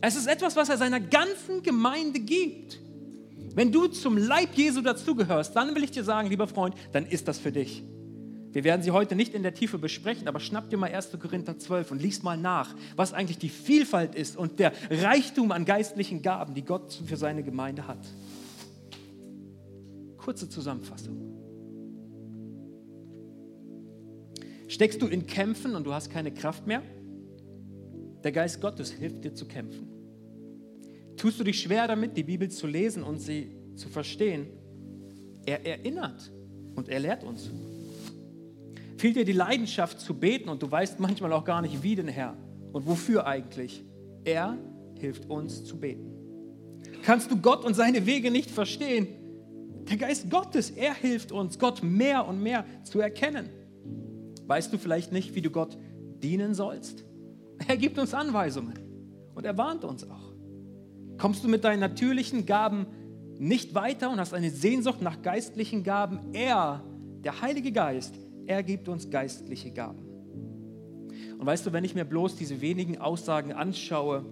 Es 0.00 0.16
ist 0.16 0.26
etwas, 0.26 0.56
was 0.56 0.68
er 0.68 0.76
seiner 0.76 1.00
ganzen 1.00 1.62
Gemeinde 1.62 2.20
gibt. 2.20 2.78
Wenn 3.54 3.72
du 3.72 3.86
zum 3.86 4.18
Leib 4.18 4.54
Jesu 4.54 4.82
dazugehörst, 4.82 5.56
dann 5.56 5.74
will 5.74 5.84
ich 5.84 5.92
dir 5.92 6.04
sagen, 6.04 6.28
lieber 6.28 6.46
Freund, 6.46 6.74
dann 6.92 7.06
ist 7.06 7.26
das 7.26 7.38
für 7.38 7.52
dich. 7.52 7.82
Wir 8.56 8.64
werden 8.64 8.80
sie 8.80 8.90
heute 8.90 9.16
nicht 9.16 9.34
in 9.34 9.42
der 9.42 9.52
Tiefe 9.52 9.76
besprechen, 9.76 10.28
aber 10.28 10.40
schnapp 10.40 10.70
dir 10.70 10.78
mal 10.78 10.90
1. 10.90 11.10
Korinther 11.20 11.58
12 11.58 11.90
und 11.90 12.00
lies 12.00 12.22
mal 12.22 12.38
nach, 12.38 12.74
was 12.96 13.12
eigentlich 13.12 13.36
die 13.36 13.50
Vielfalt 13.50 14.14
ist 14.14 14.34
und 14.34 14.58
der 14.60 14.72
Reichtum 14.88 15.52
an 15.52 15.66
geistlichen 15.66 16.22
Gaben, 16.22 16.54
die 16.54 16.62
Gott 16.64 16.98
für 17.04 17.18
seine 17.18 17.42
Gemeinde 17.42 17.86
hat. 17.86 17.98
Kurze 20.16 20.48
Zusammenfassung. 20.48 21.20
Steckst 24.68 25.02
du 25.02 25.06
in 25.06 25.26
Kämpfen 25.26 25.76
und 25.76 25.84
du 25.84 25.92
hast 25.92 26.08
keine 26.08 26.32
Kraft 26.32 26.66
mehr? 26.66 26.80
Der 28.24 28.32
Geist 28.32 28.62
Gottes 28.62 28.90
hilft 28.90 29.22
dir 29.22 29.34
zu 29.34 29.44
kämpfen. 29.44 29.86
Tust 31.18 31.38
du 31.38 31.44
dich 31.44 31.60
schwer 31.60 31.86
damit, 31.86 32.16
die 32.16 32.24
Bibel 32.24 32.50
zu 32.50 32.66
lesen 32.66 33.02
und 33.02 33.18
sie 33.18 33.54
zu 33.74 33.90
verstehen? 33.90 34.46
Er 35.44 35.66
erinnert 35.66 36.32
und 36.74 36.88
er 36.88 37.00
lehrt 37.00 37.22
uns. 37.22 37.50
Fehlt 38.96 39.16
dir 39.16 39.24
die 39.24 39.32
Leidenschaft 39.32 40.00
zu 40.00 40.14
beten 40.14 40.48
und 40.48 40.62
du 40.62 40.70
weißt 40.70 41.00
manchmal 41.00 41.32
auch 41.32 41.44
gar 41.44 41.60
nicht, 41.60 41.82
wie 41.82 41.94
denn 41.94 42.08
Herr 42.08 42.36
und 42.72 42.86
wofür 42.86 43.26
eigentlich? 43.26 43.84
Er 44.24 44.56
hilft 44.98 45.28
uns 45.28 45.64
zu 45.64 45.78
beten. 45.78 46.12
Kannst 47.02 47.30
du 47.30 47.36
Gott 47.36 47.64
und 47.64 47.74
seine 47.74 48.06
Wege 48.06 48.30
nicht 48.30 48.50
verstehen? 48.50 49.08
Der 49.88 49.96
Geist 49.96 50.30
Gottes, 50.30 50.70
er 50.70 50.94
hilft 50.94 51.30
uns, 51.30 51.58
Gott 51.58 51.82
mehr 51.82 52.26
und 52.26 52.42
mehr 52.42 52.64
zu 52.84 53.00
erkennen. 53.00 53.48
Weißt 54.46 54.72
du 54.72 54.78
vielleicht 54.78 55.12
nicht, 55.12 55.34
wie 55.34 55.42
du 55.42 55.50
Gott 55.50 55.76
dienen 56.22 56.54
sollst? 56.54 57.04
Er 57.68 57.76
gibt 57.76 57.98
uns 57.98 58.14
Anweisungen 58.14 58.78
und 59.34 59.44
er 59.44 59.56
warnt 59.56 59.84
uns 59.84 60.08
auch. 60.08 60.32
Kommst 61.18 61.44
du 61.44 61.48
mit 61.48 61.64
deinen 61.64 61.80
natürlichen 61.80 62.46
Gaben 62.46 62.86
nicht 63.38 63.74
weiter 63.74 64.10
und 64.10 64.18
hast 64.18 64.34
eine 64.34 64.50
Sehnsucht 64.50 65.02
nach 65.02 65.22
geistlichen 65.22 65.82
Gaben? 65.82 66.32
Er, 66.32 66.82
der 67.24 67.40
Heilige 67.40 67.72
Geist, 67.72 68.14
er 68.46 68.62
gibt 68.62 68.88
uns 68.88 69.10
geistliche 69.10 69.70
Gaben. 69.70 70.04
Und 71.38 71.46
weißt 71.46 71.66
du, 71.66 71.72
wenn 71.72 71.84
ich 71.84 71.94
mir 71.94 72.04
bloß 72.04 72.36
diese 72.36 72.60
wenigen 72.60 72.98
Aussagen 72.98 73.52
anschaue, 73.52 74.24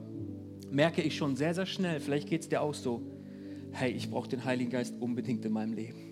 merke 0.71 1.03
ich 1.03 1.17
schon 1.17 1.37
sehr, 1.37 1.55
sehr 1.55 1.67
schnell, 1.67 2.01
vielleicht 2.01 2.29
geht 2.29 2.43
es 2.43 2.49
dir 2.49 2.63
auch 2.63 2.75
so, 2.75 3.03
hey, 3.73 3.93
ich 3.93 4.11
brauche 4.11 4.29
den 4.29 4.45
Heiligen 4.45 4.71
Geist 4.71 4.95
unbedingt 5.01 5.45
in 5.45 5.53
meinem 5.53 5.73
Leben. 5.73 6.05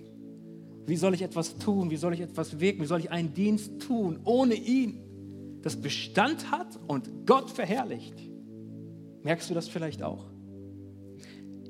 Wie 0.87 0.97
soll 0.97 1.15
ich 1.15 1.23
etwas 1.23 1.57
tun? 1.59 1.91
Wie 1.91 1.97
soll 1.97 2.13
ich 2.13 2.21
etwas 2.21 2.59
wirken? 2.59 2.83
Wie 2.83 2.87
soll 2.87 3.01
ich 3.01 3.11
einen 3.11 3.33
Dienst 3.35 3.81
tun 3.81 4.19
ohne 4.25 4.55
ihn, 4.55 5.61
das 5.63 5.81
Bestand 5.81 6.51
hat 6.51 6.79
und 6.89 7.27
Gott 7.27 7.51
verherrlicht? 7.51 8.15
Merkst 9.23 9.49
du 9.49 9.55
das 9.55 9.69
vielleicht 9.69 10.03
auch? 10.03 10.27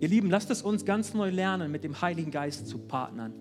Ihr 0.00 0.08
Lieben, 0.08 0.30
lasst 0.30 0.50
es 0.50 0.62
uns 0.62 0.84
ganz 0.84 1.14
neu 1.14 1.30
lernen, 1.30 1.70
mit 1.70 1.84
dem 1.84 2.00
Heiligen 2.00 2.30
Geist 2.30 2.66
zu 2.66 2.78
partnern. 2.78 3.34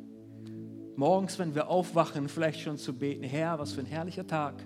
Morgens, 0.95 1.39
wenn 1.39 1.55
wir 1.55 1.69
aufwachen, 1.69 2.27
vielleicht 2.27 2.61
schon 2.61 2.77
zu 2.77 2.93
beten, 2.93 3.23
Herr, 3.23 3.59
was 3.59 3.73
für 3.73 3.81
ein 3.81 3.87
herrlicher 3.87 4.27
Tag. 4.27 4.63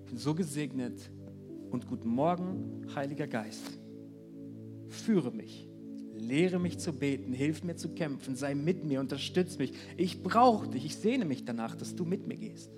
Ich 0.00 0.06
bin 0.06 0.18
so 0.18 0.34
gesegnet. 0.34 1.10
Und 1.70 1.86
guten 1.86 2.08
Morgen, 2.08 2.86
Heiliger 2.94 3.26
Geist. 3.26 3.78
Führe 4.88 5.30
mich 5.30 5.68
Lehre 6.20 6.58
mich 6.58 6.78
zu 6.78 6.92
beten, 6.92 7.32
hilf 7.32 7.62
mir 7.62 7.76
zu 7.76 7.90
kämpfen, 7.90 8.34
sei 8.34 8.54
mit 8.54 8.84
mir, 8.84 9.00
unterstütz 9.00 9.58
mich. 9.58 9.72
Ich 9.96 10.22
brauche 10.22 10.68
dich, 10.68 10.84
ich 10.84 10.96
sehne 10.96 11.24
mich 11.24 11.44
danach, 11.44 11.76
dass 11.76 11.94
du 11.94 12.04
mit 12.04 12.26
mir 12.26 12.36
gehst. 12.36 12.70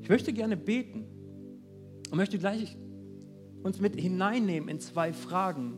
Ich 0.00 0.08
möchte 0.08 0.32
gerne 0.32 0.56
beten 0.56 1.04
und 2.10 2.16
möchte 2.16 2.38
gleich 2.38 2.76
uns 3.62 3.80
mit 3.80 4.00
hineinnehmen 4.00 4.68
in 4.68 4.78
zwei 4.78 5.12
Fragen, 5.12 5.74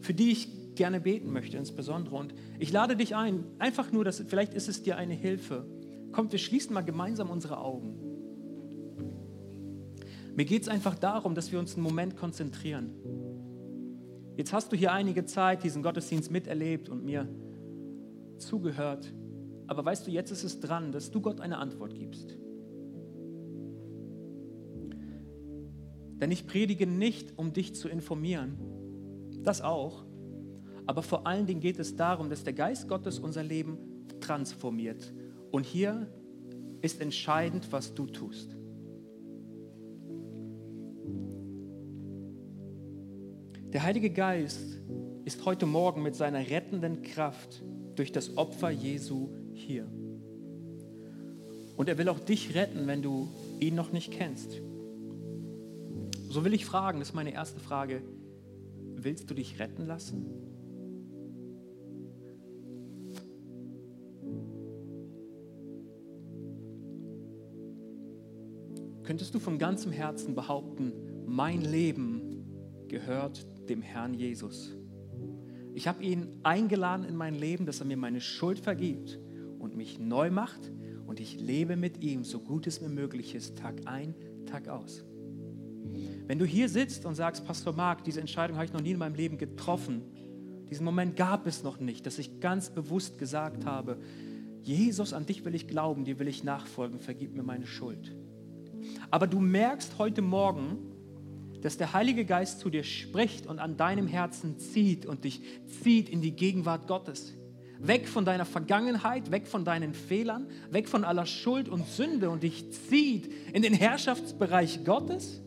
für 0.00 0.12
die 0.12 0.32
ich 0.32 0.48
gerne 0.74 1.00
beten 1.00 1.32
möchte 1.32 1.56
insbesondere. 1.56 2.16
Und 2.16 2.34
ich 2.58 2.72
lade 2.72 2.96
dich 2.96 3.16
ein, 3.16 3.44
einfach 3.58 3.92
nur, 3.92 4.04
dass, 4.04 4.20
vielleicht 4.26 4.54
ist 4.54 4.68
es 4.68 4.82
dir 4.82 4.96
eine 4.96 5.14
Hilfe. 5.14 5.66
Kommt, 6.12 6.32
wir 6.32 6.38
schließen 6.38 6.74
mal 6.74 6.82
gemeinsam 6.82 7.30
unsere 7.30 7.58
Augen. 7.58 7.94
Mir 10.34 10.44
geht 10.44 10.62
es 10.62 10.68
einfach 10.68 10.94
darum, 10.94 11.34
dass 11.34 11.52
wir 11.52 11.58
uns 11.58 11.74
einen 11.74 11.82
Moment 11.82 12.16
konzentrieren. 12.16 12.90
Jetzt 14.36 14.52
hast 14.52 14.72
du 14.72 14.76
hier 14.76 14.92
einige 14.92 15.24
Zeit 15.24 15.64
diesen 15.64 15.82
Gottesdienst 15.82 16.30
miterlebt 16.30 16.88
und 16.88 17.04
mir 17.04 17.28
zugehört. 18.38 19.12
Aber 19.66 19.84
weißt 19.84 20.06
du, 20.06 20.10
jetzt 20.10 20.30
ist 20.30 20.44
es 20.44 20.60
dran, 20.60 20.92
dass 20.92 21.10
du 21.10 21.20
Gott 21.20 21.40
eine 21.40 21.58
Antwort 21.58 21.94
gibst. 21.94 22.36
Denn 26.20 26.30
ich 26.30 26.46
predige 26.46 26.86
nicht, 26.86 27.38
um 27.38 27.52
dich 27.52 27.74
zu 27.74 27.88
informieren. 27.88 28.58
Das 29.42 29.62
auch. 29.62 30.04
Aber 30.90 31.04
vor 31.04 31.24
allen 31.24 31.46
Dingen 31.46 31.60
geht 31.60 31.78
es 31.78 31.94
darum, 31.94 32.30
dass 32.30 32.42
der 32.42 32.52
Geist 32.52 32.88
Gottes 32.88 33.20
unser 33.20 33.44
Leben 33.44 33.78
transformiert. 34.18 35.12
Und 35.52 35.64
hier 35.64 36.08
ist 36.82 37.00
entscheidend, 37.00 37.70
was 37.70 37.94
du 37.94 38.06
tust. 38.06 38.56
Der 43.72 43.84
Heilige 43.84 44.10
Geist 44.10 44.80
ist 45.24 45.44
heute 45.44 45.64
Morgen 45.64 46.02
mit 46.02 46.16
seiner 46.16 46.40
rettenden 46.50 47.02
Kraft 47.02 47.62
durch 47.94 48.10
das 48.10 48.36
Opfer 48.36 48.70
Jesu 48.70 49.28
hier. 49.52 49.86
Und 51.76 51.88
er 51.88 51.98
will 51.98 52.08
auch 52.08 52.18
dich 52.18 52.56
retten, 52.56 52.88
wenn 52.88 53.00
du 53.00 53.28
ihn 53.60 53.76
noch 53.76 53.92
nicht 53.92 54.10
kennst. 54.10 54.60
So 56.30 56.44
will 56.44 56.52
ich 56.52 56.66
fragen, 56.66 56.98
das 56.98 57.10
ist 57.10 57.14
meine 57.14 57.32
erste 57.32 57.60
Frage, 57.60 58.02
willst 58.96 59.30
du 59.30 59.34
dich 59.34 59.60
retten 59.60 59.86
lassen? 59.86 60.49
Könntest 69.10 69.34
du 69.34 69.40
von 69.40 69.58
ganzem 69.58 69.90
Herzen 69.90 70.36
behaupten, 70.36 70.92
mein 71.26 71.62
Leben 71.62 72.44
gehört 72.86 73.44
dem 73.68 73.82
Herrn 73.82 74.14
Jesus. 74.14 74.70
Ich 75.74 75.88
habe 75.88 76.04
ihn 76.04 76.28
eingeladen 76.44 77.04
in 77.04 77.16
mein 77.16 77.34
Leben, 77.34 77.66
dass 77.66 77.80
er 77.80 77.86
mir 77.86 77.96
meine 77.96 78.20
Schuld 78.20 78.60
vergibt 78.60 79.18
und 79.58 79.76
mich 79.76 79.98
neu 79.98 80.30
macht 80.30 80.70
und 81.08 81.18
ich 81.18 81.40
lebe 81.40 81.74
mit 81.74 82.04
ihm, 82.04 82.22
so 82.22 82.38
gut 82.38 82.68
es 82.68 82.80
mir 82.80 82.88
möglich 82.88 83.34
ist, 83.34 83.58
Tag 83.58 83.80
ein, 83.86 84.14
Tag 84.46 84.68
aus. 84.68 85.04
Wenn 86.28 86.38
du 86.38 86.44
hier 86.44 86.68
sitzt 86.68 87.04
und 87.04 87.16
sagst, 87.16 87.44
Pastor 87.44 87.72
Marc, 87.72 88.04
diese 88.04 88.20
Entscheidung 88.20 88.58
habe 88.58 88.66
ich 88.66 88.72
noch 88.72 88.80
nie 88.80 88.92
in 88.92 88.98
meinem 88.98 89.16
Leben 89.16 89.38
getroffen, 89.38 90.02
diesen 90.70 90.84
Moment 90.84 91.16
gab 91.16 91.48
es 91.48 91.64
noch 91.64 91.80
nicht, 91.80 92.06
dass 92.06 92.20
ich 92.20 92.38
ganz 92.38 92.70
bewusst 92.70 93.18
gesagt 93.18 93.64
habe, 93.64 93.98
Jesus, 94.62 95.12
an 95.12 95.26
dich 95.26 95.44
will 95.44 95.56
ich 95.56 95.66
glauben, 95.66 96.04
dir 96.04 96.20
will 96.20 96.28
ich 96.28 96.44
nachfolgen, 96.44 97.00
vergib 97.00 97.34
mir 97.34 97.42
meine 97.42 97.66
Schuld. 97.66 98.14
Aber 99.10 99.26
du 99.26 99.40
merkst 99.40 99.98
heute 99.98 100.22
Morgen, 100.22 100.78
dass 101.62 101.76
der 101.76 101.92
Heilige 101.92 102.24
Geist 102.24 102.60
zu 102.60 102.70
dir 102.70 102.84
spricht 102.84 103.46
und 103.46 103.58
an 103.58 103.76
deinem 103.76 104.06
Herzen 104.06 104.58
zieht 104.58 105.04
und 105.04 105.24
dich 105.24 105.42
zieht 105.82 106.08
in 106.08 106.22
die 106.22 106.32
Gegenwart 106.32 106.86
Gottes. 106.86 107.34
Weg 107.78 108.08
von 108.08 108.24
deiner 108.24 108.44
Vergangenheit, 108.44 109.30
weg 109.30 109.46
von 109.46 109.64
deinen 109.64 109.94
Fehlern, 109.94 110.46
weg 110.70 110.88
von 110.88 111.04
aller 111.04 111.26
Schuld 111.26 111.68
und 111.68 111.86
Sünde 111.86 112.30
und 112.30 112.42
dich 112.42 112.70
zieht 112.88 113.30
in 113.52 113.62
den 113.62 113.72
Herrschaftsbereich 113.72 114.84
Gottes, 114.84 115.42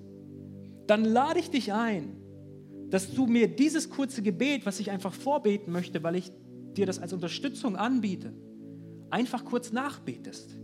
dann 0.88 1.06
lade 1.06 1.40
ich 1.40 1.50
dich 1.50 1.74
ein, 1.74 2.18
dass 2.90 3.14
du 3.14 3.28
mir 3.28 3.48
dieses 3.48 3.90
kurze 3.90 4.22
Gebet, 4.22 4.66
was 4.66 4.80
ich 4.80 4.92
einfach 4.92 5.14
vorbeten 5.14 5.72
möchte, 5.72 6.04
weil 6.04 6.16
ich 6.16 6.32
dir 6.76 6.86
das 6.86 7.00
als 7.00 7.14
Unterstützung 7.14 7.76
anbiete, 7.76 8.34
einfach 9.10 9.46
kurz 9.46 9.72
nachbetest. 9.72 10.58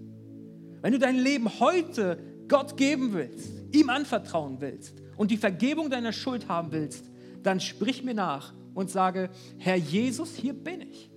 Wenn 0.82 0.94
du 0.94 1.00
dein 1.00 1.18
Leben 1.18 1.60
heute 1.60 2.20
Gott 2.50 2.76
geben 2.76 3.14
willst, 3.14 3.50
ihm 3.72 3.90
anvertrauen 3.90 4.58
willst 4.60 5.02
und 5.16 5.32
die 5.32 5.38
Vergebung 5.38 5.90
deiner 5.90 6.12
Schuld 6.12 6.50
haben 6.50 6.72
willst, 6.72 7.06
dann 7.44 7.60
sprich 7.60 8.04
mir 8.04 8.14
nach 8.14 8.54
und 8.74 8.90
sage, 8.90 9.30
Herr 9.58 9.78
Jesus, 9.78 10.36
hier 10.36 10.54
bin 10.54 10.82
ich. 10.82 11.10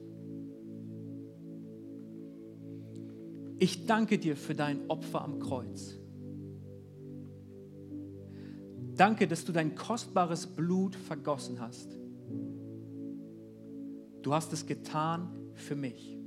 Ich 3.58 3.86
danke 3.86 4.18
dir 4.18 4.36
für 4.36 4.54
dein 4.54 4.88
Opfer 4.88 5.22
am 5.22 5.38
Kreuz. 5.38 5.96
Danke, 8.96 9.26
dass 9.26 9.44
du 9.44 9.52
dein 9.52 9.74
kostbares 9.74 10.46
Blut 10.46 10.94
vergossen 10.96 11.60
hast. 11.60 11.96
Du 14.22 14.34
hast 14.34 14.52
es 14.52 14.66
getan 14.66 15.30
für 15.54 15.76
mich. 15.76 16.21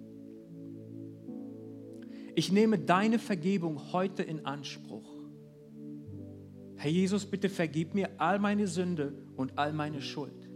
Ich 2.35 2.51
nehme 2.51 2.77
deine 2.77 3.17
Vergebung 3.17 3.93
heute 3.93 4.21
in 4.21 4.45
Anspruch. 4.45 5.09
Herr 6.75 6.91
Jesus, 6.91 7.25
bitte 7.25 7.47
vergib 7.47 7.93
mir 7.93 8.09
all 8.19 8.39
meine 8.39 8.67
Sünde 8.67 9.13
und 9.37 9.57
all 9.57 9.71
meine 9.71 10.01
Schuld. 10.01 10.49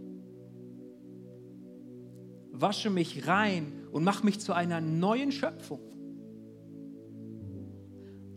Wasche 2.52 2.90
mich 2.90 3.28
rein 3.28 3.88
und 3.94 4.04
mach 4.04 4.24
mich 4.24 4.42
zu 4.42 4.52
einer 4.52 4.82
neuen 4.82 5.32
Schöpfung. 5.32 5.80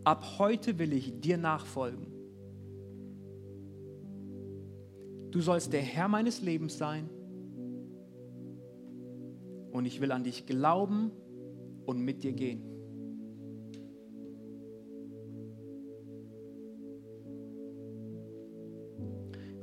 Ab 0.05 0.39
heute 0.39 0.79
will 0.79 0.93
ich 0.93 1.19
dir 1.19 1.37
nachfolgen. 1.37 2.07
Du 5.31 5.41
sollst 5.41 5.73
der 5.73 5.81
Herr 5.81 6.07
meines 6.07 6.41
Lebens 6.41 6.77
sein 6.77 7.09
und 9.71 9.85
ich 9.85 9.99
will 9.99 10.13
an 10.13 10.23
dich 10.23 10.45
glauben 10.45 11.11
und 11.85 11.99
mit 11.99 12.23
dir 12.23 12.31
gehen. 12.31 12.72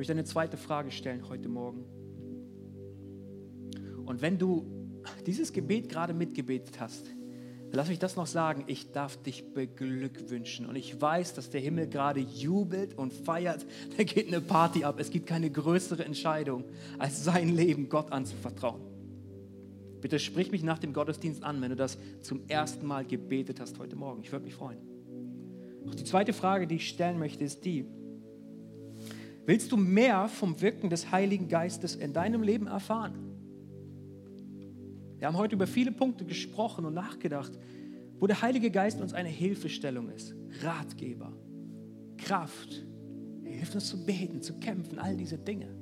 Möchte 0.00 0.14
eine 0.14 0.24
zweite 0.24 0.56
Frage 0.56 0.90
stellen 0.90 1.28
heute 1.28 1.50
Morgen. 1.50 1.84
Und 4.06 4.22
wenn 4.22 4.38
du 4.38 4.64
dieses 5.26 5.52
Gebet 5.52 5.90
gerade 5.90 6.14
mitgebetet 6.14 6.80
hast, 6.80 7.04
lass 7.70 7.90
mich 7.90 7.98
das 7.98 8.16
noch 8.16 8.26
sagen, 8.26 8.64
ich 8.66 8.92
darf 8.92 9.22
dich 9.22 9.52
beglückwünschen. 9.52 10.64
Und 10.64 10.76
ich 10.76 10.98
weiß, 10.98 11.34
dass 11.34 11.50
der 11.50 11.60
Himmel 11.60 11.86
gerade 11.86 12.18
jubelt 12.18 12.96
und 12.96 13.12
feiert. 13.12 13.66
Da 13.98 14.04
geht 14.04 14.28
eine 14.28 14.40
Party 14.40 14.84
ab. 14.84 14.98
Es 14.98 15.10
gibt 15.10 15.26
keine 15.26 15.50
größere 15.50 16.02
Entscheidung, 16.02 16.64
als 16.98 17.22
sein 17.22 17.54
Leben 17.54 17.90
Gott 17.90 18.10
anzuvertrauen. 18.10 18.80
Bitte 20.00 20.18
sprich 20.18 20.50
mich 20.50 20.62
nach 20.62 20.78
dem 20.78 20.94
Gottesdienst 20.94 21.44
an, 21.44 21.60
wenn 21.60 21.72
du 21.72 21.76
das 21.76 21.98
zum 22.22 22.48
ersten 22.48 22.86
Mal 22.86 23.04
gebetet 23.04 23.60
hast 23.60 23.78
heute 23.78 23.96
Morgen. 23.96 24.22
Ich 24.22 24.32
würde 24.32 24.46
mich 24.46 24.54
freuen. 24.54 24.78
Doch 25.84 25.94
die 25.94 26.04
zweite 26.04 26.32
Frage, 26.32 26.66
die 26.66 26.76
ich 26.76 26.88
stellen 26.88 27.18
möchte, 27.18 27.44
ist 27.44 27.66
die, 27.66 27.84
Willst 29.50 29.72
du 29.72 29.76
mehr 29.76 30.28
vom 30.28 30.60
Wirken 30.60 30.90
des 30.90 31.10
Heiligen 31.10 31.48
Geistes 31.48 31.96
in 31.96 32.12
deinem 32.12 32.44
Leben 32.44 32.68
erfahren? 32.68 33.16
Wir 35.18 35.26
haben 35.26 35.36
heute 35.36 35.56
über 35.56 35.66
viele 35.66 35.90
Punkte 35.90 36.24
gesprochen 36.24 36.84
und 36.84 36.94
nachgedacht, 36.94 37.50
wo 38.20 38.28
der 38.28 38.42
Heilige 38.42 38.70
Geist 38.70 39.00
uns 39.00 39.12
eine 39.12 39.28
Hilfestellung 39.28 40.08
ist, 40.10 40.36
Ratgeber, 40.62 41.32
Kraft. 42.16 42.86
Er 43.42 43.50
hilft 43.50 43.74
uns 43.74 43.88
zu 43.88 44.06
beten, 44.06 44.40
zu 44.40 44.54
kämpfen, 44.60 45.00
all 45.00 45.16
diese 45.16 45.36
Dinge. 45.36 45.74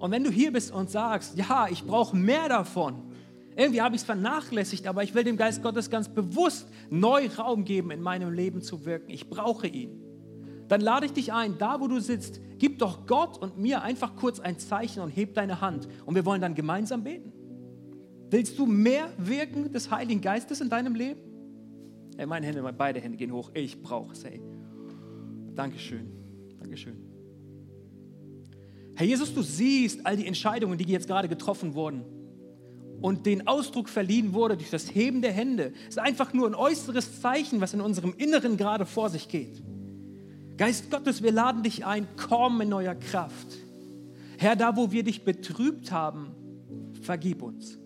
Und 0.00 0.10
wenn 0.10 0.24
du 0.24 0.30
hier 0.32 0.52
bist 0.52 0.72
und 0.72 0.90
sagst, 0.90 1.38
ja, 1.38 1.68
ich 1.70 1.84
brauche 1.84 2.16
mehr 2.16 2.48
davon, 2.48 3.12
irgendwie 3.54 3.82
habe 3.82 3.94
ich 3.94 4.00
es 4.00 4.04
vernachlässigt, 4.04 4.88
aber 4.88 5.04
ich 5.04 5.14
will 5.14 5.22
dem 5.22 5.36
Geist 5.36 5.62
Gottes 5.62 5.90
ganz 5.90 6.08
bewusst 6.08 6.66
neu 6.90 7.28
Raum 7.38 7.64
geben, 7.64 7.92
in 7.92 8.00
meinem 8.00 8.32
Leben 8.32 8.62
zu 8.62 8.84
wirken. 8.84 9.12
Ich 9.12 9.30
brauche 9.30 9.68
ihn 9.68 10.07
dann 10.68 10.80
lade 10.80 11.06
ich 11.06 11.12
dich 11.12 11.32
ein, 11.32 11.56
da 11.58 11.80
wo 11.80 11.88
du 11.88 11.98
sitzt, 12.00 12.40
gib 12.58 12.78
doch 12.78 13.06
Gott 13.06 13.38
und 13.38 13.58
mir 13.58 13.82
einfach 13.82 14.16
kurz 14.16 14.38
ein 14.38 14.58
Zeichen 14.58 15.00
und 15.00 15.10
heb 15.10 15.34
deine 15.34 15.60
Hand 15.60 15.88
und 16.04 16.14
wir 16.14 16.26
wollen 16.26 16.40
dann 16.40 16.54
gemeinsam 16.54 17.04
beten. 17.04 17.32
Willst 18.30 18.58
du 18.58 18.66
mehr 18.66 19.08
Wirken 19.16 19.72
des 19.72 19.90
Heiligen 19.90 20.20
Geistes 20.20 20.60
in 20.60 20.68
deinem 20.68 20.94
Leben? 20.94 21.20
Ey, 22.18 22.26
meine 22.26 22.46
Hände, 22.46 22.62
beide 22.76 23.00
Hände 23.00 23.16
gehen 23.16 23.32
hoch. 23.32 23.50
Ich 23.54 23.80
brauche 23.82 24.12
es, 24.12 24.24
ey. 24.24 24.42
Dankeschön. 25.54 26.10
Dankeschön. 26.58 26.96
Herr 28.96 29.06
Jesus, 29.06 29.32
du 29.32 29.42
siehst 29.42 30.04
all 30.04 30.16
die 30.16 30.26
Entscheidungen, 30.26 30.76
die 30.76 30.84
jetzt 30.84 31.06
gerade 31.06 31.28
getroffen 31.28 31.74
wurden 31.74 32.02
und 33.00 33.26
den 33.26 33.46
Ausdruck 33.46 33.88
verliehen 33.88 34.34
wurde 34.34 34.56
durch 34.56 34.70
das 34.70 34.92
Heben 34.94 35.22
der 35.22 35.32
Hände. 35.32 35.72
Es 35.82 35.90
ist 35.90 35.98
einfach 35.98 36.32
nur 36.32 36.48
ein 36.48 36.54
äußeres 36.54 37.20
Zeichen, 37.20 37.60
was 37.60 37.72
in 37.72 37.80
unserem 37.80 38.12
Inneren 38.16 38.56
gerade 38.56 38.84
vor 38.84 39.08
sich 39.08 39.28
geht. 39.28 39.62
Geist 40.58 40.90
Gottes, 40.90 41.22
wir 41.22 41.30
laden 41.30 41.62
dich 41.62 41.86
ein, 41.86 42.08
komm 42.16 42.60
in 42.60 42.68
neuer 42.70 42.96
Kraft. 42.96 43.46
Herr, 44.38 44.56
da 44.56 44.76
wo 44.76 44.90
wir 44.90 45.04
dich 45.04 45.24
betrübt 45.24 45.92
haben, 45.92 46.34
vergib 47.00 47.42
uns. 47.42 47.78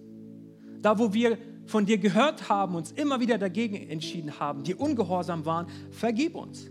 Da 0.81 0.99
wo 0.99 1.13
wir 1.13 1.37
von 1.67 1.85
dir 1.85 1.99
gehört 1.99 2.49
haben, 2.49 2.75
uns 2.75 2.91
immer 2.91 3.21
wieder 3.21 3.37
dagegen 3.37 3.77
entschieden 3.77 4.41
haben, 4.41 4.65
dir 4.65 4.81
ungehorsam 4.81 5.45
waren, 5.45 5.67
vergib 5.91 6.35
uns. 6.35 6.71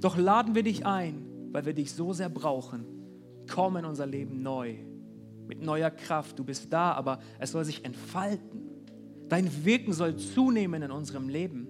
Doch 0.00 0.16
laden 0.16 0.54
wir 0.54 0.62
dich 0.62 0.86
ein, 0.86 1.26
weil 1.52 1.66
wir 1.66 1.74
dich 1.74 1.92
so 1.92 2.14
sehr 2.14 2.30
brauchen. 2.30 2.86
Komm 3.46 3.76
in 3.76 3.84
unser 3.84 4.06
Leben 4.06 4.42
neu, 4.42 4.76
mit 5.46 5.60
neuer 5.60 5.90
Kraft. 5.90 6.38
Du 6.38 6.44
bist 6.44 6.72
da, 6.72 6.92
aber 6.92 7.20
es 7.38 7.52
soll 7.52 7.66
sich 7.66 7.84
entfalten. 7.84 8.62
Dein 9.28 9.66
Wirken 9.66 9.92
soll 9.92 10.16
zunehmen 10.16 10.82
in 10.82 10.90
unserem 10.90 11.28
Leben. 11.28 11.68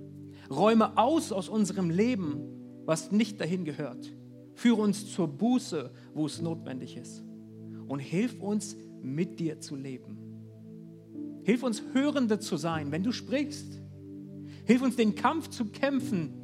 Räume 0.49 0.97
aus 0.97 1.33
aus 1.33 1.49
unserem 1.49 1.91
Leben 1.91 2.60
was 2.85 3.13
nicht 3.13 3.41
dahin 3.41 3.65
gehört. 3.65 4.13
Führe 4.55 4.83
uns 4.83 5.13
zur 5.13 5.29
Buße, 5.29 5.91
wo 6.15 6.27
es 6.27 6.41
notwendig 6.41 6.97
ist. 6.97 7.25
Und 7.87 7.99
hilf 7.99 8.41
uns, 8.41 8.77
mit 9.03 9.41
dir 9.41 9.61
zu 9.61 9.77
leben. 9.77 10.19
Hilf 11.43 11.63
uns, 11.63 11.83
Hörende 11.93 12.39
zu 12.39 12.57
sein, 12.57 12.93
wenn 12.93 13.03
du 13.03 13.13
sprichst. 13.13 13.81
Hilf 14.65 14.83
uns, 14.83 14.97
den 14.97 15.15
Kampf 15.15 15.49
zu 15.49 15.67
kämpfen, 15.67 16.35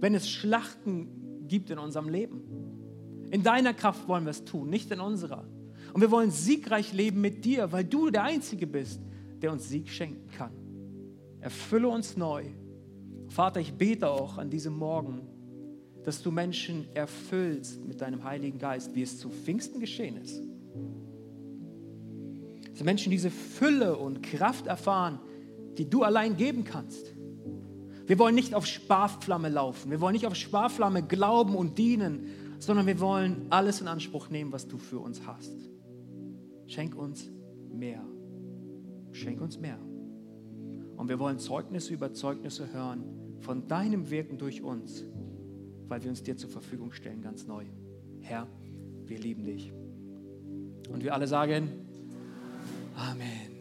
wenn 0.00 0.14
es 0.14 0.28
Schlachten 0.28 1.46
gibt 1.46 1.70
in 1.70 1.78
unserem 1.78 2.08
Leben. 2.08 2.42
In 3.30 3.42
deiner 3.42 3.74
Kraft 3.74 4.08
wollen 4.08 4.24
wir 4.24 4.30
es 4.30 4.44
tun, 4.44 4.70
nicht 4.70 4.90
in 4.90 5.00
unserer. 5.00 5.46
Und 5.92 6.00
wir 6.00 6.10
wollen 6.10 6.30
siegreich 6.30 6.92
leben 6.92 7.20
mit 7.20 7.44
dir, 7.44 7.70
weil 7.72 7.84
du 7.84 8.10
der 8.10 8.22
Einzige 8.24 8.66
bist, 8.66 9.00
der 9.42 9.52
uns 9.52 9.68
Sieg 9.68 9.88
schenken 9.88 10.30
kann. 10.30 10.52
Erfülle 11.40 11.88
uns 11.88 12.16
neu. 12.16 12.44
Vater, 13.28 13.60
ich 13.60 13.74
bete 13.74 14.08
auch 14.08 14.38
an 14.38 14.50
diesem 14.50 14.76
Morgen 14.76 15.28
dass 16.06 16.22
du 16.22 16.30
Menschen 16.30 16.86
erfüllst 16.94 17.84
mit 17.84 18.00
deinem 18.00 18.22
Heiligen 18.22 18.60
Geist, 18.60 18.94
wie 18.94 19.02
es 19.02 19.18
zu 19.18 19.28
Pfingsten 19.28 19.80
geschehen 19.80 20.16
ist. 20.16 20.40
Dass 22.70 22.84
Menschen 22.84 23.10
diese 23.10 23.28
Fülle 23.28 23.96
und 23.96 24.22
Kraft 24.22 24.68
erfahren, 24.68 25.18
die 25.76 25.90
du 25.90 26.04
allein 26.04 26.36
geben 26.36 26.62
kannst. 26.62 27.12
Wir 28.06 28.20
wollen 28.20 28.36
nicht 28.36 28.54
auf 28.54 28.66
Sparflamme 28.66 29.48
laufen, 29.48 29.90
wir 29.90 30.00
wollen 30.00 30.12
nicht 30.12 30.28
auf 30.28 30.36
Sparflamme 30.36 31.02
glauben 31.02 31.56
und 31.56 31.76
dienen, 31.76 32.28
sondern 32.60 32.86
wir 32.86 33.00
wollen 33.00 33.46
alles 33.50 33.80
in 33.80 33.88
Anspruch 33.88 34.30
nehmen, 34.30 34.52
was 34.52 34.68
du 34.68 34.78
für 34.78 35.00
uns 35.00 35.26
hast. 35.26 35.56
Schenk 36.68 36.94
uns 36.94 37.28
mehr. 37.68 38.04
Schenk 39.10 39.40
uns 39.40 39.58
mehr. 39.58 39.80
Und 40.96 41.08
wir 41.08 41.18
wollen 41.18 41.40
Zeugnisse 41.40 41.92
über 41.92 42.12
Zeugnisse 42.12 42.72
hören 42.72 43.02
von 43.40 43.66
deinem 43.66 44.08
Wirken 44.08 44.38
durch 44.38 44.62
uns 44.62 45.04
weil 45.88 46.02
wir 46.02 46.10
uns 46.10 46.22
dir 46.22 46.36
zur 46.36 46.50
Verfügung 46.50 46.92
stellen, 46.92 47.22
ganz 47.22 47.46
neu. 47.46 47.64
Herr, 48.20 48.48
wir 49.04 49.18
lieben 49.18 49.44
dich. 49.44 49.72
Und 50.88 51.02
wir 51.04 51.14
alle 51.14 51.26
sagen, 51.26 51.68
Amen. 52.96 53.55